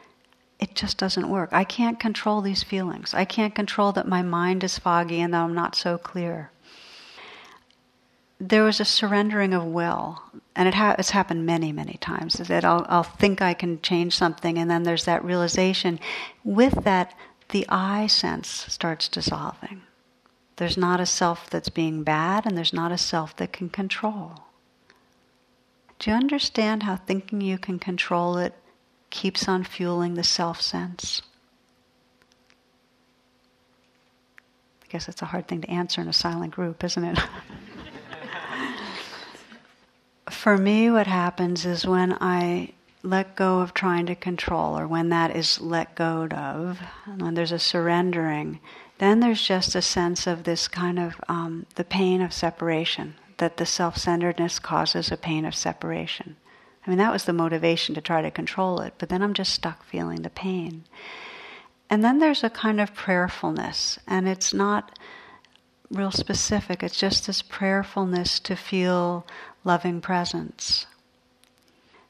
it 0.59 0.75
just 0.75 0.99
doesn't 0.99 1.31
work. 1.31 1.49
I 1.53 1.65
can't 1.65 1.99
control 1.99 2.43
these 2.43 2.63
feelings. 2.63 3.15
I 3.15 3.25
can't 3.25 3.55
control 3.55 3.93
that 3.93 4.07
my 4.07 4.23
mind 4.23 4.63
is 4.63 4.79
foggy 4.79 5.21
and 5.21 5.33
that 5.33 5.43
I'm 5.43 5.55
not 5.55 5.75
so 5.75 5.97
clear. 5.97 6.51
There 8.39 8.65
was 8.65 8.81
a 8.81 8.85
surrendering 8.85 9.53
of 9.53 9.65
will, 9.65 10.23
and 10.55 10.67
it 10.69 10.75
ha- 10.75 10.97
it's 10.99 11.11
happened 11.11 11.45
many, 11.45 11.73
many 11.73 11.99
times. 12.01 12.35
That 12.35 12.65
I'll, 12.65 12.87
I'll 12.89 13.03
think 13.03 13.43
I 13.43 13.53
can 13.53 13.83
change 13.83 14.17
something, 14.17 14.59
and 14.59 14.71
then 14.71 14.83
there's 14.83 15.05
that 15.05 15.25
realization. 15.25 15.99
With 16.43 16.85
that, 16.85 17.15
the 17.51 17.67
I 17.69 18.07
sense 18.07 18.49
starts 18.49 19.09
dissolving. 19.09 19.83
There's 20.61 20.77
not 20.77 21.01
a 21.01 21.07
self 21.07 21.49
that's 21.49 21.71
being 21.71 22.03
bad, 22.03 22.45
and 22.45 22.55
there's 22.55 22.75
not 22.75 22.93
a 22.93 22.99
self 22.99 23.35
that 23.37 23.51
can 23.51 23.71
control. 23.71 24.43
Do 25.99 26.11
you 26.11 26.17
understand 26.17 26.83
how 26.83 26.97
thinking 26.97 27.41
you 27.41 27.57
can 27.57 27.79
control 27.79 28.37
it 28.37 28.53
keeps 29.09 29.49
on 29.49 29.65
fueling 29.65 30.17
the 30.17 30.23
self 30.23 30.61
sense? 30.61 31.23
I 34.83 34.87
guess 34.91 35.09
it's 35.09 35.23
a 35.23 35.25
hard 35.33 35.49
thing 35.49 35.63
to 35.63 35.71
answer 35.71 36.03
in 36.03 36.09
a 36.09 36.13
silent 36.13 36.55
group, 36.55 36.85
isn't 36.85 37.05
it? 37.05 37.19
for 40.29 40.59
me, 40.59 40.91
what 40.91 41.07
happens 41.07 41.65
is 41.65 41.87
when 41.87 42.19
I 42.21 42.75
let 43.03 43.35
go 43.35 43.61
of 43.61 43.73
trying 43.73 44.05
to 44.05 44.15
control, 44.15 44.79
or 44.79 44.87
when 44.87 45.09
that 45.09 45.35
is 45.35 45.59
let 45.59 45.95
go 45.95 46.27
of, 46.27 46.81
when 47.17 47.33
there's 47.33 47.51
a 47.51 47.59
surrendering, 47.59 48.61
then 49.01 49.21
there's 49.21 49.43
just 49.43 49.75
a 49.75 49.81
sense 49.81 50.27
of 50.27 50.45
this 50.45 50.69
kind 50.69 50.99
of 50.99 51.15
um, 51.27 51.65
the 51.77 51.85
pain 51.85 52.21
of 52.21 52.35
separation, 52.35 53.15
that 53.39 53.57
the 53.57 53.65
self 53.65 53.97
centeredness 53.97 54.59
causes 54.59 55.11
a 55.11 55.17
pain 55.17 55.47
of 55.47 55.55
separation. 55.55 56.37
I 56.87 56.91
mean, 56.91 56.99
that 56.99 57.13
was 57.13 57.25
the 57.25 57.33
motivation 57.33 57.95
to 57.95 58.03
try 58.03 58.21
to 58.21 58.31
control 58.31 58.81
it, 58.83 58.95
but 58.99 59.09
then 59.09 59.23
I'm 59.23 59.33
just 59.33 59.55
stuck 59.55 59.85
feeling 59.85 60.21
the 60.21 60.29
pain. 60.29 60.85
And 61.89 62.05
then 62.05 62.19
there's 62.19 62.45
a 62.45 62.51
kind 62.51 62.79
of 62.79 62.95
prayerfulness, 62.95 63.99
and 64.07 64.29
it's 64.29 64.53
not 64.53 64.99
real 65.91 66.11
specific, 66.11 66.83
it's 66.83 67.01
just 67.01 67.27
this 67.27 67.41
prayerfulness 67.41 68.39
to 68.41 68.55
feel 68.55 69.27
loving 69.65 70.03
presence. 70.03 70.87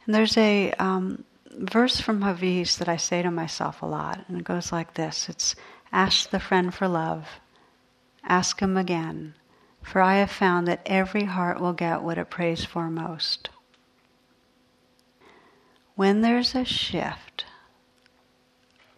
And 0.05 0.15
there's 0.15 0.37
a 0.37 0.73
um, 0.73 1.25
verse 1.53 2.01
from 2.01 2.23
Hafiz 2.23 2.79
that 2.79 2.89
I 2.89 2.97
say 2.97 3.23
to 3.23 3.31
myself 3.31 3.81
a 3.81 3.87
lot, 3.87 4.25
and 4.27 4.39
it 4.39 4.45
goes 4.45 4.73
like 4.73 4.95
this 4.95 5.29
It's 5.29 5.55
ask 5.93 6.31
the 6.31 6.41
friend 6.41 6.73
for 6.73 6.89
love, 6.89 7.41
ask 8.25 8.61
him 8.61 8.77
again, 8.77 9.35
for 9.83 10.01
I 10.01 10.17
have 10.17 10.31
found 10.31 10.67
that 10.69 10.83
every 10.87 11.25
heart 11.25 11.61
will 11.61 11.73
get 11.73 12.03
what 12.03 12.19
it 12.19 12.31
prays 12.31 12.65
for 12.65 12.91
most. 12.91 13.49
When 15.95 16.21
there's 16.21 16.55
a 16.55 16.65
shift 16.65 17.45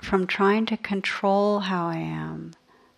from 0.01 0.27
trying 0.27 0.67
to 0.67 0.77
control 0.77 1.61
how 1.61 1.89
I 1.89 1.97
am 1.97 2.53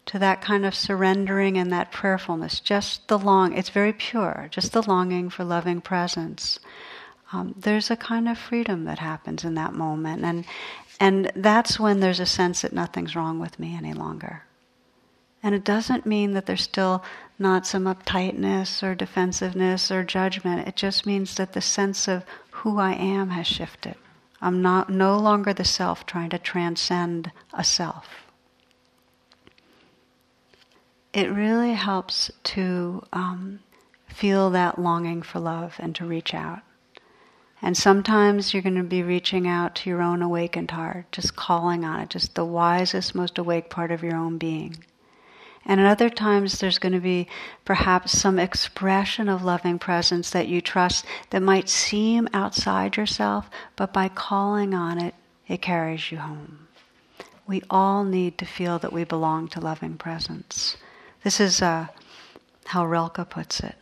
to 0.07 0.19
that 0.19 0.43
kind 0.43 0.67
of 0.67 0.75
surrendering 0.75 1.57
and 1.57 1.73
that 1.73 1.93
prayerfulness, 1.93 2.61
just 2.61 3.09
the 3.09 3.19
long, 3.19 3.57
it's 3.57 3.71
very 3.71 3.93
pure, 3.93 4.49
just 4.51 4.73
the 4.73 4.83
longing 4.83 5.31
for 5.31 5.45
loving 5.45 5.81
presence. 5.81 6.59
Um, 7.33 7.55
there's 7.59 7.91
a 7.91 7.97
kind 7.97 8.29
of 8.29 8.39
freedom 8.39 8.85
that 8.85 8.99
happens 8.99 9.45
in 9.45 9.55
that 9.55 9.75
moment, 9.75 10.25
and 10.25 10.45
and 11.01 11.33
that's 11.35 11.81
when 11.81 12.01
there's 12.01 12.21
a 12.21 12.27
sense 12.27 12.63
that 12.63 12.73
nothing's 12.73 13.17
wrong 13.17 13.41
with 13.41 13.59
me 13.59 13.77
any 13.77 13.93
longer. 13.93 14.45
And 15.43 15.55
it 15.55 15.65
doesn't 15.65 16.07
mean 16.07 16.33
that 16.33 16.47
there's 16.47 16.63
still 16.63 17.05
not 17.39 17.67
some 17.67 17.85
uptightness 17.85 18.83
or 18.83 18.95
defensiveness 18.95 19.91
or 19.91 20.05
judgment. 20.05 20.69
It 20.69 20.77
just 20.77 21.05
means 21.05 21.35
that 21.35 21.53
the 21.53 21.61
sense 21.61 22.09
of 22.09 22.25
who 22.51 22.79
I 22.79 22.93
am 22.93 23.31
has 23.31 23.47
shifted. 23.47 23.97
I'm 24.41 24.63
not 24.63 24.89
no 24.89 25.19
longer 25.19 25.53
the 25.53 25.65
self 25.65 26.07
trying 26.07 26.31
to 26.31 26.39
transcend 26.39 27.33
a 27.53 27.65
self 27.65 28.25
it 31.15 31.31
really 31.31 31.73
helps 31.73 32.31
to 32.43 33.03
um, 33.13 33.61
feel 34.09 34.51
that 34.51 34.79
longing 34.79 35.23
for 35.23 35.39
love 35.39 35.77
and 35.79 35.95
to 35.95 36.05
reach 36.05 36.35
out. 36.35 36.61
And 37.63 37.77
sometimes 37.77 38.53
you're 38.53 38.63
going 38.63 38.77
to 38.77 38.83
be 38.83 39.03
reaching 39.03 39.49
out 39.49 39.75
to 39.77 39.91
your 39.91 40.03
own 40.03 40.21
awakened 40.23 40.71
heart, 40.73 41.11
just 41.13 41.37
calling 41.37 41.85
on 41.85 42.01
it, 42.01 42.11
just 42.11 42.35
the 42.35 42.45
wisest, 42.45 43.15
most 43.15 43.39
awake 43.39 43.71
part 43.71 43.91
of 43.91 44.03
your 44.03 44.17
own 44.17 44.39
being. 44.39 44.85
And 45.67 45.81
at 45.81 45.87
other 45.87 46.11
times, 46.11 46.59
there's 46.59 46.79
going 46.79 46.93
to 46.93 47.01
be 47.01 47.27
perhaps 47.65 48.19
some 48.19 48.39
expression 48.39 49.31
of 49.31 49.43
loving 49.43 49.79
presence 49.79 50.31
that 50.31 50.49
you 50.49 50.61
trust 50.61 51.07
that 51.31 51.41
might 51.41 51.71
seem 51.71 52.29
outside 52.35 52.97
yourself, 52.99 53.49
but 53.77 53.93
by 53.93 54.09
calling 54.09 54.75
on 54.75 55.01
it, 55.01 55.15
it 55.49 55.63
carries 55.63 56.13
you 56.13 56.19
home. 56.19 56.69
We 57.47 57.63
all 57.71 58.05
need 58.05 58.37
to 58.39 58.45
feel 58.45 58.79
that 58.79 58.93
we 58.93 59.05
belong 59.05 59.49
to 59.49 59.61
loving 59.61 59.97
presence. 59.97 60.77
This 61.23 61.41
is 61.41 61.63
uh, 61.63 61.89
how 62.67 62.85
Rilke 62.85 63.29
puts 63.31 63.61
it. 63.61 63.77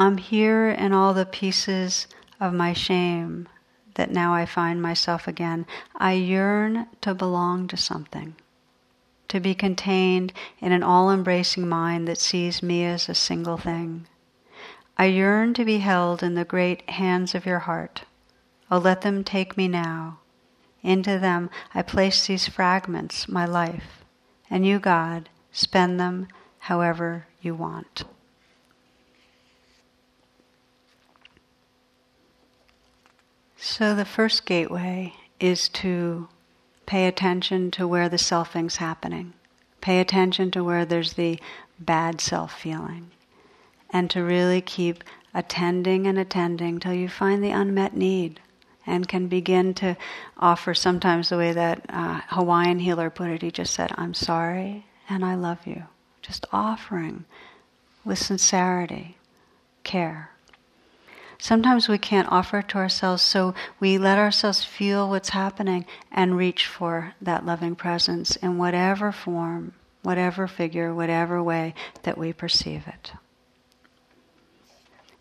I'm 0.00 0.18
here 0.18 0.68
in 0.70 0.92
all 0.92 1.12
the 1.12 1.26
pieces 1.26 2.06
of 2.38 2.54
my 2.54 2.72
shame 2.72 3.48
that 3.96 4.12
now 4.12 4.32
I 4.32 4.46
find 4.46 4.80
myself 4.80 5.26
again. 5.26 5.66
I 5.96 6.12
yearn 6.12 6.86
to 7.00 7.14
belong 7.14 7.66
to 7.66 7.76
something, 7.76 8.36
to 9.26 9.40
be 9.40 9.56
contained 9.56 10.32
in 10.60 10.70
an 10.70 10.84
all 10.84 11.10
embracing 11.10 11.68
mind 11.68 12.06
that 12.06 12.18
sees 12.18 12.62
me 12.62 12.84
as 12.84 13.08
a 13.08 13.14
single 13.14 13.56
thing. 13.56 14.06
I 14.96 15.06
yearn 15.06 15.52
to 15.54 15.64
be 15.64 15.78
held 15.78 16.22
in 16.22 16.36
the 16.36 16.44
great 16.44 16.88
hands 16.88 17.34
of 17.34 17.44
your 17.44 17.58
heart. 17.58 18.04
Oh, 18.70 18.78
let 18.78 19.00
them 19.00 19.24
take 19.24 19.56
me 19.56 19.66
now. 19.66 20.20
Into 20.80 21.18
them 21.18 21.50
I 21.74 21.82
place 21.82 22.28
these 22.28 22.46
fragments, 22.46 23.28
my 23.28 23.44
life 23.44 23.98
and 24.50 24.64
you, 24.64 24.78
God, 24.78 25.28
spend 25.52 25.98
them 25.98 26.28
however 26.60 27.26
you 27.40 27.54
want. 27.54 28.04
So, 33.60 33.94
the 33.94 34.04
first 34.04 34.46
gateway 34.46 35.14
is 35.40 35.68
to 35.70 36.28
pay 36.86 37.08
attention 37.08 37.72
to 37.72 37.88
where 37.88 38.08
the 38.08 38.16
selfing's 38.16 38.76
happening. 38.76 39.32
Pay 39.80 40.00
attention 40.00 40.52
to 40.52 40.62
where 40.62 40.84
there's 40.84 41.14
the 41.14 41.40
bad 41.80 42.20
self 42.20 42.56
feeling. 42.56 43.10
And 43.90 44.08
to 44.10 44.22
really 44.22 44.60
keep 44.60 45.02
attending 45.34 46.06
and 46.06 46.18
attending 46.18 46.78
till 46.78 46.92
you 46.94 47.08
find 47.08 47.42
the 47.42 47.50
unmet 47.50 47.96
need 47.96 48.40
and 48.86 49.08
can 49.08 49.26
begin 49.26 49.74
to 49.74 49.96
offer 50.38 50.72
sometimes 50.72 51.28
the 51.28 51.36
way 51.36 51.52
that 51.52 51.84
uh, 51.88 52.20
Hawaiian 52.28 52.78
healer 52.78 53.10
put 53.10 53.28
it. 53.28 53.42
He 53.42 53.50
just 53.50 53.74
said, 53.74 53.92
I'm 53.96 54.14
sorry 54.14 54.86
and 55.08 55.24
I 55.24 55.34
love 55.34 55.66
you. 55.66 55.84
Just 56.22 56.46
offering 56.52 57.24
with 58.04 58.18
sincerity, 58.18 59.16
care. 59.82 60.30
Sometimes 61.40 61.88
we 61.88 61.98
can't 61.98 62.30
offer 62.30 62.58
it 62.58 62.68
to 62.68 62.78
ourselves, 62.78 63.22
so 63.22 63.54
we 63.78 63.96
let 63.96 64.18
ourselves 64.18 64.64
feel 64.64 65.08
what's 65.08 65.30
happening 65.30 65.86
and 66.10 66.36
reach 66.36 66.66
for 66.66 67.14
that 67.22 67.46
loving 67.46 67.76
presence 67.76 68.34
in 68.36 68.58
whatever 68.58 69.12
form, 69.12 69.74
whatever 70.02 70.48
figure, 70.48 70.92
whatever 70.92 71.40
way 71.42 71.74
that 72.02 72.18
we 72.18 72.32
perceive 72.32 72.88
it. 72.88 73.12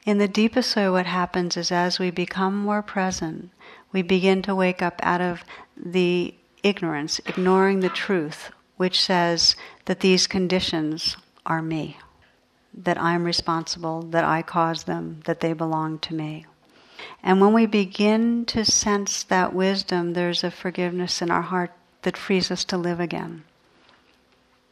In 0.08 0.18
the 0.18 0.28
deepest 0.28 0.76
way, 0.76 0.90
what 0.90 1.06
happens 1.06 1.56
is 1.58 1.72
as 1.72 2.00
we 2.00 2.12
become 2.12 2.58
more 2.58 2.82
present, 2.82 3.52
we 3.92 4.02
begin 4.02 4.42
to 4.44 4.56
wake 4.56 4.82
up 4.82 5.00
out 5.04 5.22
of 5.22 5.44
the 5.76 6.34
ignorance, 6.64 7.20
ignoring 7.26 7.82
the 7.82 7.90
truth, 7.90 8.52
which 8.78 9.02
says 9.02 9.56
that 9.86 10.00
these 10.00 10.26
conditions 10.26 11.18
are 11.46 11.62
me, 11.62 11.98
that 12.74 13.02
I'm 13.02 13.24
responsible, 13.24 14.04
that 14.04 14.24
I 14.24 14.42
caused 14.42 14.88
them, 14.88 15.22
that 15.26 15.40
they 15.40 15.54
belong 15.54 16.00
to 16.00 16.14
me. 16.14 16.46
And 17.24 17.42
when 17.42 17.54
we 17.54 17.66
begin 17.66 18.46
to 18.46 18.66
sense 18.66 19.24
that 19.24 19.54
wisdom, 19.54 20.14
there's 20.14 20.44
a 20.44 20.52
forgiveness 20.52 21.22
in 21.22 21.32
our 21.32 21.42
heart 21.42 21.72
that 22.04 22.18
frees 22.18 22.52
us 22.52 22.64
to 22.66 22.78
live 22.78 23.00
again. 23.00 23.44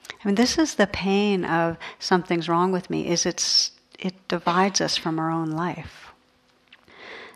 I 0.09 0.27
mean, 0.27 0.35
this 0.35 0.57
is 0.57 0.75
the 0.75 0.87
pain 0.87 1.45
of 1.45 1.77
something's 1.99 2.49
wrong 2.49 2.71
with 2.71 2.89
me, 2.89 3.07
is 3.07 3.25
it's 3.25 3.71
it 3.99 4.27
divides 4.27 4.81
us 4.81 4.97
from 4.97 5.19
our 5.19 5.31
own 5.31 5.51
life. 5.51 6.11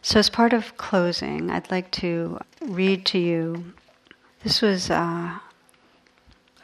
So, 0.01 0.19
as 0.19 0.29
part 0.29 0.53
of 0.53 0.77
closing, 0.77 1.49
I'd 1.49 1.71
like 1.71 1.91
to 1.93 2.39
read 2.61 3.05
to 3.07 3.17
you. 3.17 3.73
This 4.43 4.61
was 4.61 4.89
uh, 4.89 5.39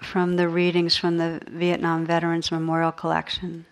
from 0.01 0.37
the 0.37 0.47
readings 0.47 0.95
from 0.95 1.17
the 1.17 1.41
Vietnam 1.49 2.05
Veterans 2.05 2.51
Memorial 2.51 2.91
Collection, 2.91 3.65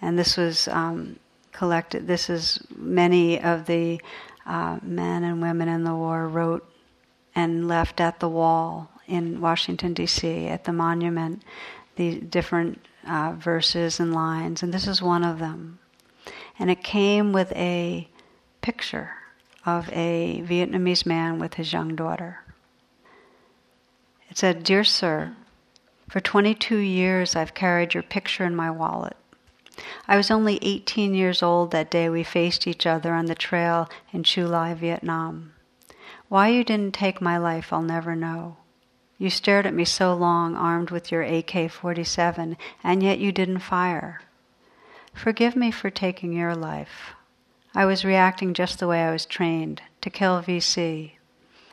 and 0.00 0.18
this 0.18 0.36
was 0.36 0.68
um, 0.68 1.18
collected. 1.52 2.06
This 2.06 2.30
is 2.30 2.64
many 2.74 3.40
of 3.40 3.66
the 3.66 4.00
uh, 4.46 4.78
men 4.82 5.24
and 5.24 5.42
women 5.42 5.68
in 5.68 5.84
the 5.84 5.94
war 5.94 6.28
wrote 6.28 6.66
and 7.34 7.68
left 7.68 8.00
at 8.00 8.20
the 8.20 8.28
wall 8.28 8.90
in 9.06 9.40
Washington 9.40 9.94
D.C. 9.94 10.46
at 10.48 10.64
the 10.64 10.72
monument. 10.72 11.42
The 11.96 12.20
different 12.20 12.86
uh, 13.06 13.34
verses 13.36 14.00
and 14.00 14.14
lines, 14.14 14.62
and 14.62 14.72
this 14.72 14.86
is 14.86 15.02
one 15.02 15.24
of 15.24 15.38
them. 15.38 15.78
And 16.58 16.70
it 16.70 16.82
came 16.82 17.32
with 17.32 17.52
a 17.52 18.08
picture 18.62 19.10
of 19.66 19.88
a 19.90 20.42
Vietnamese 20.46 21.04
man 21.04 21.38
with 21.38 21.54
his 21.54 21.72
young 21.72 21.94
daughter. 21.94 22.40
It 24.30 24.38
said, 24.38 24.62
Dear 24.62 24.84
Sir, 24.84 25.34
for 26.08 26.20
22 26.20 26.76
years 26.76 27.36
I've 27.36 27.54
carried 27.54 27.94
your 27.94 28.02
picture 28.02 28.44
in 28.44 28.54
my 28.54 28.70
wallet. 28.70 29.16
I 30.08 30.16
was 30.16 30.30
only 30.30 30.58
18 30.62 31.14
years 31.14 31.42
old 31.42 31.70
that 31.70 31.90
day 31.90 32.08
we 32.08 32.22
faced 32.22 32.66
each 32.66 32.86
other 32.86 33.14
on 33.14 33.26
the 33.26 33.34
trail 33.34 33.88
in 34.12 34.24
Chu 34.24 34.46
Lai, 34.46 34.74
Vietnam. 34.74 35.52
Why 36.28 36.48
you 36.48 36.64
didn't 36.64 36.94
take 36.94 37.20
my 37.20 37.38
life, 37.38 37.72
I'll 37.72 37.82
never 37.82 38.14
know. 38.14 38.56
You 39.18 39.30
stared 39.30 39.66
at 39.66 39.74
me 39.74 39.84
so 39.84 40.14
long, 40.14 40.56
armed 40.56 40.90
with 40.90 41.12
your 41.12 41.22
AK 41.22 41.70
47, 41.70 42.56
and 42.82 43.02
yet 43.02 43.18
you 43.18 43.32
didn't 43.32 43.58
fire. 43.58 44.22
Forgive 45.12 45.56
me 45.56 45.70
for 45.70 45.90
taking 45.90 46.32
your 46.32 46.54
life. 46.54 47.14
I 47.74 47.84
was 47.84 48.04
reacting 48.04 48.54
just 48.54 48.78
the 48.78 48.88
way 48.88 49.04
I 49.04 49.12
was 49.12 49.26
trained 49.26 49.82
to 50.00 50.10
kill 50.10 50.42
VC. 50.42 51.12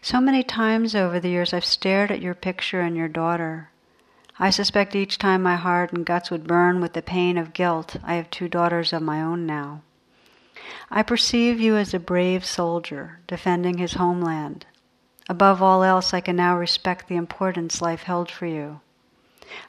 So 0.01 0.19
many 0.19 0.43
times 0.43 0.95
over 0.95 1.19
the 1.19 1.29
years 1.29 1.53
I've 1.53 1.65
stared 1.65 2.11
at 2.11 2.21
your 2.21 2.35
picture 2.35 2.81
and 2.81 2.95
your 2.95 3.07
daughter. 3.07 3.69
I 4.39 4.51
suspect 4.51 4.95
each 4.95 5.17
time 5.17 5.41
my 5.41 5.55
heart 5.55 5.91
and 5.91 6.05
guts 6.05 6.29
would 6.29 6.45
burn 6.45 6.79
with 6.79 6.93
the 6.93 7.01
pain 7.01 7.38
of 7.38 7.53
guilt, 7.53 7.95
I 8.03 8.15
have 8.15 8.29
two 8.29 8.47
daughters 8.47 8.93
of 8.93 9.01
my 9.01 9.21
own 9.21 9.47
now. 9.47 9.81
I 10.91 11.01
perceive 11.01 11.59
you 11.59 11.75
as 11.75 11.93
a 11.93 11.99
brave 11.99 12.45
soldier 12.45 13.19
defending 13.25 13.79
his 13.79 13.93
homeland. 13.93 14.67
Above 15.27 15.61
all 15.61 15.83
else, 15.83 16.13
I 16.13 16.21
can 16.21 16.35
now 16.35 16.55
respect 16.55 17.07
the 17.07 17.15
importance 17.15 17.81
life 17.81 18.03
held 18.03 18.29
for 18.29 18.45
you. 18.45 18.81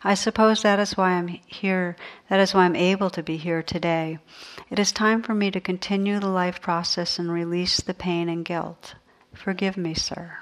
I 0.05 0.15
suppose 0.15 0.63
that 0.63 0.79
is 0.79 0.97
why 0.97 1.13
I'm 1.13 1.29
here, 1.29 1.97
that 2.29 2.41
is 2.41 2.53
why 2.53 2.65
I'm 2.65 2.77
able 2.77 3.11
to 3.11 3.23
be 3.23 3.37
here 3.37 3.63
today. 3.63 4.19
It 4.71 4.79
is 4.79 4.93
time 4.93 5.23
for 5.23 5.35
me 5.35 5.51
to 5.51 5.61
continue 5.61 6.21
the 6.21 6.29
life 6.29 6.61
process 6.61 7.19
and 7.19 7.33
release 7.33 7.81
the 7.81 7.95
pain 7.95 8.29
and 8.29 8.45
guilt. 8.45 8.95
Forgive 9.33 9.77
me, 9.77 9.95
sir. 9.95 10.39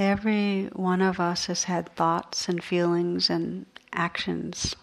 Every 0.00 0.70
one 0.72 1.02
of 1.02 1.20
us 1.20 1.44
has 1.44 1.64
had 1.64 1.94
thoughts 1.94 2.48
and 2.48 2.64
feelings 2.64 3.28
and 3.28 3.66
actions 3.92 4.74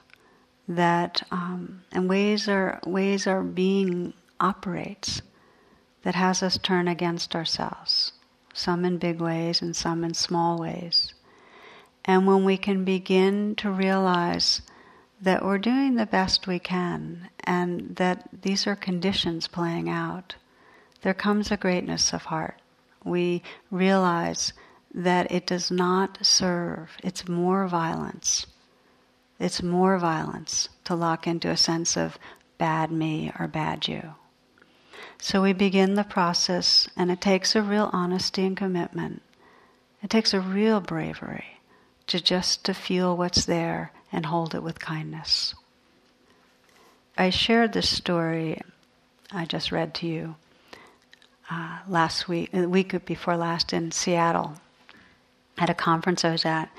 that 0.68 1.24
um, 1.32 1.82
and 1.92 2.08
ways 2.08 2.48
our 2.48 2.80
ways 2.86 3.26
our 3.26 3.42
being 3.42 4.14
operates 4.40 5.24
that 6.04 6.14
has 6.14 6.44
us 6.44 6.60
turn 6.60 6.88
against 6.88 7.36
ourselves, 7.36 8.12
some 8.54 8.86
in 8.86 9.00
big 9.00 9.20
ways 9.20 9.60
and 9.60 9.76
some 9.76 10.04
in 10.04 10.14
small 10.14 10.60
ways. 10.60 11.16
And 12.06 12.28
when 12.28 12.46
we 12.46 12.56
can 12.56 12.86
begin 12.86 13.56
to 13.56 13.72
realize 13.72 14.62
that 15.20 15.44
we're 15.44 15.58
doing 15.58 15.96
the 15.96 16.06
best 16.06 16.46
we 16.46 16.60
can 16.60 17.30
and 17.44 17.96
that 17.96 18.30
these 18.44 18.68
are 18.68 18.76
conditions 18.76 19.48
playing 19.48 19.90
out, 19.90 20.36
there 21.02 21.16
comes 21.16 21.50
a 21.50 21.58
greatness 21.58 22.14
of 22.14 22.26
heart. 22.26 22.62
We 23.04 23.42
realize 23.72 24.54
that 24.94 25.32
it 25.32 25.46
does 25.46 25.70
not 25.70 26.18
serve, 26.22 26.98
it's 27.04 27.28
more 27.28 27.68
violence. 27.68 28.46
It's 29.40 29.62
more 29.62 29.98
violence 29.98 30.70
to 30.86 30.96
lock 30.96 31.28
into 31.28 31.50
a 31.50 31.58
sense 31.58 31.96
of 31.96 32.18
bad 32.58 32.92
me 32.92 33.32
or 33.40 33.48
bad 33.48 33.88
you. 33.88 34.16
So 35.20 35.42
we 35.42 35.54
begin 35.54 35.96
the 35.96 36.04
process, 36.04 36.88
and 36.96 37.12
it 37.12 37.22
takes 37.22 37.56
a 37.56 37.62
real 37.62 37.90
honesty 37.94 38.46
and 38.46 38.58
commitment. 38.58 39.22
It 40.02 40.10
takes 40.10 40.34
a 40.34 40.40
real 40.40 40.80
bravery 40.80 41.60
to 42.08 42.20
just 42.20 42.64
to 42.66 42.74
feel 42.74 43.18
what's 43.18 43.46
there 43.46 43.92
and 44.12 44.26
hold 44.26 44.56
it 44.56 44.64
with 44.64 44.80
kindness. 44.80 45.54
I 47.18 47.30
shared 47.30 47.74
this 47.74 47.90
story 47.90 48.62
I 49.32 49.46
just 49.46 49.74
read 49.74 49.94
to 49.96 50.08
you 50.08 50.36
uh, 51.52 51.80
last 51.88 52.30
week, 52.30 52.52
the 52.52 52.70
week 52.70 53.06
before 53.06 53.36
last 53.36 53.74
in 53.74 53.92
Seattle, 53.92 54.54
at 55.58 55.70
a 55.70 55.74
conference 55.74 56.24
I 56.24 56.32
was 56.32 56.46
at, 56.46 56.70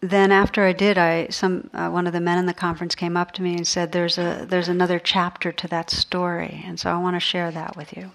then 0.00 0.30
after 0.30 0.64
I 0.64 0.72
did, 0.72 0.96
I 0.96 1.26
some 1.28 1.70
uh, 1.74 1.88
one 1.88 2.06
of 2.06 2.12
the 2.12 2.20
men 2.20 2.38
in 2.38 2.46
the 2.46 2.54
conference 2.54 2.94
came 2.94 3.16
up 3.16 3.32
to 3.32 3.42
me 3.42 3.56
and 3.56 3.66
said, 3.66 3.90
"There's 3.90 4.16
a 4.16 4.46
there's 4.48 4.68
another 4.68 5.00
chapter 5.00 5.50
to 5.50 5.68
that 5.68 5.90
story," 5.90 6.62
and 6.64 6.78
so 6.78 6.90
I 6.90 6.98
want 6.98 7.16
to 7.16 7.20
share 7.20 7.50
that 7.50 7.76
with 7.76 7.96
you. 7.96 8.12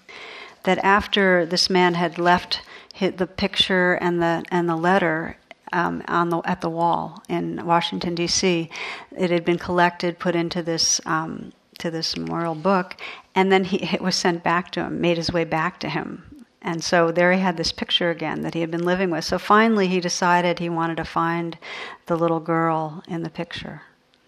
That 0.64 0.78
after 0.78 1.46
this 1.46 1.70
man 1.70 1.96
had 1.96 2.18
left 2.18 2.62
hit 2.94 3.18
the 3.18 3.28
picture 3.28 3.96
and 3.96 4.22
the 4.22 4.46
and 4.50 4.70
the 4.70 4.78
letter 4.78 5.38
um, 5.74 6.02
on 6.08 6.30
the 6.30 6.40
at 6.46 6.62
the 6.62 6.70
wall 6.70 7.22
in 7.28 7.66
Washington 7.66 8.16
D.C., 8.16 8.70
it 9.18 9.30
had 9.30 9.44
been 9.44 9.60
collected, 9.60 10.20
put 10.20 10.36
into 10.36 10.64
this 10.64 11.02
um, 11.06 11.52
to 11.80 11.92
this 11.92 12.16
memorial 12.16 12.56
book, 12.56 12.96
and 13.36 13.52
then 13.52 13.66
he, 13.66 13.84
it 13.94 14.02
was 14.02 14.16
sent 14.16 14.42
back 14.42 14.72
to 14.72 14.86
him, 14.86 15.02
made 15.02 15.18
his 15.18 15.34
way 15.34 15.44
back 15.44 15.82
to 15.82 15.90
him 15.90 16.33
and 16.64 16.82
so 16.82 17.12
there 17.12 17.34
he 17.34 17.40
had 17.40 17.58
this 17.58 17.74
picture 17.74 18.10
again 18.10 18.42
that 18.42 18.54
he 18.54 18.62
had 18.62 18.72
been 18.72 18.86
living 18.86 19.10
with. 19.10 19.26
So 19.26 19.38
finally 19.38 19.88
he 19.90 20.00
decided 20.00 20.60
he 20.60 20.70
wanted 20.70 20.98
to 20.98 21.06
find 21.06 21.58
the 22.06 22.16
little 22.16 22.40
girl 22.40 23.04
in 23.08 23.24
the 23.24 23.30
picture, 23.30 23.82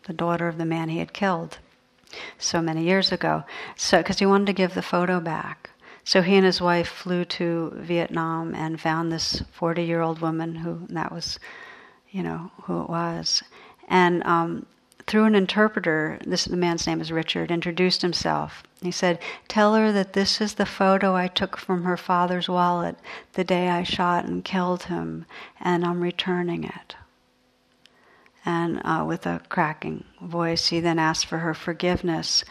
the 0.06 0.14
daughter 0.14 0.48
of 0.48 0.58
the 0.58 0.66
man 0.66 0.90
he 0.90 1.00
had 1.00 1.14
killed 1.14 1.60
so 2.38 2.62
many 2.62 2.84
years 2.84 3.12
ago. 3.12 3.46
So 3.78 4.00
because 4.00 4.20
he 4.20 4.26
wanted 4.26 4.48
to 4.48 4.54
give 4.54 4.74
the 4.74 4.82
photo 4.82 5.22
back. 5.22 5.70
So 6.04 6.22
he 6.22 6.36
and 6.36 6.46
his 6.46 6.62
wife 6.62 6.88
flew 6.88 7.26
to 7.26 7.72
Vietnam 7.78 8.54
and 8.54 8.80
found 8.80 9.12
this 9.12 9.42
40-year-old 9.60 10.20
woman 10.20 10.56
who 10.56 10.86
that 10.90 11.12
was, 11.12 11.40
you 12.12 12.22
know, 12.22 12.52
who 12.64 12.82
it 12.82 12.90
was. 12.90 13.42
And 13.88 14.24
um, 14.24 14.66
through 15.08 15.26
an 15.26 15.36
interpreter, 15.36 16.20
this 16.26 16.46
the 16.46 16.58
man's 16.58 16.86
name 16.86 17.02
is 17.02 17.12
Richard, 17.12 17.50
introduced 17.50 18.02
himself. 18.04 18.64
He 18.82 18.92
said, 18.92 19.20
"Tell 19.48 19.74
her 19.76 19.92
that 19.92 20.14
this 20.14 20.42
is 20.42 20.56
the 20.56 20.66
photo 20.66 21.16
I 21.16 21.28
took 21.28 21.58
from 21.58 21.84
her 21.84 21.98
father's 21.98 22.50
wallet 22.50 22.98
the 23.34 23.44
day 23.44 23.70
I 23.70 23.84
shot 23.84 24.26
and 24.26 24.44
killed 24.44 24.84
him, 24.84 25.26
and 25.60 25.86
I'm 25.86 26.02
returning 26.02 26.66
it." 26.66 26.96
And 28.46 28.82
uh, 28.86 29.04
with 29.08 29.26
a 29.26 29.42
cracking 29.50 30.04
voice, 30.22 30.68
he 30.68 30.80
then 30.80 31.00
asked 31.00 31.26
for 31.26 31.40
her 31.40 31.54
forgiveness, 31.54 32.44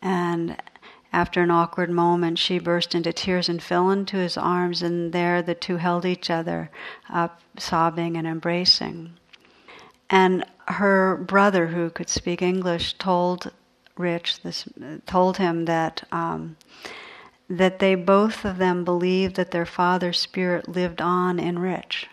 and 0.00 0.56
after 1.12 1.42
an 1.42 1.50
awkward 1.50 1.90
moment, 1.90 2.38
she 2.38 2.58
burst 2.60 2.94
into 2.94 3.12
tears 3.12 3.48
and 3.48 3.60
fell 3.62 3.90
into 3.90 4.16
his 4.16 4.36
arms, 4.36 4.82
and 4.82 5.12
there 5.12 5.42
the 5.42 5.54
two 5.54 5.78
held 5.78 6.04
each 6.04 6.30
other 6.30 6.70
up, 7.08 7.40
sobbing 7.58 8.16
and 8.16 8.26
embracing. 8.26 9.14
And 10.08 10.44
her 10.68 11.16
brother, 11.16 11.68
who 11.68 11.90
could 11.90 12.08
speak 12.08 12.42
English, 12.42 12.94
told 12.98 13.50
Rich 14.00 14.42
this 14.42 14.66
told 15.06 15.36
him 15.36 15.66
that 15.66 16.02
um, 16.10 16.56
that 17.48 17.78
they 17.80 17.94
both 17.94 18.44
of 18.44 18.58
them 18.58 18.84
believed 18.84 19.36
that 19.36 19.50
their 19.50 19.66
father's 19.66 20.18
spirit 20.18 20.68
lived 20.68 21.00
on 21.00 21.38
in 21.38 21.58
Rich, 21.58 22.08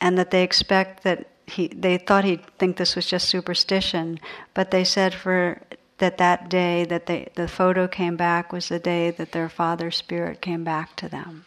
and 0.00 0.16
that 0.18 0.30
they 0.30 0.42
expect 0.42 1.02
that 1.04 1.28
he 1.46 1.68
they 1.68 1.98
thought 1.98 2.24
he'd 2.24 2.46
think 2.58 2.76
this 2.76 2.96
was 2.96 3.06
just 3.06 3.28
superstition, 3.28 4.18
but 4.54 4.70
they 4.70 4.84
said 4.84 5.14
for 5.14 5.60
that 5.98 6.18
that 6.18 6.48
day 6.48 6.84
that 6.84 7.06
they 7.06 7.28
the 7.34 7.48
photo 7.48 7.86
came 7.86 8.16
back 8.16 8.52
was 8.52 8.68
the 8.68 8.78
day 8.78 9.10
that 9.10 9.32
their 9.32 9.48
father's 9.48 9.96
spirit 9.96 10.40
came 10.40 10.64
back 10.64 10.96
to 10.96 11.08
them. 11.08 11.44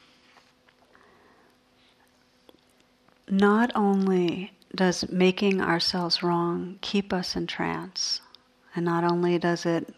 Not 3.30 3.72
only 3.76 4.54
does 4.74 5.10
making 5.10 5.62
ourselves 5.62 6.24
wrong 6.24 6.78
keep 6.82 7.12
us 7.12 7.36
in 7.36 7.48
trance. 7.48 8.22
And 8.78 8.86
not 8.86 9.04
only 9.04 9.40
does 9.40 9.66
it 9.66 9.92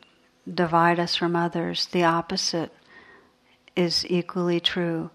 divide 0.49 1.01
us 1.01 1.13
from 1.13 1.35
others, 1.35 1.87
the 1.87 2.05
opposite 2.05 2.71
is 3.75 4.05
equally 4.09 4.61
true. 4.61 5.09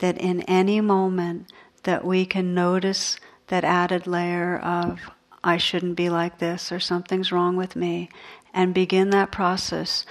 That 0.00 0.18
in 0.18 0.42
any 0.42 0.82
moment 0.82 1.50
that 1.84 2.04
we 2.04 2.26
can 2.26 2.52
notice 2.52 3.16
that 3.46 3.64
added 3.64 4.06
layer 4.06 4.58
of, 4.58 5.00
I 5.42 5.56
shouldn't 5.56 5.96
be 5.96 6.10
like 6.10 6.40
this, 6.40 6.70
or 6.70 6.78
something's 6.78 7.32
wrong 7.32 7.56
with 7.56 7.74
me, 7.74 8.10
and 8.52 8.74
begin 8.74 9.08
that 9.10 9.32
process. 9.32 10.04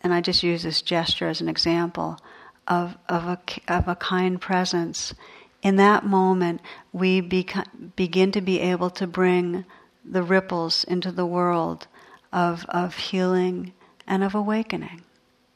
And 0.00 0.12
I 0.12 0.20
just 0.20 0.42
use 0.42 0.64
this 0.64 0.82
gesture 0.82 1.28
as 1.28 1.40
an 1.40 1.48
example 1.48 2.18
of, 2.66 2.98
of, 3.08 3.24
a, 3.24 3.38
of 3.68 3.86
a 3.86 3.94
kind 3.94 4.40
presence 4.40 5.14
in 5.62 5.76
that 5.76 6.04
moment, 6.04 6.60
we 6.92 7.22
beca- 7.22 7.94
begin 7.94 8.32
to 8.32 8.40
be 8.40 8.58
able 8.58 8.90
to 8.90 9.06
bring 9.06 9.64
the 10.04 10.24
ripples 10.24 10.82
into 10.82 11.12
the 11.12 11.26
world 11.26 11.86
of, 12.32 12.64
of 12.68 12.96
healing 12.96 13.72
and 14.06 14.22
of 14.22 14.34
awakening. 14.34 15.02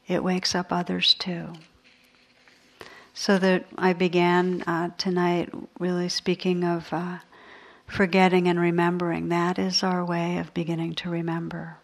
It 0.07 0.25
wakes 0.25 0.55
up 0.55 0.73
others 0.73 1.15
too. 1.15 1.53
So 3.15 3.39
that 3.39 3.67
I 3.77 3.93
began 3.93 4.63
uh, 4.63 4.91
tonight 4.97 5.51
really 5.79 6.09
speaking 6.09 6.65
of 6.65 6.93
uh, 6.93 7.19
forgetting 7.87 8.49
and 8.49 8.59
remembering. 8.59 9.29
That 9.29 9.59
is 9.59 9.83
our 9.83 10.05
way 10.05 10.39
of 10.39 10.55
beginning 10.55 10.95
to 10.97 11.11
remember. 11.11 11.77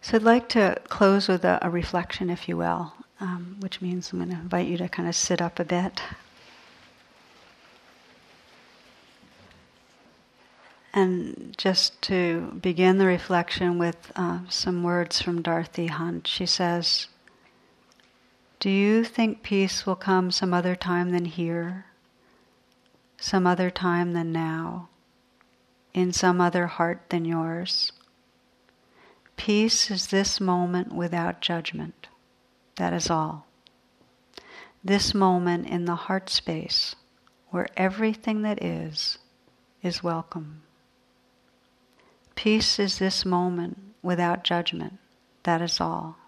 So 0.00 0.16
I'd 0.16 0.22
like 0.22 0.48
to 0.50 0.80
close 0.88 1.28
with 1.28 1.44
a, 1.44 1.58
a 1.60 1.70
reflection, 1.70 2.30
if 2.30 2.48
you 2.48 2.56
will 2.56 2.92
um, 3.20 3.56
which 3.60 3.80
means 3.80 4.12
I'm 4.12 4.18
going 4.18 4.30
to 4.30 4.36
invite 4.36 4.68
you 4.68 4.76
to 4.78 4.88
kind 4.88 5.08
of 5.08 5.14
sit 5.14 5.42
up 5.42 5.58
a 5.58 5.64
bit. 5.64 6.00
And 10.92 11.54
just 11.56 12.00
to 12.02 12.58
begin 12.60 12.98
the 12.98 13.06
reflection 13.06 13.78
with 13.78 14.10
uh, 14.16 14.40
some 14.48 14.82
words 14.82 15.20
from 15.20 15.42
Dorothy 15.42 15.88
Hunt, 15.88 16.26
she 16.26 16.46
says, 16.46 17.08
Do 18.58 18.70
you 18.70 19.04
think 19.04 19.42
peace 19.42 19.84
will 19.84 19.96
come 19.96 20.30
some 20.30 20.54
other 20.54 20.74
time 20.74 21.10
than 21.10 21.26
here? 21.26 21.86
Some 23.18 23.46
other 23.46 23.70
time 23.70 24.12
than 24.12 24.32
now? 24.32 24.88
In 25.92 26.12
some 26.12 26.40
other 26.40 26.66
heart 26.66 27.02
than 27.10 27.24
yours? 27.24 27.92
Peace 29.36 29.90
is 29.90 30.08
this 30.08 30.40
moment 30.40 30.92
without 30.92 31.40
judgment. 31.40 32.08
That 32.76 32.92
is 32.92 33.10
all. 33.10 33.46
This 34.82 35.12
moment 35.12 35.66
in 35.68 35.84
the 35.84 35.94
heart 35.94 36.30
space 36.30 36.96
where 37.50 37.68
everything 37.76 38.42
that 38.42 38.62
is 38.62 39.18
is 39.82 40.02
welcome. 40.02 40.62
Peace 42.38 42.78
is 42.78 43.00
this 43.00 43.24
moment 43.24 43.76
without 44.00 44.44
judgment. 44.44 45.00
That 45.42 45.60
is 45.60 45.80
all. 45.80 46.18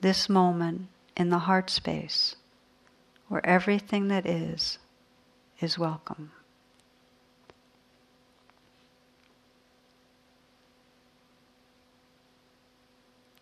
This 0.00 0.28
moment 0.28 0.86
in 1.16 1.28
the 1.30 1.40
heart 1.40 1.70
space 1.70 2.36
where 3.26 3.44
everything 3.44 4.06
that 4.06 4.24
is 4.24 4.78
is 5.60 5.76
welcome. 5.76 6.30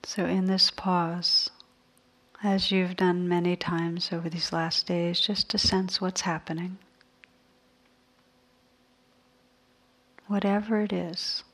So, 0.03 0.25
in 0.25 0.47
this 0.47 0.71
pause, 0.71 1.51
as 2.43 2.71
you've 2.71 2.97
done 2.97 3.29
many 3.29 3.55
times 3.55 4.09
over 4.15 4.31
these 4.31 4.51
last 4.51 4.87
days, 4.87 5.21
just 5.21 5.51
to 5.51 5.59
sense 5.59 6.01
what's 6.01 6.23
happening. 6.23 6.79
Whatever 10.27 10.81
it 10.81 10.93
is, 10.93 11.45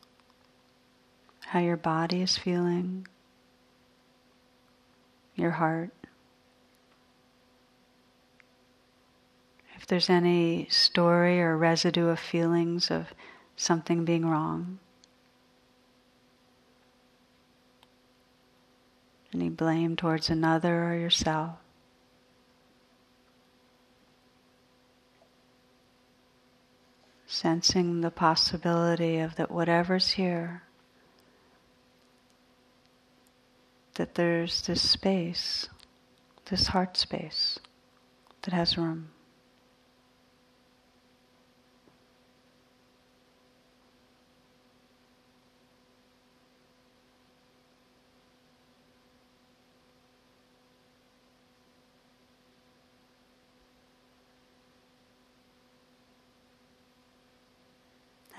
how 1.41 1.59
your 1.59 1.77
body 1.77 2.23
is 2.23 2.39
feeling, 2.39 3.07
your 5.35 5.51
heart. 5.51 5.91
If 9.77 9.87
there's 9.87 10.11
any 10.11 10.67
story 10.71 11.41
or 11.41 11.57
residue 11.57 12.09
of 12.09 12.21
feelings 12.21 12.91
of 12.91 13.09
something 13.57 14.05
being 14.05 14.27
wrong. 14.27 14.79
any 19.33 19.49
blame 19.49 19.97
towards 19.97 20.29
another 20.29 20.85
or 20.85 20.95
yourself. 20.95 21.60
Sensing 27.33 28.01
the 28.01 28.11
possibility 28.11 29.19
of 29.19 29.37
that 29.37 29.53
whatever's 29.53 30.11
here, 30.11 30.65
that 33.95 34.17
there's 34.17 34.63
this 34.63 34.91
space, 34.91 35.69
this 36.47 36.67
heart 36.67 36.97
space 36.97 37.61
that 38.43 38.53
has 38.53 38.77
room. 38.77 39.11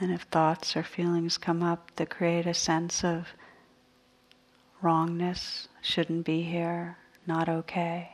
And 0.01 0.11
if 0.11 0.23
thoughts 0.23 0.75
or 0.75 0.81
feelings 0.81 1.37
come 1.37 1.61
up 1.61 1.91
that 1.97 2.09
create 2.09 2.47
a 2.47 2.55
sense 2.55 3.03
of 3.03 3.27
wrongness, 4.81 5.67
shouldn't 5.79 6.25
be 6.25 6.41
here, 6.41 6.97
not 7.27 7.47
okay, 7.47 8.13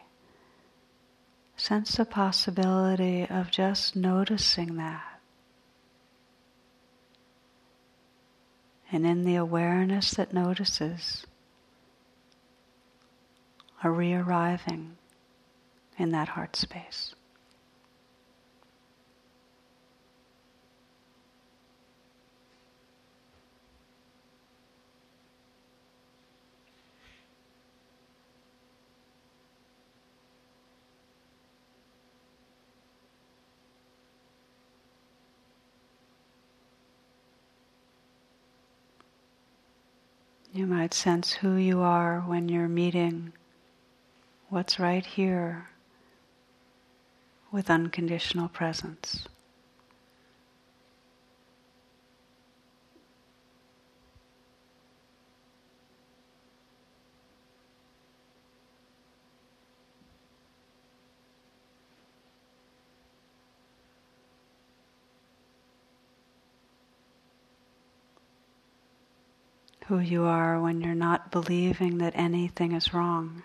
sense 1.56 1.96
the 1.96 2.04
possibility 2.04 3.26
of 3.26 3.52
just 3.52 3.96
noticing 3.96 4.76
that. 4.76 5.22
And 8.92 9.08
in 9.08 9.24
the 9.24 9.38
awareness 9.38 10.12
that 10.12 10.34
notices, 10.34 11.26
a 13.82 13.90
re 13.90 14.14
arriving 14.14 14.98
in 15.98 16.12
that 16.12 16.30
heart 16.30 16.58
space. 16.58 17.16
You 40.58 40.66
might 40.66 40.92
sense 40.92 41.34
who 41.34 41.56
you 41.56 41.82
are 41.82 42.22
when 42.22 42.50
you're 42.50 42.68
meeting 42.68 43.32
what's 44.50 44.80
right 44.80 45.06
here 45.06 45.68
with 47.52 47.70
unconditional 47.70 48.50
presence. 48.50 49.28
You 70.00 70.24
are 70.24 70.60
when 70.62 70.82
you're 70.82 70.96
not 70.96 71.32
believing 71.32 71.98
that 72.00 72.14
anything 72.16 72.74
is 72.74 72.94
wrong. 72.94 73.44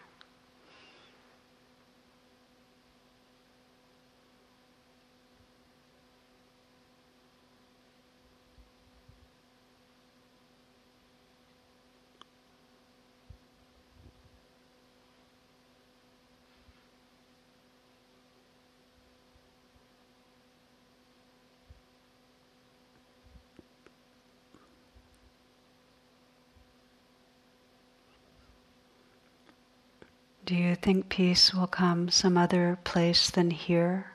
Do 30.53 30.59
you 30.59 30.75
think 30.75 31.09
peace 31.09 31.55
will 31.55 31.67
come 31.67 32.11
some 32.11 32.37
other 32.37 32.79
place 32.85 33.31
than 33.31 33.53
here? 33.53 34.13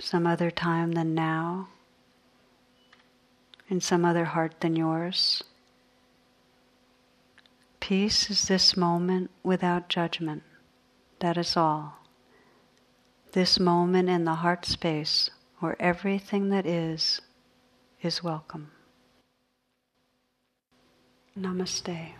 Some 0.00 0.26
other 0.26 0.50
time 0.50 0.90
than 0.90 1.14
now? 1.14 1.68
In 3.68 3.80
some 3.80 4.04
other 4.04 4.24
heart 4.24 4.58
than 4.58 4.74
yours? 4.74 5.44
Peace 7.78 8.28
is 8.28 8.48
this 8.48 8.76
moment 8.76 9.30
without 9.44 9.88
judgment. 9.88 10.42
That 11.20 11.38
is 11.38 11.56
all. 11.56 12.00
This 13.30 13.60
moment 13.60 14.08
in 14.08 14.24
the 14.24 14.42
heart 14.42 14.66
space 14.66 15.30
where 15.60 15.80
everything 15.80 16.48
that 16.48 16.66
is 16.66 17.20
is 18.02 18.24
welcome. 18.24 18.72
Namaste. 21.38 22.19